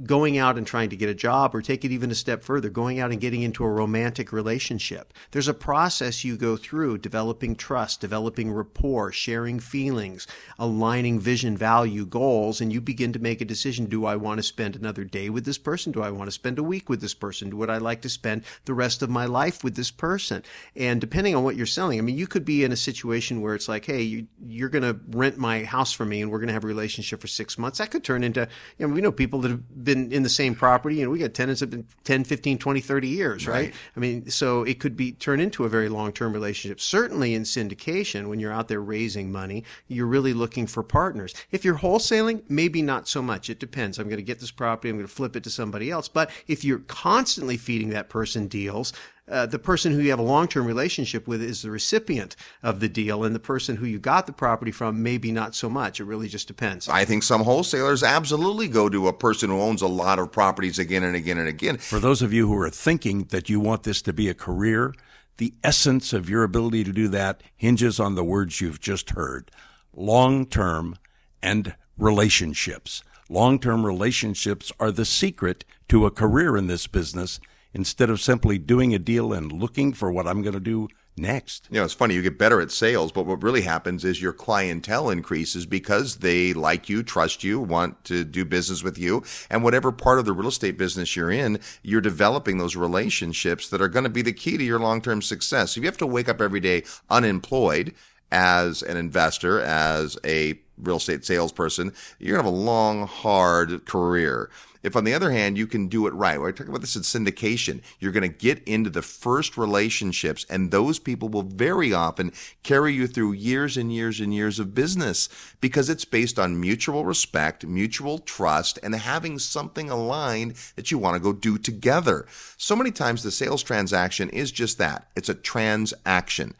going 0.04 0.36
out 0.36 0.58
and 0.58 0.66
trying 0.66 0.90
to 0.90 0.96
get 0.96 1.08
a 1.08 1.14
job 1.14 1.54
or 1.54 1.62
take 1.62 1.84
it 1.84 1.90
even 1.90 2.10
a 2.10 2.14
step 2.14 2.42
further, 2.42 2.68
going 2.68 3.00
out 3.00 3.10
and 3.10 3.20
getting 3.20 3.42
into 3.42 3.64
a 3.64 3.70
romantic 3.70 4.30
relationship. 4.30 5.14
There's 5.30 5.48
a 5.48 5.54
process 5.54 6.24
you 6.24 6.36
go 6.36 6.56
through 6.56 6.98
developing 6.98 7.56
trust, 7.56 8.00
developing 8.00 8.52
rapport, 8.52 9.12
sharing 9.12 9.58
feelings, 9.58 10.26
aligning 10.58 11.18
vision, 11.18 11.56
value, 11.56 12.04
goals, 12.04 12.60
and 12.60 12.70
you 12.70 12.82
begin 12.82 13.14
to 13.14 13.18
make 13.18 13.40
a 13.40 13.46
decision. 13.46 13.86
Do 13.86 14.04
I 14.04 14.16
want 14.16 14.38
to 14.38 14.42
spend 14.42 14.76
another 14.76 15.04
day 15.04 15.30
with 15.30 15.46
this 15.46 15.58
person? 15.58 15.90
Do 15.90 16.02
I 16.02 16.10
want 16.10 16.28
to 16.28 16.32
spend 16.32 16.58
a 16.58 16.62
week 16.62 16.90
with 16.90 17.00
this 17.00 17.14
person? 17.14 17.56
Would 17.56 17.70
I 17.70 17.78
like 17.78 18.02
to 18.02 18.10
spend 18.10 18.44
the 18.66 18.74
rest 18.74 19.00
of 19.00 19.08
my 19.08 19.24
life 19.24 19.64
with 19.64 19.74
this 19.74 19.90
person? 19.90 20.42
And 20.74 21.00
depending 21.00 21.34
on 21.34 21.44
what 21.44 21.56
you're 21.56 21.64
selling, 21.64 21.98
I 21.98 22.02
mean, 22.02 22.18
you 22.18 22.26
could 22.26 22.44
be 22.44 22.62
in 22.62 22.72
a 22.72 22.76
situation 22.76 23.40
where 23.40 23.54
it's 23.54 23.68
like, 23.68 23.86
hey, 23.86 24.02
you, 24.02 24.26
you're 24.46 24.68
going 24.68 24.82
to 24.82 25.00
rent 25.16 25.38
my 25.38 25.64
house 25.64 25.92
for 25.92 26.04
me 26.04 26.20
and 26.20 26.30
we're 26.30 26.40
going 26.40 26.48
to 26.48 26.54
have 26.54 26.64
a 26.64 26.68
relationship 26.68 27.20
for 27.22 27.26
six 27.26 27.56
months. 27.56 27.78
That 27.78 27.90
could 27.90 28.04
turn 28.04 28.22
into, 28.22 28.46
you 28.76 28.86
know, 28.86 28.92
we 28.92 29.00
know 29.00 29.12
people 29.12 29.45
that 29.46 29.52
have 29.52 29.84
been 29.84 30.12
in 30.12 30.22
the 30.22 30.28
same 30.28 30.54
property 30.54 31.00
and 31.02 31.10
we 31.10 31.18
got 31.18 31.34
tenants 31.34 31.60
that 31.60 31.66
have 31.66 31.70
been 31.70 31.86
10, 32.04 32.24
15, 32.24 32.58
20, 32.58 32.80
30 32.80 33.08
years, 33.08 33.46
right? 33.46 33.54
right? 33.54 33.74
I 33.96 34.00
mean, 34.00 34.28
so 34.28 34.62
it 34.62 34.80
could 34.80 34.96
be 34.96 35.12
turned 35.12 35.40
into 35.40 35.64
a 35.64 35.68
very 35.68 35.88
long-term 35.88 36.32
relationship. 36.32 36.80
Certainly 36.80 37.34
in 37.34 37.42
syndication, 37.42 38.28
when 38.28 38.40
you're 38.40 38.52
out 38.52 38.68
there 38.68 38.80
raising 38.80 39.30
money, 39.30 39.64
you're 39.88 40.06
really 40.06 40.32
looking 40.32 40.66
for 40.66 40.82
partners. 40.82 41.34
If 41.50 41.64
you're 41.64 41.78
wholesaling, 41.78 42.42
maybe 42.48 42.82
not 42.82 43.08
so 43.08 43.22
much. 43.22 43.48
It 43.48 43.60
depends. 43.60 43.98
I'm 43.98 44.08
going 44.08 44.16
to 44.16 44.22
get 44.22 44.40
this 44.40 44.50
property. 44.50 44.90
I'm 44.90 44.96
going 44.96 45.06
to 45.06 45.12
flip 45.12 45.36
it 45.36 45.44
to 45.44 45.50
somebody 45.50 45.90
else. 45.90 46.08
But 46.08 46.30
if 46.46 46.64
you're 46.64 46.80
constantly 46.80 47.56
feeding 47.56 47.90
that 47.90 48.08
person 48.08 48.48
deals, 48.48 48.92
uh, 49.28 49.46
the 49.46 49.58
person 49.58 49.92
who 49.92 50.00
you 50.00 50.10
have 50.10 50.18
a 50.18 50.22
long-term 50.22 50.66
relationship 50.66 51.26
with 51.26 51.42
is 51.42 51.62
the 51.62 51.70
recipient 51.70 52.36
of 52.62 52.80
the 52.80 52.88
deal, 52.88 53.24
and 53.24 53.34
the 53.34 53.40
person 53.40 53.76
who 53.76 53.86
you 53.86 53.98
got 53.98 54.26
the 54.26 54.32
property 54.32 54.70
from 54.70 55.02
maybe 55.02 55.32
not 55.32 55.54
so 55.54 55.68
much. 55.68 56.00
It 56.00 56.04
really 56.04 56.28
just 56.28 56.46
depends. 56.46 56.88
I 56.88 57.04
think 57.04 57.22
some 57.22 57.42
wholesalers 57.42 58.02
absolutely 58.02 58.68
go 58.68 58.88
to 58.88 59.08
a 59.08 59.12
person 59.12 59.50
who 59.50 59.60
owns 59.60 59.82
a 59.82 59.88
lot 59.88 60.18
of 60.18 60.30
properties 60.30 60.78
again 60.78 61.02
and 61.02 61.16
again 61.16 61.38
and 61.38 61.48
again. 61.48 61.78
For 61.78 61.98
those 61.98 62.22
of 62.22 62.32
you 62.32 62.46
who 62.46 62.58
are 62.60 62.70
thinking 62.70 63.24
that 63.24 63.48
you 63.48 63.58
want 63.58 63.82
this 63.82 64.00
to 64.02 64.12
be 64.12 64.28
a 64.28 64.34
career, 64.34 64.94
the 65.38 65.54
essence 65.64 66.12
of 66.12 66.30
your 66.30 66.44
ability 66.44 66.84
to 66.84 66.92
do 66.92 67.08
that 67.08 67.42
hinges 67.56 67.98
on 67.98 68.14
the 68.14 68.24
words 68.24 68.60
you've 68.60 68.80
just 68.80 69.10
heard: 69.10 69.50
long-term 69.92 70.96
and 71.42 71.74
relationships. 71.98 73.02
Long 73.28 73.58
term 73.58 73.84
relationships 73.84 74.70
are 74.78 74.92
the 74.92 75.04
secret 75.04 75.64
to 75.88 76.06
a 76.06 76.12
career 76.12 76.56
in 76.56 76.68
this 76.68 76.86
business 76.86 77.40
instead 77.76 78.08
of 78.08 78.22
simply 78.22 78.56
doing 78.56 78.94
a 78.94 78.98
deal 78.98 79.34
and 79.34 79.52
looking 79.52 79.92
for 79.92 80.10
what 80.10 80.26
I'm 80.26 80.40
going 80.40 80.54
to 80.54 80.60
do 80.60 80.88
next. 81.14 81.68
You 81.70 81.78
know, 81.78 81.84
it's 81.84 81.92
funny, 81.92 82.14
you 82.14 82.22
get 82.22 82.38
better 82.38 82.58
at 82.62 82.70
sales, 82.70 83.12
but 83.12 83.26
what 83.26 83.42
really 83.42 83.60
happens 83.60 84.02
is 84.02 84.22
your 84.22 84.32
clientele 84.32 85.10
increases 85.10 85.66
because 85.66 86.16
they 86.16 86.54
like 86.54 86.88
you, 86.88 87.02
trust 87.02 87.44
you, 87.44 87.60
want 87.60 88.02
to 88.04 88.24
do 88.24 88.46
business 88.46 88.82
with 88.82 88.96
you. 88.96 89.22
And 89.50 89.62
whatever 89.62 89.92
part 89.92 90.18
of 90.18 90.24
the 90.24 90.32
real 90.32 90.48
estate 90.48 90.78
business 90.78 91.16
you're 91.16 91.30
in, 91.30 91.60
you're 91.82 92.00
developing 92.00 92.56
those 92.56 92.76
relationships 92.76 93.68
that 93.68 93.82
are 93.82 93.88
going 93.88 94.04
to 94.04 94.10
be 94.10 94.22
the 94.22 94.32
key 94.32 94.56
to 94.56 94.64
your 94.64 94.80
long 94.80 95.02
term 95.02 95.20
success. 95.20 95.76
If 95.76 95.82
you 95.82 95.88
have 95.88 95.98
to 95.98 96.06
wake 96.06 96.30
up 96.30 96.40
every 96.40 96.60
day 96.60 96.82
unemployed, 97.10 97.94
as 98.32 98.82
an 98.82 98.96
investor, 98.96 99.60
as 99.60 100.18
a 100.24 100.54
real 100.78 100.96
estate 100.96 101.24
salesperson, 101.24 101.92
you're 102.18 102.36
going 102.36 102.44
to 102.44 102.50
have 102.50 102.54
a 102.54 102.64
long, 102.64 103.06
hard 103.06 103.84
career. 103.86 104.50
If 104.86 104.94
on 104.94 105.02
the 105.02 105.14
other 105.14 105.32
hand, 105.32 105.58
you 105.58 105.66
can 105.66 105.88
do 105.88 106.06
it 106.06 106.14
right, 106.14 106.40
we're 106.40 106.52
talking 106.52 106.68
about 106.68 106.80
this 106.80 106.94
in 106.94 107.02
syndication, 107.02 107.82
you're 107.98 108.12
going 108.12 108.22
to 108.22 108.28
get 108.28 108.62
into 108.68 108.88
the 108.88 109.02
first 109.02 109.58
relationships 109.58 110.46
and 110.48 110.70
those 110.70 111.00
people 111.00 111.28
will 111.28 111.42
very 111.42 111.92
often 111.92 112.30
carry 112.62 112.94
you 112.94 113.08
through 113.08 113.32
years 113.32 113.76
and 113.76 113.92
years 113.92 114.20
and 114.20 114.32
years 114.32 114.60
of 114.60 114.76
business 114.76 115.28
because 115.60 115.90
it's 115.90 116.04
based 116.04 116.38
on 116.38 116.60
mutual 116.60 117.04
respect, 117.04 117.66
mutual 117.66 118.20
trust, 118.20 118.78
and 118.80 118.94
having 118.94 119.40
something 119.40 119.90
aligned 119.90 120.54
that 120.76 120.92
you 120.92 120.98
want 120.98 121.16
to 121.16 121.20
go 121.20 121.32
do 121.32 121.58
together. 121.58 122.24
So 122.56 122.76
many 122.76 122.92
times 122.92 123.24
the 123.24 123.32
sales 123.32 123.64
transaction 123.64 124.30
is 124.30 124.52
just 124.52 124.78
that. 124.78 125.08
It's 125.16 125.28
a 125.28 125.34
transaction. 125.34 126.54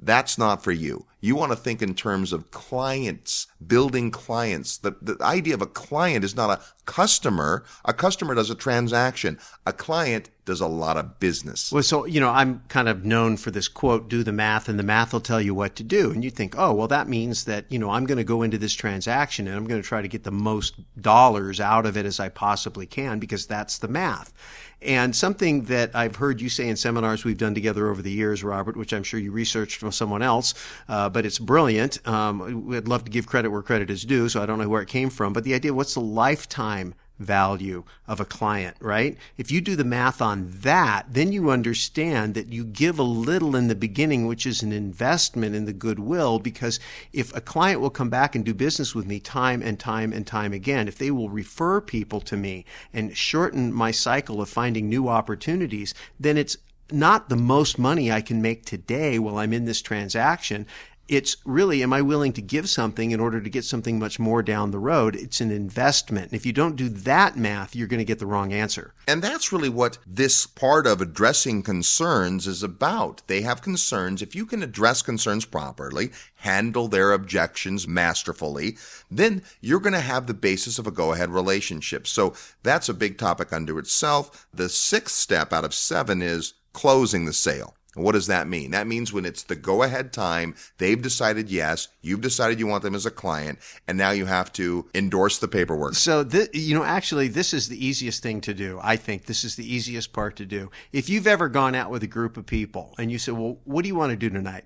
That's 0.00 0.36
not 0.36 0.64
for 0.64 0.72
you. 0.72 1.06
You 1.20 1.34
want 1.34 1.52
to 1.52 1.56
think 1.56 1.82
in 1.82 1.94
terms 1.94 2.32
of 2.32 2.50
clients, 2.50 3.48
building 3.66 4.10
clients. 4.10 4.78
The, 4.78 4.96
the 5.02 5.16
idea 5.20 5.54
of 5.54 5.62
a 5.62 5.66
client 5.66 6.24
is 6.24 6.36
not 6.36 6.50
a 6.50 6.62
customer. 6.84 7.64
A 7.84 7.92
customer 7.92 8.34
does 8.34 8.50
a 8.50 8.54
transaction. 8.54 9.38
A 9.66 9.72
client 9.72 10.30
does 10.44 10.60
a 10.62 10.66
lot 10.66 10.96
of 10.96 11.20
business. 11.20 11.70
Well, 11.70 11.82
so, 11.82 12.06
you 12.06 12.20
know, 12.20 12.30
I'm 12.30 12.62
kind 12.68 12.88
of 12.88 13.04
known 13.04 13.36
for 13.36 13.50
this 13.50 13.68
quote, 13.68 14.08
do 14.08 14.22
the 14.22 14.32
math 14.32 14.68
and 14.68 14.78
the 14.78 14.82
math 14.82 15.12
will 15.12 15.20
tell 15.20 15.40
you 15.42 15.54
what 15.54 15.76
to 15.76 15.82
do. 15.82 16.10
And 16.10 16.24
you 16.24 16.30
think, 16.30 16.54
oh, 16.56 16.72
well, 16.72 16.88
that 16.88 17.06
means 17.06 17.44
that, 17.44 17.66
you 17.68 17.78
know, 17.78 17.90
I'm 17.90 18.06
going 18.06 18.16
to 18.16 18.24
go 18.24 18.42
into 18.42 18.56
this 18.56 18.72
transaction 18.72 19.46
and 19.46 19.54
I'm 19.54 19.66
going 19.66 19.82
to 19.82 19.86
try 19.86 20.00
to 20.00 20.08
get 20.08 20.24
the 20.24 20.30
most 20.30 20.76
dollars 21.00 21.60
out 21.60 21.84
of 21.84 21.98
it 21.98 22.06
as 22.06 22.18
I 22.18 22.30
possibly 22.30 22.86
can 22.86 23.18
because 23.18 23.46
that's 23.46 23.76
the 23.76 23.88
math. 23.88 24.32
And 24.80 25.14
something 25.14 25.64
that 25.64 25.94
I've 25.94 26.16
heard 26.16 26.40
you 26.40 26.48
say 26.48 26.68
in 26.68 26.76
seminars 26.76 27.24
we've 27.24 27.36
done 27.36 27.54
together 27.54 27.88
over 27.88 28.00
the 28.00 28.12
years, 28.12 28.44
Robert, 28.44 28.76
which 28.76 28.92
I'm 28.92 29.02
sure 29.02 29.18
you 29.18 29.32
researched 29.32 29.80
from 29.80 29.90
someone 29.90 30.22
else, 30.22 30.54
uh, 30.88 31.07
but 31.08 31.26
it's 31.26 31.38
brilliant. 31.38 32.06
Um, 32.06 32.72
I'd 32.72 32.88
love 32.88 33.04
to 33.04 33.10
give 33.10 33.26
credit 33.26 33.50
where 33.50 33.62
credit 33.62 33.90
is 33.90 34.04
due, 34.04 34.28
so 34.28 34.42
I 34.42 34.46
don't 34.46 34.58
know 34.58 34.68
where 34.68 34.82
it 34.82 34.88
came 34.88 35.10
from. 35.10 35.32
But 35.32 35.44
the 35.44 35.54
idea, 35.54 35.74
what's 35.74 35.94
the 35.94 36.00
lifetime 36.00 36.94
value 37.18 37.84
of 38.06 38.20
a 38.20 38.24
client, 38.24 38.76
right? 38.80 39.16
If 39.36 39.50
you 39.50 39.60
do 39.60 39.76
the 39.76 39.84
math 39.84 40.22
on 40.22 40.48
that, 40.62 41.06
then 41.10 41.32
you 41.32 41.50
understand 41.50 42.34
that 42.34 42.52
you 42.52 42.64
give 42.64 42.98
a 42.98 43.02
little 43.02 43.56
in 43.56 43.68
the 43.68 43.74
beginning, 43.74 44.26
which 44.26 44.46
is 44.46 44.62
an 44.62 44.72
investment 44.72 45.54
in 45.54 45.64
the 45.64 45.72
goodwill, 45.72 46.38
because 46.38 46.78
if 47.12 47.34
a 47.34 47.40
client 47.40 47.80
will 47.80 47.90
come 47.90 48.10
back 48.10 48.34
and 48.34 48.44
do 48.44 48.54
business 48.54 48.94
with 48.94 49.06
me 49.06 49.20
time 49.20 49.62
and 49.62 49.78
time 49.78 50.12
and 50.12 50.26
time 50.26 50.52
again, 50.52 50.88
if 50.88 50.98
they 50.98 51.10
will 51.10 51.28
refer 51.28 51.80
people 51.80 52.20
to 52.20 52.36
me 52.36 52.64
and 52.92 53.16
shorten 53.16 53.72
my 53.72 53.90
cycle 53.90 54.40
of 54.40 54.48
finding 54.48 54.88
new 54.88 55.08
opportunities, 55.08 55.94
then 56.20 56.38
it's 56.38 56.56
not 56.90 57.28
the 57.28 57.36
most 57.36 57.78
money 57.78 58.10
I 58.10 58.22
can 58.22 58.40
make 58.40 58.64
today 58.64 59.18
while 59.18 59.38
I'm 59.38 59.52
in 59.52 59.66
this 59.66 59.82
transaction 59.82 60.66
it's 61.08 61.38
really, 61.46 61.82
am 61.82 61.92
I 61.92 62.02
willing 62.02 62.34
to 62.34 62.42
give 62.42 62.68
something 62.68 63.10
in 63.10 63.18
order 63.18 63.40
to 63.40 63.48
get 63.48 63.64
something 63.64 63.98
much 63.98 64.18
more 64.18 64.42
down 64.42 64.70
the 64.70 64.78
road? 64.78 65.16
It's 65.16 65.40
an 65.40 65.50
investment. 65.50 66.26
And 66.26 66.34
if 66.34 66.44
you 66.44 66.52
don't 66.52 66.76
do 66.76 66.88
that 66.90 67.36
math, 67.36 67.74
you're 67.74 67.88
going 67.88 67.98
to 67.98 68.04
get 68.04 68.18
the 68.18 68.26
wrong 68.26 68.52
answer. 68.52 68.92
And 69.06 69.22
that's 69.22 69.50
really 69.50 69.70
what 69.70 69.98
this 70.06 70.46
part 70.46 70.86
of 70.86 71.00
addressing 71.00 71.62
concerns 71.62 72.46
is 72.46 72.62
about. 72.62 73.22
They 73.26 73.40
have 73.40 73.62
concerns. 73.62 74.20
If 74.20 74.34
you 74.34 74.44
can 74.44 74.62
address 74.62 75.00
concerns 75.00 75.46
properly, 75.46 76.10
handle 76.36 76.88
their 76.88 77.12
objections 77.12 77.88
masterfully, 77.88 78.76
then 79.10 79.42
you're 79.62 79.80
going 79.80 79.94
to 79.94 80.00
have 80.00 80.26
the 80.26 80.34
basis 80.34 80.78
of 80.78 80.86
a 80.86 80.90
go 80.90 81.12
ahead 81.12 81.30
relationship. 81.30 82.06
So 82.06 82.34
that's 82.62 82.90
a 82.90 82.94
big 82.94 83.16
topic 83.16 83.52
unto 83.52 83.78
itself. 83.78 84.46
The 84.52 84.68
sixth 84.68 85.16
step 85.16 85.54
out 85.54 85.64
of 85.64 85.72
seven 85.72 86.20
is 86.20 86.52
closing 86.74 87.24
the 87.24 87.32
sale. 87.32 87.74
What 87.98 88.12
does 88.12 88.26
that 88.28 88.46
mean? 88.46 88.70
That 88.70 88.86
means 88.86 89.12
when 89.12 89.24
it's 89.24 89.42
the 89.42 89.56
go 89.56 89.82
ahead 89.82 90.12
time, 90.12 90.54
they've 90.78 91.00
decided 91.00 91.50
yes, 91.50 91.88
you've 92.00 92.20
decided 92.20 92.58
you 92.58 92.66
want 92.66 92.82
them 92.82 92.94
as 92.94 93.06
a 93.06 93.10
client, 93.10 93.58
and 93.86 93.98
now 93.98 94.10
you 94.10 94.26
have 94.26 94.52
to 94.54 94.88
endorse 94.94 95.38
the 95.38 95.48
paperwork. 95.48 95.94
So, 95.94 96.24
th- 96.24 96.50
you 96.52 96.74
know, 96.74 96.84
actually, 96.84 97.28
this 97.28 97.52
is 97.52 97.68
the 97.68 97.84
easiest 97.84 98.22
thing 98.22 98.40
to 98.42 98.54
do. 98.54 98.80
I 98.82 98.96
think 98.96 99.26
this 99.26 99.44
is 99.44 99.56
the 99.56 99.72
easiest 99.72 100.12
part 100.12 100.36
to 100.36 100.46
do. 100.46 100.70
If 100.92 101.08
you've 101.08 101.26
ever 101.26 101.48
gone 101.48 101.74
out 101.74 101.90
with 101.90 102.02
a 102.02 102.08
group 102.08 102.36
of 102.36 102.46
people 102.46 102.94
and 102.98 103.10
you 103.10 103.18
say, 103.18 103.32
well, 103.32 103.58
what 103.64 103.82
do 103.82 103.88
you 103.88 103.94
want 103.94 104.10
to 104.10 104.16
do 104.16 104.30
tonight? 104.30 104.64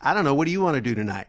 I 0.00 0.14
don't 0.14 0.24
know. 0.24 0.34
What 0.34 0.46
do 0.46 0.52
you 0.52 0.60
want 0.60 0.76
to 0.76 0.80
do 0.80 0.94
tonight? 0.94 1.28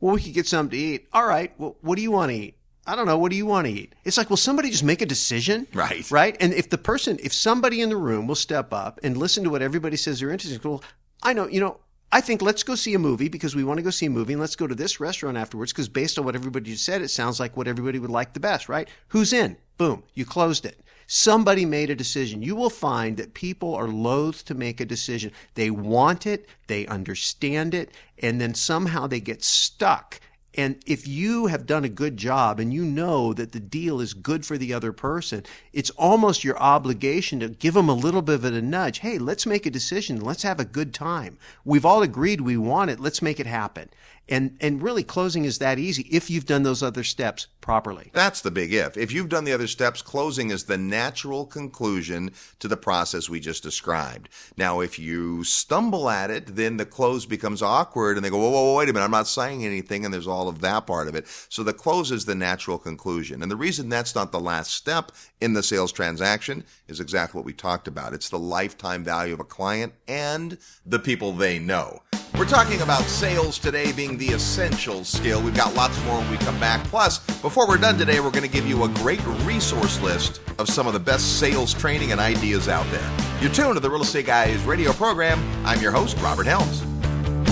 Well, 0.00 0.14
we 0.14 0.22
could 0.22 0.34
get 0.34 0.46
something 0.46 0.78
to 0.78 0.84
eat. 0.84 1.08
All 1.12 1.26
right. 1.26 1.52
Well, 1.58 1.76
what 1.80 1.96
do 1.96 2.02
you 2.02 2.10
want 2.10 2.30
to 2.30 2.36
eat? 2.36 2.56
I 2.86 2.96
don't 2.96 3.06
know. 3.06 3.18
What 3.18 3.30
do 3.30 3.36
you 3.36 3.46
want 3.46 3.66
to 3.66 3.72
eat? 3.72 3.94
It's 4.04 4.16
like, 4.16 4.30
will 4.30 4.36
somebody 4.36 4.70
just 4.70 4.84
make 4.84 5.02
a 5.02 5.06
decision? 5.06 5.66
Right. 5.74 6.10
Right. 6.10 6.36
And 6.40 6.52
if 6.52 6.70
the 6.70 6.78
person, 6.78 7.18
if 7.22 7.32
somebody 7.32 7.80
in 7.80 7.88
the 7.88 7.96
room 7.96 8.26
will 8.26 8.34
step 8.34 8.72
up 8.72 8.98
and 9.02 9.16
listen 9.16 9.44
to 9.44 9.50
what 9.50 9.62
everybody 9.62 9.96
says 9.96 10.20
they're 10.20 10.30
interested 10.30 10.64
in, 10.64 10.70
well, 10.70 10.82
I 11.22 11.32
know, 11.32 11.46
you 11.46 11.60
know, 11.60 11.78
I 12.12 12.20
think 12.20 12.42
let's 12.42 12.64
go 12.64 12.74
see 12.74 12.94
a 12.94 12.98
movie 12.98 13.28
because 13.28 13.54
we 13.54 13.62
want 13.62 13.78
to 13.78 13.82
go 13.82 13.90
see 13.90 14.06
a 14.06 14.10
movie 14.10 14.32
and 14.32 14.40
let's 14.40 14.56
go 14.56 14.66
to 14.66 14.74
this 14.74 14.98
restaurant 14.98 15.36
afterwards 15.36 15.72
because 15.72 15.88
based 15.88 16.18
on 16.18 16.24
what 16.24 16.34
everybody 16.34 16.74
said, 16.74 17.02
it 17.02 17.08
sounds 17.08 17.38
like 17.38 17.56
what 17.56 17.68
everybody 17.68 18.00
would 18.00 18.10
like 18.10 18.32
the 18.32 18.40
best, 18.40 18.68
right? 18.68 18.88
Who's 19.08 19.32
in? 19.32 19.56
Boom. 19.78 20.02
You 20.14 20.24
closed 20.24 20.66
it. 20.66 20.80
Somebody 21.06 21.64
made 21.64 21.90
a 21.90 21.94
decision. 21.94 22.42
You 22.42 22.54
will 22.54 22.70
find 22.70 23.16
that 23.16 23.34
people 23.34 23.74
are 23.74 23.88
loath 23.88 24.44
to 24.44 24.54
make 24.54 24.80
a 24.80 24.84
decision. 24.84 25.32
They 25.54 25.70
want 25.70 26.26
it, 26.26 26.48
they 26.68 26.86
understand 26.86 27.74
it, 27.74 27.90
and 28.18 28.40
then 28.40 28.54
somehow 28.54 29.06
they 29.06 29.20
get 29.20 29.42
stuck 29.42 30.20
and 30.60 30.76
if 30.84 31.08
you 31.08 31.46
have 31.46 31.64
done 31.64 31.84
a 31.84 31.88
good 31.88 32.18
job 32.18 32.60
and 32.60 32.70
you 32.70 32.84
know 32.84 33.32
that 33.32 33.52
the 33.52 33.60
deal 33.60 33.98
is 33.98 34.12
good 34.12 34.44
for 34.44 34.58
the 34.58 34.74
other 34.74 34.92
person, 34.92 35.42
it's 35.72 35.88
almost 35.96 36.44
your 36.44 36.58
obligation 36.58 37.40
to 37.40 37.48
give 37.48 37.72
them 37.72 37.88
a 37.88 37.94
little 37.94 38.20
bit 38.20 38.34
of 38.34 38.44
a 38.44 38.60
nudge. 38.60 38.98
Hey, 38.98 39.16
let's 39.16 39.46
make 39.46 39.64
a 39.64 39.70
decision. 39.70 40.20
Let's 40.20 40.42
have 40.42 40.60
a 40.60 40.66
good 40.66 40.92
time. 40.92 41.38
We've 41.64 41.86
all 41.86 42.02
agreed 42.02 42.42
we 42.42 42.58
want 42.58 42.90
it. 42.90 43.00
Let's 43.00 43.22
make 43.22 43.40
it 43.40 43.46
happen. 43.46 43.88
And, 44.28 44.56
and 44.60 44.80
really 44.80 45.02
closing 45.02 45.44
is 45.44 45.58
that 45.58 45.78
easy 45.78 46.02
if 46.10 46.30
you've 46.30 46.46
done 46.46 46.62
those 46.62 46.84
other 46.84 47.02
steps 47.02 47.48
properly. 47.60 48.10
That's 48.12 48.40
the 48.40 48.50
big 48.50 48.72
if. 48.72 48.96
If 48.96 49.12
you've 49.12 49.28
done 49.28 49.44
the 49.44 49.52
other 49.52 49.66
steps, 49.66 50.02
closing 50.02 50.50
is 50.50 50.64
the 50.64 50.78
natural 50.78 51.46
conclusion 51.46 52.30
to 52.60 52.68
the 52.68 52.76
process 52.76 53.28
we 53.28 53.40
just 53.40 53.62
described. 53.62 54.28
Now, 54.56 54.80
if 54.80 54.98
you 54.98 55.42
stumble 55.42 56.08
at 56.08 56.30
it, 56.30 56.54
then 56.54 56.76
the 56.76 56.86
close 56.86 57.26
becomes 57.26 57.60
awkward 57.60 58.16
and 58.16 58.24
they 58.24 58.30
go, 58.30 58.38
whoa, 58.38 58.50
whoa, 58.50 58.64
whoa, 58.66 58.76
wait 58.76 58.88
a 58.88 58.92
minute, 58.92 59.04
I'm 59.04 59.10
not 59.10 59.26
saying 59.26 59.64
anything. 59.64 60.04
And 60.04 60.14
there's 60.14 60.28
all 60.28 60.48
of 60.48 60.60
that 60.60 60.86
part 60.86 61.08
of 61.08 61.14
it. 61.14 61.26
So 61.48 61.62
the 61.62 61.72
close 61.72 62.12
is 62.12 62.24
the 62.24 62.34
natural 62.34 62.78
conclusion. 62.78 63.42
And 63.42 63.50
the 63.50 63.56
reason 63.56 63.88
that's 63.88 64.14
not 64.14 64.30
the 64.30 64.40
last 64.40 64.72
step 64.72 65.12
in 65.40 65.54
the 65.54 65.62
sales 65.62 65.92
transaction 65.92 66.64
is 66.86 67.00
exactly 67.00 67.38
what 67.38 67.46
we 67.46 67.52
talked 67.52 67.88
about. 67.88 68.14
It's 68.14 68.28
the 68.28 68.38
lifetime 68.38 69.02
value 69.02 69.34
of 69.34 69.40
a 69.40 69.44
client 69.44 69.92
and 70.06 70.56
the 70.86 70.98
people 70.98 71.32
they 71.32 71.58
know. 71.58 72.02
We're 72.38 72.46
talking 72.46 72.80
about 72.80 73.02
sales 73.02 73.58
today 73.58 73.92
being 73.92 74.09
the 74.18 74.28
essential 74.28 75.04
skill. 75.04 75.42
We've 75.42 75.56
got 75.56 75.74
lots 75.74 76.02
more 76.04 76.18
when 76.18 76.30
we 76.30 76.36
come 76.38 76.58
back. 76.58 76.82
Plus, 76.84 77.18
before 77.40 77.68
we're 77.68 77.78
done 77.78 77.98
today, 77.98 78.20
we're 78.20 78.30
going 78.30 78.44
to 78.44 78.48
give 78.48 78.66
you 78.66 78.84
a 78.84 78.88
great 78.88 79.24
resource 79.44 80.00
list 80.00 80.40
of 80.58 80.68
some 80.68 80.86
of 80.86 80.92
the 80.92 81.00
best 81.00 81.38
sales 81.38 81.74
training 81.74 82.12
and 82.12 82.20
ideas 82.20 82.68
out 82.68 82.86
there. 82.90 83.10
You're 83.40 83.52
tuned 83.52 83.74
to 83.74 83.80
the 83.80 83.90
Real 83.90 84.02
Estate 84.02 84.26
Guys 84.26 84.62
radio 84.64 84.92
program. 84.92 85.40
I'm 85.64 85.80
your 85.80 85.92
host, 85.92 86.16
Robert 86.18 86.46
Helms. 86.46 86.84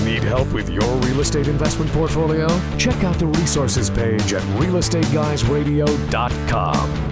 Need 0.05 0.23
help 0.23 0.53
with 0.53 0.69
your 0.71 0.89
real 1.01 1.21
estate 1.21 1.49
investment 1.49 1.91
portfolio? 1.93 2.47
Check 2.79 3.03
out 3.05 3.19
the 3.19 3.27
resources 3.27 3.91
page 3.91 4.33
at 4.33 4.43
realestateguysradio.com. 4.59 7.05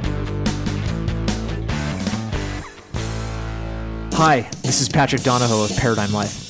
Hi, 4.15 4.49
this 4.63 4.81
is 4.81 4.89
Patrick 4.89 5.23
Donohoe 5.23 5.65
of 5.65 5.77
Paradigm 5.77 6.11
Life. 6.11 6.46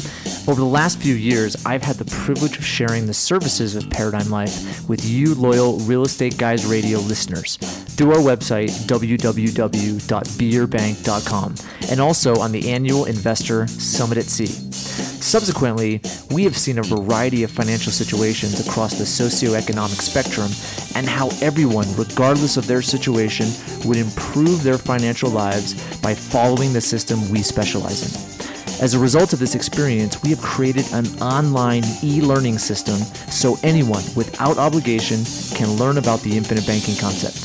Over 0.49 0.61
the 0.61 0.65
last 0.65 1.01
few 1.01 1.17
years, 1.17 1.57
I've 1.67 1.83
had 1.83 1.97
the 1.97 2.05
privilege 2.05 2.57
of 2.57 2.65
sharing 2.65 3.07
the 3.07 3.15
services 3.15 3.75
of 3.75 3.91
Paradigm 3.91 4.31
Life 4.31 4.89
with 4.89 5.05
you, 5.05 5.35
loyal 5.35 5.79
Real 5.79 6.05
Estate 6.05 6.39
Guys 6.39 6.65
Radio 6.65 7.01
listeners, 7.01 7.57
through 7.57 8.13
our 8.13 8.21
website, 8.21 8.71
www.beyourbank.com, 8.87 11.55
and 11.91 12.01
also 12.01 12.37
on 12.37 12.53
the 12.53 12.71
annual 12.71 13.07
Investor 13.07 13.67
Summit 13.67 14.19
at 14.19 14.27
Sea. 14.27 14.47
Subsequently, 14.47 16.01
we 16.31 16.45
have 16.45 16.57
seen 16.57 16.79
a 16.79 16.85
variety 16.85 17.43
of 17.43 17.51
financial 17.51 17.91
situations 17.91 18.65
across 18.65 18.97
the 18.97 19.03
socioeconomic 19.03 20.01
spectrum 20.01 20.53
and 20.95 21.09
how 21.09 21.29
everyone, 21.43 21.89
regardless 21.97 22.57
of 22.57 22.69
their 22.69 22.83
situation, 22.83 23.49
would 23.85 23.97
improve 23.97 24.63
their 24.63 24.79
financial 24.79 25.29
lives 25.29 25.75
by 26.01 26.15
following 26.15 26.73
the 26.73 26.81
system 26.81 27.29
we 27.31 27.43
specialize 27.43 28.15
in. 28.15 28.36
As 28.79 28.93
a 28.93 28.99
result 28.99 29.33
of 29.33 29.39
this 29.39 29.55
experience, 29.55 30.23
we 30.23 30.29
have 30.31 30.43
created 30.43 30.85
an 30.93 31.07
online 31.23 31.83
e 32.03 32.21
learning 32.21 32.59
system 32.59 32.97
so 33.33 33.57
anyone 33.63 34.05
without 34.15 34.59
obligation 34.59 35.25
can 35.57 35.79
learn 35.79 35.97
about 35.97 36.21
the 36.21 36.37
infinite 36.37 36.67
banking 36.67 36.97
concept. 36.97 37.37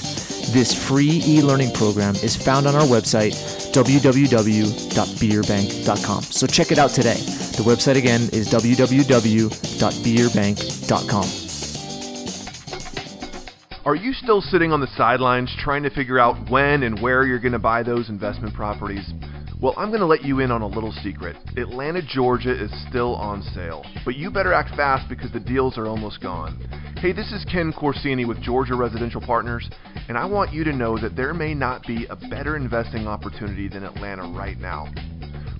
This 0.51 0.73
free 0.73 1.21
e 1.25 1.41
learning 1.41 1.71
program 1.73 2.15
is 2.15 2.35
found 2.35 2.67
on 2.67 2.75
our 2.75 2.83
website, 2.83 3.31
www.beyourbank.com. 3.71 6.23
So 6.23 6.47
check 6.47 6.73
it 6.73 6.77
out 6.77 6.91
today. 6.91 7.21
The 7.55 7.63
website 7.63 7.95
again 7.95 8.23
is 8.33 8.49
www.beyourbank.com. 8.49 11.25
Are 13.85 13.95
you 13.95 14.11
still 14.13 14.41
sitting 14.41 14.73
on 14.73 14.81
the 14.81 14.87
sidelines 14.97 15.55
trying 15.57 15.83
to 15.83 15.89
figure 15.89 16.19
out 16.19 16.49
when 16.49 16.83
and 16.83 16.99
where 16.99 17.25
you're 17.25 17.39
going 17.39 17.53
to 17.53 17.59
buy 17.59 17.83
those 17.83 18.09
investment 18.09 18.53
properties? 18.53 19.13
Well, 19.61 19.75
I'm 19.77 19.89
going 19.89 19.99
to 19.99 20.07
let 20.07 20.25
you 20.25 20.39
in 20.39 20.49
on 20.49 20.63
a 20.63 20.67
little 20.67 20.91
secret. 21.03 21.35
Atlanta, 21.55 22.01
Georgia 22.01 22.51
is 22.51 22.71
still 22.89 23.13
on 23.13 23.43
sale, 23.53 23.85
but 24.03 24.15
you 24.15 24.31
better 24.31 24.53
act 24.53 24.75
fast 24.75 25.07
because 25.07 25.31
the 25.31 25.39
deals 25.39 25.77
are 25.77 25.85
almost 25.85 26.19
gone. 26.19 26.57
Hey, 26.97 27.11
this 27.11 27.31
is 27.31 27.45
Ken 27.45 27.71
Corsini 27.71 28.27
with 28.27 28.41
Georgia 28.41 28.73
Residential 28.73 29.21
Partners, 29.21 29.69
and 30.09 30.17
I 30.17 30.25
want 30.25 30.51
you 30.51 30.63
to 30.63 30.73
know 30.73 30.97
that 30.97 31.15
there 31.15 31.35
may 31.35 31.53
not 31.53 31.83
be 31.83 32.07
a 32.09 32.15
better 32.15 32.55
investing 32.55 33.05
opportunity 33.05 33.67
than 33.67 33.83
Atlanta 33.83 34.23
right 34.35 34.57
now. 34.57 34.87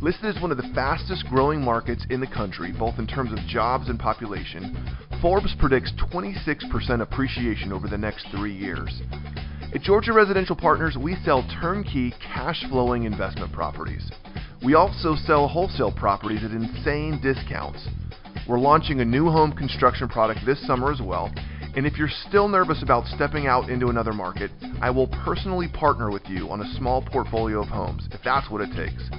Listed 0.02 0.36
as 0.36 0.42
one 0.42 0.50
of 0.50 0.58
the 0.58 0.72
fastest 0.74 1.28
growing 1.30 1.62
markets 1.62 2.04
in 2.10 2.22
the 2.22 2.26
country, 2.26 2.74
both 2.80 2.98
in 2.98 3.06
terms 3.06 3.32
of 3.32 3.38
jobs 3.48 3.88
and 3.88 4.00
population, 4.00 4.76
Forbes 5.22 5.54
predicts 5.60 5.94
26% 6.12 7.02
appreciation 7.02 7.72
over 7.72 7.88
the 7.88 8.00
next 8.00 8.26
three 8.32 8.56
years. 8.56 9.04
At 9.74 9.84
Georgia 9.84 10.12
Residential 10.12 10.56
Partners, 10.56 10.98
we 11.00 11.16
sell 11.24 11.48
turnkey, 11.62 12.14
cash 12.22 12.62
flowing 12.70 13.06
investment 13.06 13.54
properties. 13.54 14.12
We 14.66 14.76
also 14.76 15.16
sell 15.16 15.48
wholesale 15.48 15.94
properties 15.94 16.44
at 16.44 16.52
insane 16.52 17.22
discounts. 17.24 17.88
We're 18.50 18.60
launching 18.60 19.00
a 19.00 19.06
new 19.06 19.30
home 19.30 19.54
construction 19.54 20.10
product 20.10 20.42
this 20.46 20.62
summer 20.68 20.92
as 20.92 21.00
well. 21.02 21.32
And 21.74 21.88
if 21.88 21.98
you're 21.98 22.10
still 22.28 22.50
nervous 22.50 22.84
about 22.84 23.06
stepping 23.16 23.48
out 23.48 23.70
into 23.70 23.88
another 23.88 24.12
market, 24.12 24.52
I 24.82 24.90
will 24.90 25.08
personally 25.08 25.70
partner 25.70 26.12
with 26.12 26.28
you 26.28 26.50
on 26.50 26.60
a 26.60 26.74
small 26.76 27.02
portfolio 27.02 27.62
of 27.62 27.70
homes, 27.70 28.10
if 28.12 28.20
that's 28.26 28.52
what 28.52 28.60
it 28.60 28.76
takes. 28.76 29.10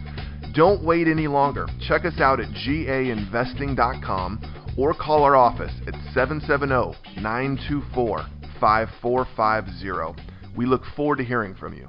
Don't 0.55 0.85
wait 0.85 1.09
any 1.09 1.29
longer. 1.29 1.67
Check 1.89 2.05
us 2.05 2.21
out 2.21 2.41
at 2.41 2.49
gainvesting.com 2.49 4.75
or 4.77 4.93
call 4.93 5.23
our 5.23 5.35
office 5.35 5.73
at 5.87 5.95
770 6.13 7.23
924 7.23 8.27
5450. 8.61 10.32
We 10.55 10.67
look 10.67 10.85
forward 10.85 11.17
to 11.17 11.25
hearing 11.25 11.55
from 11.55 11.73
you. 11.73 11.89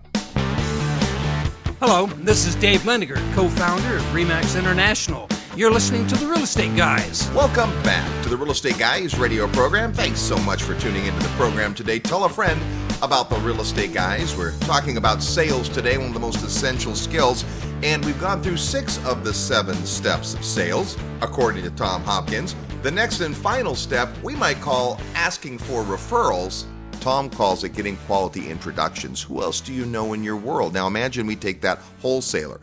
Hello, 1.79 2.05
this 2.05 2.45
is 2.45 2.55
Dave 2.55 2.81
Liniger, 2.81 3.17
co 3.33 3.49
founder 3.49 3.97
of 3.97 4.03
REMAX 4.13 4.57
International. 4.57 5.27
You're 5.57 5.71
listening 5.71 6.07
to 6.07 6.15
the 6.15 6.25
Real 6.25 6.43
Estate 6.43 6.75
Guys. 6.77 7.29
Welcome 7.31 7.69
back 7.83 8.23
to 8.23 8.29
the 8.29 8.37
Real 8.37 8.51
Estate 8.51 8.77
Guys 8.77 9.17
radio 9.19 9.47
program. 9.49 9.91
Thanks 9.91 10.21
so 10.21 10.37
much 10.37 10.63
for 10.63 10.79
tuning 10.79 11.05
into 11.05 11.21
the 11.21 11.33
program 11.35 11.73
today. 11.73 11.99
Tell 11.99 12.23
a 12.23 12.29
friend 12.29 12.59
about 13.01 13.29
the 13.29 13.35
Real 13.39 13.59
Estate 13.59 13.93
Guys. 13.93 14.37
We're 14.37 14.57
talking 14.59 14.95
about 14.95 15.21
sales 15.21 15.67
today, 15.67 15.97
one 15.97 16.07
of 16.07 16.13
the 16.13 16.21
most 16.21 16.41
essential 16.41 16.95
skills. 16.95 17.43
And 17.83 18.03
we've 18.05 18.19
gone 18.21 18.41
through 18.41 18.57
six 18.57 18.97
of 19.05 19.25
the 19.25 19.33
seven 19.33 19.75
steps 19.85 20.33
of 20.33 20.45
sales, 20.45 20.97
according 21.21 21.63
to 21.65 21.69
Tom 21.71 22.01
Hopkins. 22.03 22.55
The 22.81 22.91
next 22.91 23.19
and 23.19 23.35
final 23.35 23.75
step 23.75 24.09
we 24.23 24.35
might 24.35 24.61
call 24.61 25.01
asking 25.15 25.57
for 25.57 25.83
referrals. 25.83 26.65
Tom 27.03 27.29
calls 27.29 27.65
it 27.65 27.75
getting 27.75 27.97
quality 28.07 28.49
introductions. 28.49 29.21
Who 29.21 29.41
else 29.41 29.59
do 29.59 29.73
you 29.73 29.85
know 29.85 30.13
in 30.13 30.23
your 30.23 30.37
world? 30.37 30.73
Now 30.73 30.87
imagine 30.87 31.27
we 31.27 31.35
take 31.35 31.59
that 31.59 31.79
wholesaler. 32.01 32.61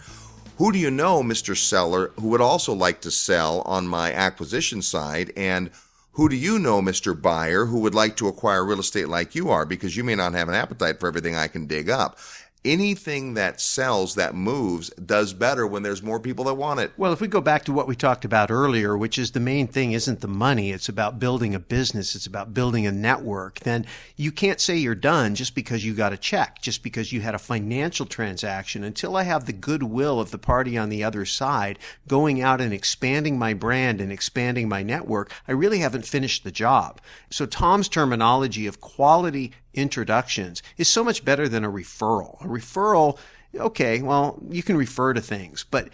Who 0.56 0.72
do 0.72 0.78
you 0.78 0.90
know, 0.90 1.22
Mr. 1.22 1.54
Seller, 1.54 2.12
who 2.18 2.28
would 2.28 2.40
also 2.40 2.72
like 2.72 3.02
to 3.02 3.10
sell 3.10 3.60
on 3.66 3.86
my 3.86 4.14
acquisition 4.14 4.80
side? 4.80 5.30
And 5.36 5.70
who 6.12 6.30
do 6.30 6.36
you 6.36 6.58
know, 6.58 6.80
Mr. 6.80 7.20
Buyer, 7.20 7.66
who 7.66 7.80
would 7.80 7.94
like 7.94 8.16
to 8.16 8.28
acquire 8.28 8.64
real 8.64 8.80
estate 8.80 9.08
like 9.08 9.34
you 9.34 9.50
are? 9.50 9.66
Because 9.66 9.94
you 9.94 10.04
may 10.04 10.14
not 10.14 10.32
have 10.32 10.48
an 10.48 10.54
appetite 10.54 11.00
for 11.00 11.06
everything 11.06 11.36
I 11.36 11.46
can 11.46 11.66
dig 11.66 11.90
up 11.90 12.18
anything 12.64 13.34
that 13.34 13.60
sells, 13.60 14.14
that 14.14 14.34
moves, 14.34 14.90
does 14.90 15.32
better 15.32 15.66
when 15.66 15.82
there's 15.82 16.02
more 16.02 16.20
people 16.20 16.44
that 16.44 16.54
want 16.54 16.80
it. 16.80 16.92
Well, 16.96 17.12
if 17.12 17.20
we 17.20 17.28
go 17.28 17.40
back 17.40 17.64
to 17.64 17.72
what 17.72 17.88
we 17.88 17.96
talked 17.96 18.24
about 18.24 18.50
earlier, 18.50 18.96
which 18.96 19.18
is 19.18 19.30
the 19.30 19.40
main 19.40 19.66
thing 19.66 19.92
isn't 19.92 20.20
the 20.20 20.28
money, 20.28 20.70
it's 20.70 20.88
about 20.88 21.18
building 21.18 21.54
a 21.54 21.58
business, 21.58 22.14
it's 22.14 22.26
about 22.26 22.52
building 22.52 22.86
a 22.86 22.92
network, 22.92 23.60
then 23.60 23.86
you 24.16 24.30
can't 24.30 24.60
say 24.60 24.76
you're 24.76 24.94
done 24.94 25.34
just 25.34 25.54
because 25.54 25.84
you 25.84 25.94
got 25.94 26.12
a 26.12 26.18
check, 26.18 26.60
just 26.60 26.82
because 26.82 27.12
you 27.12 27.20
had 27.20 27.34
a 27.34 27.38
financial 27.38 28.06
transaction. 28.06 28.84
Until 28.84 29.16
I 29.16 29.22
have 29.22 29.46
the 29.46 29.52
goodwill 29.52 30.20
of 30.20 30.30
the 30.30 30.38
party 30.38 30.76
on 30.76 30.90
the 30.90 31.02
other 31.02 31.24
side 31.24 31.78
going 32.06 32.40
out 32.42 32.60
and 32.60 32.72
expanding 32.72 33.38
my 33.38 33.54
brand 33.54 34.00
and 34.00 34.12
expanding 34.12 34.68
my 34.68 34.82
network, 34.82 35.32
I 35.48 35.52
really 35.52 35.78
haven't 35.78 36.06
finished 36.06 36.44
the 36.44 36.50
job. 36.50 37.00
So 37.30 37.46
Tom's 37.46 37.88
terminology 37.88 38.66
of 38.66 38.80
quality 38.80 39.52
introductions 39.74 40.62
is 40.76 40.88
so 40.88 41.04
much 41.04 41.24
better 41.24 41.48
than 41.48 41.64
a 41.64 41.70
referral. 41.70 42.40
A 42.44 42.48
referral, 42.48 43.18
okay, 43.54 44.02
well, 44.02 44.38
you 44.48 44.62
can 44.62 44.76
refer 44.76 45.12
to 45.12 45.20
things, 45.20 45.64
but 45.70 45.88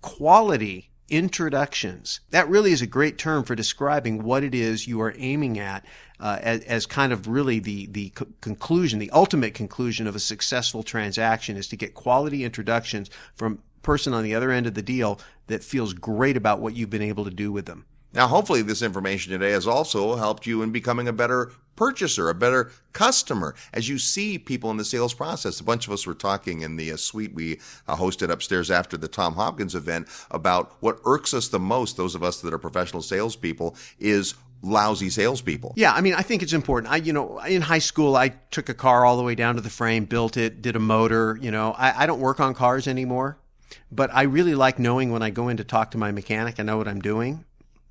quality 0.00 0.90
introductions, 1.08 2.20
that 2.30 2.48
really 2.48 2.72
is 2.72 2.82
a 2.82 2.86
great 2.86 3.16
term 3.16 3.44
for 3.44 3.54
describing 3.54 4.24
what 4.24 4.42
it 4.42 4.54
is 4.54 4.88
you 4.88 5.00
are 5.00 5.14
aiming 5.16 5.58
at 5.58 5.84
uh, 6.18 6.38
as, 6.40 6.60
as, 6.64 6.86
kind 6.86 7.12
of 7.12 7.28
really 7.28 7.58
the, 7.58 7.86
the 7.86 8.10
co- 8.10 8.26
conclusion, 8.40 8.98
the 8.98 9.10
ultimate 9.10 9.54
conclusion 9.54 10.06
of 10.06 10.16
a 10.16 10.20
successful 10.20 10.82
transaction 10.82 11.56
is 11.56 11.68
to 11.68 11.76
get 11.76 11.94
quality 11.94 12.42
introductions 12.42 13.10
from 13.34 13.62
person 13.82 14.12
on 14.12 14.24
the 14.24 14.34
other 14.34 14.50
end 14.50 14.66
of 14.66 14.74
the 14.74 14.82
deal 14.82 15.20
that 15.46 15.62
feels 15.62 15.92
great 15.94 16.36
about 16.36 16.60
what 16.60 16.74
you've 16.74 16.90
been 16.90 17.02
able 17.02 17.24
to 17.24 17.30
do 17.30 17.52
with 17.52 17.66
them. 17.66 17.84
Now, 18.16 18.28
hopefully, 18.28 18.62
this 18.62 18.80
information 18.80 19.32
today 19.32 19.50
has 19.50 19.66
also 19.66 20.16
helped 20.16 20.46
you 20.46 20.62
in 20.62 20.72
becoming 20.72 21.06
a 21.06 21.12
better 21.12 21.52
purchaser, 21.76 22.30
a 22.30 22.34
better 22.34 22.72
customer. 22.94 23.54
As 23.74 23.90
you 23.90 23.98
see 23.98 24.38
people 24.38 24.70
in 24.70 24.78
the 24.78 24.86
sales 24.86 25.12
process, 25.12 25.60
a 25.60 25.64
bunch 25.64 25.86
of 25.86 25.92
us 25.92 26.06
were 26.06 26.14
talking 26.14 26.62
in 26.62 26.76
the 26.76 26.90
uh, 26.90 26.96
suite 26.96 27.34
we 27.34 27.60
uh, 27.86 27.96
hosted 27.96 28.30
upstairs 28.30 28.70
after 28.70 28.96
the 28.96 29.06
Tom 29.06 29.34
Hopkins 29.34 29.74
event 29.74 30.08
about 30.30 30.72
what 30.80 30.98
irks 31.04 31.34
us 31.34 31.48
the 31.48 31.60
most, 31.60 31.98
those 31.98 32.14
of 32.14 32.22
us 32.22 32.40
that 32.40 32.54
are 32.54 32.58
professional 32.58 33.02
salespeople, 33.02 33.76
is 33.98 34.34
lousy 34.62 35.10
salespeople. 35.10 35.74
Yeah, 35.76 35.92
I 35.92 36.00
mean, 36.00 36.14
I 36.14 36.22
think 36.22 36.42
it's 36.42 36.54
important. 36.54 36.90
I, 36.90 36.96
you 36.96 37.12
know, 37.12 37.38
in 37.40 37.60
high 37.60 37.80
school, 37.80 38.16
I 38.16 38.30
took 38.50 38.70
a 38.70 38.74
car 38.74 39.04
all 39.04 39.18
the 39.18 39.24
way 39.24 39.34
down 39.34 39.56
to 39.56 39.60
the 39.60 39.68
frame, 39.68 40.06
built 40.06 40.38
it, 40.38 40.62
did 40.62 40.74
a 40.74 40.80
motor. 40.80 41.38
You 41.42 41.50
know, 41.50 41.72
I, 41.72 42.04
I 42.04 42.06
don't 42.06 42.20
work 42.20 42.40
on 42.40 42.54
cars 42.54 42.88
anymore, 42.88 43.36
but 43.92 44.08
I 44.14 44.22
really 44.22 44.54
like 44.54 44.78
knowing 44.78 45.12
when 45.12 45.20
I 45.20 45.28
go 45.28 45.48
in 45.48 45.58
to 45.58 45.64
talk 45.64 45.90
to 45.90 45.98
my 45.98 46.12
mechanic, 46.12 46.58
I 46.58 46.62
know 46.62 46.78
what 46.78 46.88
I'm 46.88 47.02
doing 47.02 47.44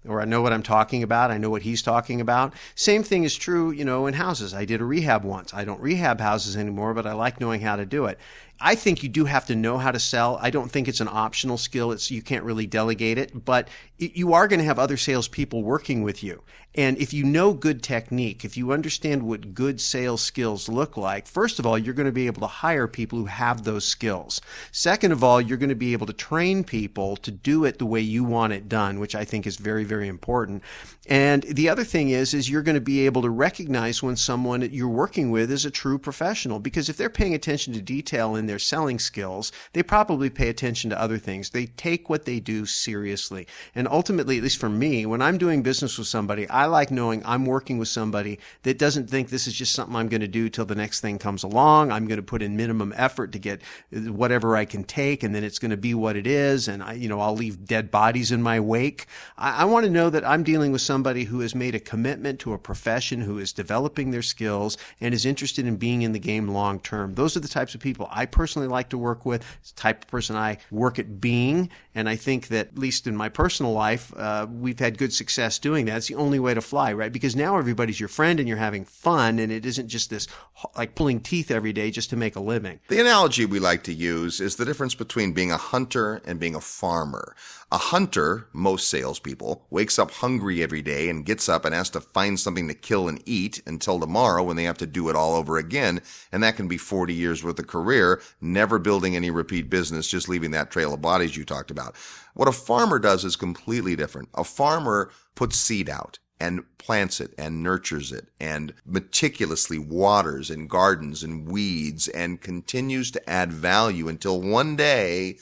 or 0.08 0.22
I 0.22 0.26
know 0.26 0.42
what 0.42 0.54
I'm 0.54 0.64
talking 0.64 1.04
about. 1.04 1.32
I 1.32 1.38
know 1.38 1.50
what 1.50 1.64
he's 1.64 1.82
talking 1.82 2.22
about. 2.22 2.54
Same 2.76 3.04
thing 3.04 3.24
is 3.24 3.36
true, 3.36 3.72
you 3.72 3.86
know, 3.86 4.08
in 4.08 4.14
houses. 4.14 4.54
I 4.54 4.66
did 4.66 4.82
a 4.82 4.86
rehab 4.86 5.24
once. 5.24 5.54
I 5.54 5.66
don't 5.66 5.82
rehab 5.82 6.20
houses 6.20 6.56
anymore, 6.58 6.94
but 6.94 7.06
I 7.06 7.14
like 7.14 7.40
knowing 7.40 7.62
how 7.62 7.76
to 7.76 7.86
do 7.86 8.06
it. 8.06 8.20
I 8.60 8.76
think 8.76 9.04
you 9.04 9.10
do 9.10 9.26
have 9.26 9.46
to 9.48 9.56
know 9.56 9.78
how 9.78 9.92
to 9.92 10.00
sell. 10.00 10.40
I 10.42 10.50
don't 10.50 10.72
think 10.72 10.88
it's 10.88 11.02
an 11.02 11.10
optional 11.12 11.58
skill. 11.58 11.92
It's 11.92 12.10
you 12.10 12.22
can't 12.22 12.46
really 12.46 12.66
delegate 12.66 13.18
it, 13.18 13.46
but 13.46 13.68
you 13.98 14.34
are 14.34 14.48
going 14.48 14.60
to 14.60 14.66
have 14.66 14.80
other 14.80 14.98
salespeople 14.98 15.64
working 15.64 16.04
with 16.04 16.24
you. 16.24 16.42
And 16.76 16.98
if 16.98 17.14
you 17.14 17.24
know 17.24 17.54
good 17.54 17.82
technique, 17.82 18.44
if 18.44 18.58
you 18.58 18.72
understand 18.72 19.24
what 19.24 19.54
good 19.54 19.80
sales 19.80 20.22
skills 20.22 20.68
look 20.68 20.98
like, 20.98 21.26
first 21.26 21.58
of 21.58 21.66
all, 21.66 21.78
you're 21.78 21.94
going 21.94 22.06
to 22.06 22.12
be 22.12 22.28
able 22.28 22.42
to 22.42 22.48
hire 22.48 22.88
people 22.88 23.18
who 23.18 23.26
have 23.26 23.64
those 23.64 23.86
skills. 23.86 24.42
Second 24.72 25.14
of 25.14 25.24
all, 25.24 25.40
you're 25.40 25.58
going 25.58 25.70
to 25.70 25.76
be 25.76 25.94
able 25.94 26.08
to 26.08 26.14
train 26.14 26.64
people 26.64 27.16
to 27.18 27.32
do 27.32 27.64
it 27.64 27.80
the 27.80 27.86
way 27.86 28.02
you 28.02 28.24
want 28.24 28.54
it 28.54 28.68
done, 28.68 29.00
which 29.00 29.16
I 29.16 29.24
think 29.24 29.48
is 29.48 29.56
very, 29.56 29.86
very 29.86 30.08
important. 30.08 30.64
And 31.08 31.44
the 31.44 31.70
other 31.70 31.84
thing 31.84 32.10
is, 32.10 32.34
is 32.34 32.50
you're 32.50 32.64
going 32.64 32.76
to 32.76 32.82
be 32.82 33.06
able 33.06 33.22
to 33.22 33.30
recognize 33.30 34.02
when 34.02 34.16
someone 34.16 34.60
that 34.62 34.72
you're 34.72 34.90
working 34.90 35.32
with 35.32 35.52
is 35.52 35.64
a 35.64 35.72
true 35.72 36.00
professional, 36.00 36.60
because 36.60 36.90
if 36.90 36.98
they're 36.98 37.10
paying 37.10 37.36
attention 37.36 37.74
to 37.74 37.82
detail 37.82 38.36
in 38.36 38.48
their 38.48 38.60
selling 38.60 39.00
skills, 39.00 39.52
they 39.74 39.84
probably 39.84 40.30
pay 40.30 40.50
attention 40.50 40.90
to 40.90 41.00
other 41.00 41.18
things. 41.18 41.52
They 41.52 41.68
take 41.68 42.10
what 42.10 42.26
they 42.26 42.40
do 42.40 42.66
seriously. 42.66 43.48
And 43.76 43.88
ultimately, 43.88 44.38
at 44.38 44.44
least 44.44 44.60
for 44.60 44.70
me, 44.70 45.06
when 45.06 45.22
I'm 45.22 45.38
doing 45.38 45.64
business 45.64 45.98
with 45.98 46.08
somebody, 46.08 46.50
I 46.50 46.65
like 46.66 46.92
knowing 46.92 47.22
I'm 47.26 47.46
working 47.46 47.78
with 47.78 47.88
somebody 47.88 48.40
that 48.64 48.78
doesn't 48.78 49.10
think 49.10 49.30
this 49.30 49.48
is 49.48 49.54
just 49.54 49.74
something 49.74 49.96
I'm 49.96 50.08
going 50.08 50.22
to 50.22 50.28
do 50.28 50.50
till 50.50 50.66
the 50.66 50.76
next 50.76 51.02
thing 51.02 51.18
comes 51.18 51.44
along. 51.44 51.92
I'm 51.92 52.08
going 52.08 52.18
to 52.18 52.24
put 52.24 52.42
in 52.42 52.56
minimum 52.58 52.94
effort 52.96 53.32
to 53.34 53.40
get 53.40 53.62
whatever 53.92 54.56
I 54.56 54.66
can 54.66 54.84
take, 54.84 55.24
and 55.24 55.34
then 55.34 55.44
it's 55.44 55.60
going 55.60 55.72
to 55.72 55.78
be 55.78 55.94
what 55.94 56.16
it 56.16 56.28
is. 56.28 56.68
And 56.68 56.84
I, 56.84 56.94
you 56.94 57.10
know, 57.10 57.20
I'll 57.20 57.36
leave 57.36 57.66
dead 57.66 57.92
bodies 57.92 58.32
in 58.32 58.42
my 58.42 58.60
wake. 58.60 59.08
I, 59.38 59.62
I 59.62 59.66
want 59.66 59.86
to 59.86 59.92
know 59.92 60.10
that 60.10 60.26
I'm 60.26 60.44
dealing 60.44 60.72
with 60.72 60.82
somebody 60.82 61.26
who 61.26 61.42
has 61.42 61.56
made 61.56 61.76
a 61.76 61.80
commitment 61.80 62.40
to 62.42 62.54
a 62.54 62.58
profession, 62.58 63.22
who 63.22 63.38
is 63.38 63.54
developing 63.54 64.12
their 64.12 64.22
skills, 64.22 64.78
and 65.00 65.14
is 65.14 65.26
interested 65.26 65.68
in 65.68 65.76
being 65.78 66.02
in 66.02 66.12
the 66.12 66.20
game 66.20 66.48
long 66.48 66.80
term. 66.80 67.16
Those 67.16 67.38
are 67.38 67.42
the 67.42 67.48
types 67.48 67.76
of 67.76 67.82
people 67.82 68.08
I 68.12 68.26
personally 68.26 68.68
like 68.68 68.90
to 68.90 68.98
work 68.98 69.26
with. 69.26 69.46
It's 69.62 69.72
the 69.72 69.82
type 69.82 70.04
of 70.04 70.08
person 70.08 70.36
I 70.36 70.58
work 70.72 71.00
at 71.00 71.22
being. 71.22 71.70
And 71.94 72.10
I 72.10 72.16
think 72.16 72.48
that, 72.48 72.68
at 72.68 72.78
least 72.78 73.08
in 73.08 73.16
my 73.16 73.30
personal 73.30 73.72
life, 73.72 74.14
uh, 74.18 74.48
we've 74.50 74.80
had 74.80 74.98
good 74.98 75.14
success 75.14 75.60
doing 75.60 75.86
that. 75.86 75.98
It's 75.98 76.08
the 76.08 76.16
only 76.16 76.40
way 76.40 76.54
to 76.56 76.62
fly, 76.62 76.94
right? 76.94 77.12
Because 77.12 77.36
now 77.36 77.58
everybody's 77.58 78.00
your 78.00 78.10
friend 78.10 78.40
and 78.40 78.48
you're 78.48 78.58
having 78.58 78.86
fun 78.86 79.40
and 79.40 79.52
it 79.52 79.66
isn't 79.66 79.88
just 79.88 80.10
this 80.10 80.28
like 80.76 80.96
pulling 80.96 81.20
teeth 81.20 81.52
every 81.52 81.74
day 81.74 81.92
just 81.92 82.10
to 82.10 82.16
make 82.16 82.36
a 82.36 82.40
living. 82.40 82.80
The 82.88 83.00
analogy 83.00 83.46
we 83.46 83.60
like 83.60 83.84
to 83.84 83.94
use 83.94 84.40
is 84.40 84.56
the 84.56 84.66
difference 84.66 84.96
between 84.96 85.34
being 85.34 85.52
a 85.52 85.58
hunter 85.58 86.22
and 86.26 86.40
being 86.40 86.56
a 86.56 86.62
farmer. 86.62 87.36
A 87.72 87.78
hunter, 87.78 88.48
most 88.54 88.90
salespeople, 88.90 89.66
wakes 89.70 90.00
up 90.00 90.12
hungry 90.12 90.62
every 90.62 90.82
day 90.82 91.10
and 91.10 91.26
gets 91.26 91.50
up 91.50 91.66
and 91.66 91.74
has 91.74 91.90
to 91.92 92.00
find 92.00 92.40
something 92.40 92.68
to 92.68 92.74
kill 92.74 93.08
and 93.08 93.22
eat 93.26 93.62
until 93.66 94.00
tomorrow 94.00 94.44
when 94.44 94.56
they 94.56 94.64
have 94.64 94.78
to 94.78 94.86
do 94.86 95.10
it 95.10 95.16
all 95.16 95.36
over 95.36 95.58
again. 95.58 96.02
And 96.32 96.44
that 96.44 96.56
can 96.56 96.68
be 96.68 96.78
40 96.78 97.14
years 97.14 97.44
worth 97.44 97.60
of 97.60 97.68
career, 97.68 98.22
never 98.40 98.80
building 98.80 99.16
any 99.16 99.32
repeat 99.32 99.70
business, 99.70 100.08
just 100.08 100.30
leaving 100.30 100.52
that 100.52 100.72
trail 100.72 100.94
of 100.94 101.02
bodies 101.02 101.36
you 101.36 101.44
talked 101.44 101.72
about. 101.72 101.96
What 102.34 102.48
a 102.48 102.54
farmer 102.54 103.00
does 103.00 103.26
is 103.26 103.36
completely 103.36 103.96
different. 103.96 104.30
A 104.36 104.44
farmer 104.44 105.12
puts 105.34 105.58
seed 105.58 105.90
out 105.90 106.20
and 106.40 106.64
plants 106.78 107.20
it 107.20 107.34
and 107.38 107.64
nurtures 107.64 108.12
it 108.12 108.28
and 108.40 108.74
meticulously 108.86 109.80
waters 109.80 110.50
and 110.50 110.70
gardens 110.70 111.24
and 111.24 111.48
weeds 111.48 112.08
and 112.10 112.42
continues 112.42 113.10
to 113.12 113.30
add 113.30 113.52
value 113.52 114.08
until 114.08 114.42
one 114.42 114.76
day 114.76 115.38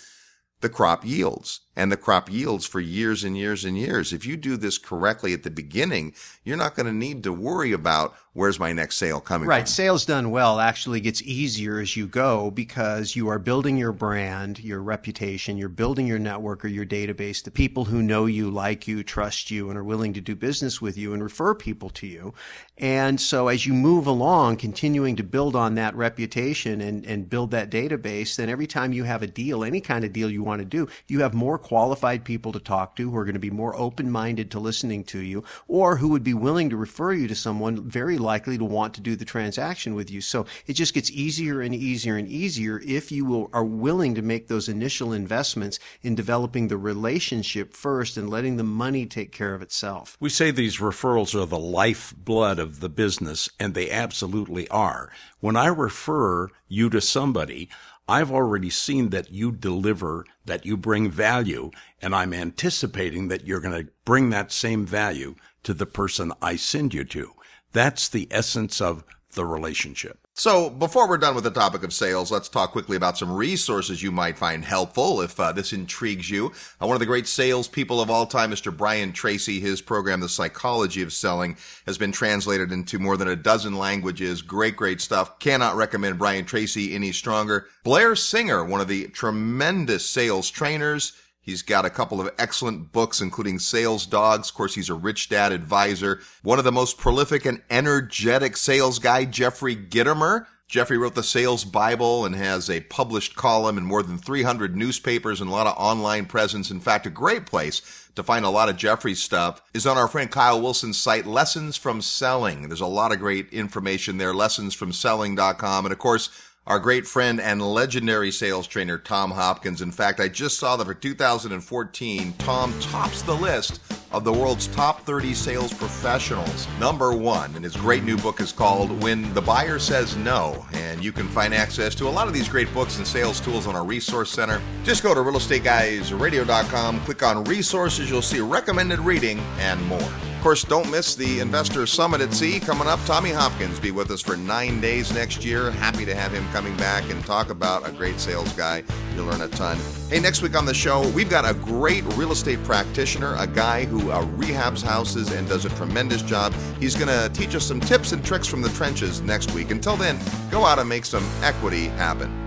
the 0.61 0.69
crop 0.69 1.05
yields 1.05 1.61
and 1.75 1.91
the 1.91 1.97
crop 1.97 2.31
yields 2.31 2.65
for 2.65 2.79
years 2.79 3.23
and 3.23 3.37
years 3.37 3.65
and 3.65 3.77
years. 3.77 4.13
If 4.13 4.25
you 4.25 4.37
do 4.37 4.57
this 4.57 4.77
correctly 4.77 5.33
at 5.33 5.43
the 5.43 5.49
beginning, 5.49 6.13
you're 6.43 6.57
not 6.57 6.75
going 6.75 6.85
to 6.85 6.93
need 6.93 7.23
to 7.23 7.33
worry 7.33 7.71
about 7.71 8.15
where's 8.33 8.59
my 8.59 8.73
next 8.73 8.97
sale 8.97 9.19
coming 9.19 9.47
right. 9.47 9.55
from. 9.55 9.61
Right. 9.61 9.69
Sales 9.69 10.05
done 10.05 10.31
well 10.31 10.59
actually 10.59 10.99
gets 10.99 11.21
easier 11.21 11.79
as 11.79 11.95
you 11.95 12.07
go 12.07 12.51
because 12.51 13.15
you 13.15 13.27
are 13.29 13.39
building 13.39 13.77
your 13.77 13.91
brand, 13.91 14.59
your 14.59 14.81
reputation, 14.81 15.57
you're 15.57 15.69
building 15.69 16.07
your 16.07 16.19
network 16.19 16.65
or 16.65 16.67
your 16.67 16.85
database, 16.85 17.43
the 17.43 17.51
people 17.51 17.85
who 17.85 18.01
know 18.01 18.25
you, 18.25 18.49
like 18.49 18.87
you, 18.87 19.03
trust 19.03 19.51
you, 19.51 19.69
and 19.69 19.77
are 19.77 19.83
willing 19.83 20.13
to 20.13 20.21
do 20.21 20.35
business 20.35 20.81
with 20.81 20.97
you 20.97 21.13
and 21.13 21.23
refer 21.23 21.53
people 21.53 21.89
to 21.91 22.07
you. 22.07 22.33
And 22.77 23.21
so 23.21 23.47
as 23.47 23.65
you 23.65 23.73
move 23.73 24.07
along, 24.07 24.57
continuing 24.57 25.15
to 25.17 25.23
build 25.23 25.55
on 25.55 25.75
that 25.75 25.95
reputation 25.95 26.81
and, 26.81 27.05
and 27.05 27.29
build 27.29 27.51
that 27.51 27.69
database, 27.69 28.35
then 28.35 28.49
every 28.49 28.67
time 28.67 28.93
you 28.93 29.03
have 29.03 29.21
a 29.21 29.27
deal, 29.27 29.63
any 29.63 29.79
kind 29.79 30.03
of 30.03 30.11
deal 30.11 30.29
you 30.29 30.43
want 30.43 30.59
to 30.59 30.65
do, 30.65 30.87
you 31.07 31.21
have 31.21 31.33
more 31.33 31.59
qualified 31.63 32.23
people 32.23 32.51
to 32.51 32.59
talk 32.59 32.95
to 32.95 33.09
who 33.09 33.17
are 33.17 33.25
going 33.25 33.33
to 33.33 33.39
be 33.39 33.49
more 33.49 33.75
open-minded 33.75 34.51
to 34.51 34.59
listening 34.59 35.03
to 35.05 35.19
you 35.19 35.43
or 35.67 35.97
who 35.97 36.09
would 36.09 36.23
be 36.23 36.33
willing 36.33 36.69
to 36.69 36.77
refer 36.77 37.13
you 37.13 37.27
to 37.27 37.35
someone 37.35 37.81
very 37.89 38.17
likely 38.17 38.57
to 38.57 38.65
want 38.65 38.93
to 38.93 39.01
do 39.01 39.15
the 39.15 39.25
transaction 39.25 39.95
with 39.95 40.11
you. 40.11 40.21
So 40.21 40.45
it 40.67 40.73
just 40.73 40.93
gets 40.93 41.09
easier 41.09 41.61
and 41.61 41.73
easier 41.73 42.17
and 42.17 42.27
easier 42.27 42.81
if 42.85 43.11
you 43.11 43.25
will, 43.25 43.49
are 43.53 43.63
willing 43.63 44.13
to 44.15 44.21
make 44.21 44.47
those 44.47 44.69
initial 44.69 45.13
investments 45.13 45.79
in 46.01 46.13
developing 46.15 46.67
the 46.67 46.77
relationship 46.77 47.73
first 47.73 48.17
and 48.17 48.29
letting 48.29 48.57
the 48.57 48.63
money 48.63 49.05
take 49.05 49.31
care 49.31 49.53
of 49.53 49.61
itself. 49.61 50.17
We 50.19 50.29
say 50.29 50.51
these 50.51 50.77
referrals 50.77 51.33
are 51.33 51.45
the 51.45 51.57
lifeblood 51.57 52.59
of 52.59 52.79
the 52.81 52.89
business, 52.89 53.49
and 53.59 53.73
they 53.73 53.89
absolutely 53.89 54.67
are. 54.69 55.11
When 55.39 55.55
I 55.55 55.67
refer 55.67 56.49
you 56.67 56.89
to 56.89 57.01
somebody, 57.01 57.69
I've 58.07 58.31
already 58.31 58.69
seen 58.69 59.09
that 59.09 59.31
you 59.31 59.51
deliver, 59.51 60.25
that 60.45 60.65
you 60.65 60.75
bring 60.75 61.09
value, 61.09 61.71
and 62.01 62.13
I'm 62.13 62.33
anticipating 62.33 63.29
that 63.29 63.47
you're 63.47 63.61
going 63.61 63.85
to 63.85 63.91
bring 64.03 64.29
that 64.31 64.51
same 64.51 64.85
value 64.85 65.35
to 65.63 65.73
the 65.73 65.85
person 65.85 66.33
I 66.41 66.57
send 66.57 66.93
you 66.93 67.05
to. 67.05 67.31
That's 67.71 68.09
the 68.09 68.27
essence 68.29 68.81
of 68.81 69.03
the 69.33 69.45
relationship. 69.45 70.22
So, 70.35 70.71
before 70.71 71.07
we're 71.07 71.19
done 71.19 71.35
with 71.35 71.43
the 71.43 71.51
topic 71.51 71.83
of 71.83 71.93
sales, 71.93 72.31
let's 72.31 72.49
talk 72.49 72.71
quickly 72.71 72.97
about 72.97 73.19
some 73.19 73.31
resources 73.31 74.01
you 74.01 74.11
might 74.11 74.35
find 74.35 74.65
helpful 74.65 75.21
if 75.21 75.39
uh, 75.39 75.51
this 75.51 75.73
intrigues 75.73 76.27
you. 76.27 76.47
Uh, 76.81 76.87
one 76.87 76.95
of 76.95 76.99
the 76.99 77.05
great 77.05 77.27
salespeople 77.27 78.01
of 78.01 78.09
all 78.09 78.25
time, 78.25 78.49
Mr. 78.49 78.75
Brian 78.75 79.13
Tracy, 79.13 79.59
his 79.59 79.79
program, 79.79 80.21
The 80.21 80.27
Psychology 80.27 81.03
of 81.03 81.13
Selling, 81.13 81.55
has 81.85 81.99
been 81.99 82.11
translated 82.11 82.71
into 82.71 82.97
more 82.97 83.15
than 83.15 83.27
a 83.27 83.35
dozen 83.35 83.77
languages. 83.77 84.41
Great, 84.41 84.75
great 84.75 85.01
stuff. 85.01 85.37
Cannot 85.37 85.75
recommend 85.75 86.17
Brian 86.17 86.45
Tracy 86.45 86.95
any 86.95 87.11
stronger. 87.11 87.67
Blair 87.83 88.15
Singer, 88.15 88.65
one 88.65 88.81
of 88.81 88.87
the 88.87 89.09
tremendous 89.09 90.03
sales 90.03 90.49
trainers, 90.49 91.13
He's 91.43 91.61
got 91.61 91.83
a 91.83 91.89
couple 91.89 92.21
of 92.21 92.31
excellent 92.39 92.93
books, 92.93 93.19
including 93.19 93.59
Sales 93.59 94.05
Dogs. 94.05 94.49
Of 94.49 94.55
course, 94.55 94.75
he's 94.75 94.89
a 94.89 94.93
rich 94.93 95.27
dad 95.27 95.51
advisor. 95.51 96.21
One 96.41 96.57
of 96.57 96.63
the 96.63 96.71
most 96.71 96.97
prolific 96.97 97.45
and 97.45 97.61
energetic 97.69 98.55
sales 98.55 98.97
guy, 98.97 99.25
Jeffrey 99.25 99.75
Gitomer. 99.75 100.45
Jeffrey 100.69 100.97
wrote 100.97 101.15
the 101.15 101.21
Sales 101.21 101.65
Bible 101.65 102.25
and 102.25 102.33
has 102.33 102.69
a 102.69 102.79
published 102.79 103.35
column 103.35 103.77
in 103.77 103.83
more 103.83 104.01
than 104.01 104.17
300 104.17 104.75
newspapers 104.75 105.41
and 105.41 105.49
a 105.49 105.53
lot 105.53 105.67
of 105.67 105.75
online 105.77 106.25
presence. 106.25 106.71
In 106.71 106.79
fact, 106.79 107.05
a 107.05 107.11
great 107.11 107.45
place 107.45 108.09
to 108.15 108.23
find 108.23 108.45
a 108.45 108.49
lot 108.49 108.69
of 108.69 108.77
Jeffrey's 108.77 109.21
stuff 109.21 109.61
is 109.73 109.85
on 109.85 109.97
our 109.97 110.07
friend 110.07 110.31
Kyle 110.31 110.61
Wilson's 110.61 110.97
site, 110.97 111.25
Lessons 111.25 111.75
from 111.75 112.01
Selling. 112.01 112.69
There's 112.69 112.79
a 112.79 112.87
lot 112.87 113.11
of 113.11 113.19
great 113.19 113.49
information 113.51 114.17
there, 114.17 114.33
lessonsfromselling.com. 114.33 115.85
And 115.85 115.91
of 115.91 115.99
course, 115.99 116.29
our 116.65 116.79
great 116.79 117.05
friend 117.05 117.41
and 117.41 117.61
legendary 117.61 118.31
sales 118.31 118.67
trainer, 118.67 118.97
Tom 118.97 119.31
Hopkins. 119.31 119.81
In 119.81 119.91
fact, 119.91 120.21
I 120.21 120.29
just 120.29 120.57
saw 120.57 120.77
that 120.77 120.85
for 120.85 120.93
2014, 120.93 122.33
Tom 122.37 122.79
tops 122.79 123.21
the 123.21 123.35
list 123.35 123.81
of 124.13 124.23
the 124.23 124.31
world's 124.31 124.67
top 124.67 125.01
30 125.01 125.33
sales 125.33 125.73
professionals. 125.73 126.67
Number 126.79 127.13
one, 127.13 127.53
and 127.55 127.65
his 127.65 127.75
great 127.75 128.03
new 128.03 128.15
book 128.17 128.39
is 128.39 128.53
called 128.53 129.01
When 129.03 129.33
the 129.33 129.41
Buyer 129.41 129.77
Says 129.77 130.15
No. 130.15 130.65
And 130.73 131.03
you 131.03 131.11
can 131.11 131.27
find 131.27 131.53
access 131.53 131.95
to 131.95 132.07
a 132.07 132.09
lot 132.09 132.27
of 132.27 132.33
these 132.33 132.47
great 132.47 132.73
books 132.73 132.97
and 132.97 133.05
sales 133.05 133.41
tools 133.41 133.67
on 133.67 133.75
our 133.75 133.83
resource 133.83 134.31
center. 134.31 134.61
Just 134.83 135.03
go 135.03 135.13
to 135.13 135.19
realestateguysradio.com, 135.19 137.01
click 137.01 137.23
on 137.23 137.43
resources, 137.43 138.09
you'll 138.09 138.21
see 138.21 138.39
recommended 138.39 138.99
reading 138.99 139.39
and 139.59 139.83
more. 139.87 140.32
Of 140.43 140.45
course, 140.45 140.65
don't 140.65 140.91
miss 140.91 141.15
the 141.15 141.39
Investor 141.39 141.87
Summit 141.87 142.19
at 142.19 142.33
Sea 142.33 142.59
coming 142.59 142.85
up. 142.85 142.99
Tommy 143.05 143.31
Hopkins 143.31 143.79
be 143.79 143.91
with 143.91 144.11
us 144.11 144.19
for 144.19 144.35
nine 144.35 144.81
days 144.81 145.13
next 145.13 145.45
year. 145.45 145.71
Happy 145.71 146.03
to 146.03 146.13
have 146.13 146.33
him 146.33 146.45
coming 146.51 146.75
back 146.75 147.09
and 147.09 147.25
talk 147.25 147.49
about 147.49 147.87
a 147.87 147.93
great 147.93 148.19
sales 148.19 148.51
guy. 148.51 148.83
You'll 149.15 149.27
learn 149.27 149.39
a 149.39 149.47
ton. 149.47 149.77
Hey, 150.09 150.19
next 150.19 150.41
week 150.41 150.57
on 150.57 150.65
the 150.65 150.73
show, 150.73 151.07
we've 151.11 151.29
got 151.29 151.49
a 151.49 151.53
great 151.53 152.03
real 152.15 152.33
estate 152.33 152.61
practitioner, 152.65 153.37
a 153.37 153.47
guy 153.47 153.85
who 153.85 154.11
uh, 154.11 154.25
rehabs 154.35 154.83
houses 154.83 155.31
and 155.31 155.47
does 155.47 155.63
a 155.63 155.69
tremendous 155.69 156.21
job. 156.21 156.53
He's 156.77 156.93
going 156.93 157.07
to 157.07 157.33
teach 157.33 157.55
us 157.55 157.65
some 157.65 157.79
tips 157.79 158.11
and 158.11 158.21
tricks 158.21 158.45
from 158.45 158.61
the 158.61 158.69
trenches 158.71 159.21
next 159.21 159.53
week. 159.53 159.71
Until 159.71 159.95
then, 159.95 160.19
go 160.51 160.65
out 160.65 160.77
and 160.77 160.89
make 160.89 161.05
some 161.05 161.25
equity 161.41 161.85
happen. 161.85 162.43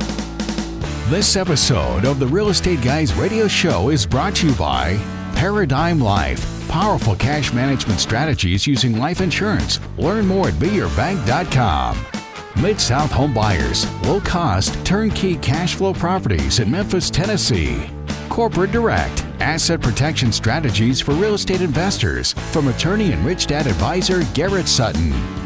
This 1.09 1.35
episode 1.35 2.05
of 2.05 2.19
the 2.19 2.27
Real 2.27 2.51
Estate 2.51 2.83
Guys 2.83 3.15
radio 3.15 3.49
show 3.49 3.89
is 3.89 4.05
brought 4.05 4.37
to 4.37 4.49
you 4.49 4.55
by 4.57 4.99
Paradigm 5.35 5.99
Life. 5.99 6.56
Powerful 6.69 7.15
cash 7.17 7.53
management 7.53 8.01
strategies 8.01 8.67
using 8.67 8.99
life 8.99 9.21
insurance. 9.21 9.81
Learn 9.99 10.27
more 10.27 10.49
at 10.49 10.55
beyourbank.com. 10.55 12.05
Mid 12.61 12.81
South 12.81 13.13
Home 13.13 13.35
Buyers, 13.35 13.91
low 14.03 14.21
cost, 14.21 14.85
turnkey 14.85 15.37
cash 15.37 15.75
flow 15.75 15.93
properties 15.93 16.59
in 16.59 16.71
Memphis, 16.71 17.11
Tennessee. 17.11 17.89
Corporate 18.29 18.73
Direct, 18.73 19.25
asset 19.41 19.81
protection 19.81 20.33
strategies 20.33 21.01
for 21.01 21.13
real 21.15 21.35
estate 21.35 21.61
investors 21.61 22.33
from 22.33 22.69
attorney 22.69 23.13
and 23.13 23.25
rich 23.25 23.47
dad 23.47 23.67
advisor 23.67 24.25
Garrett 24.35 24.69
Sutton. 24.69 25.46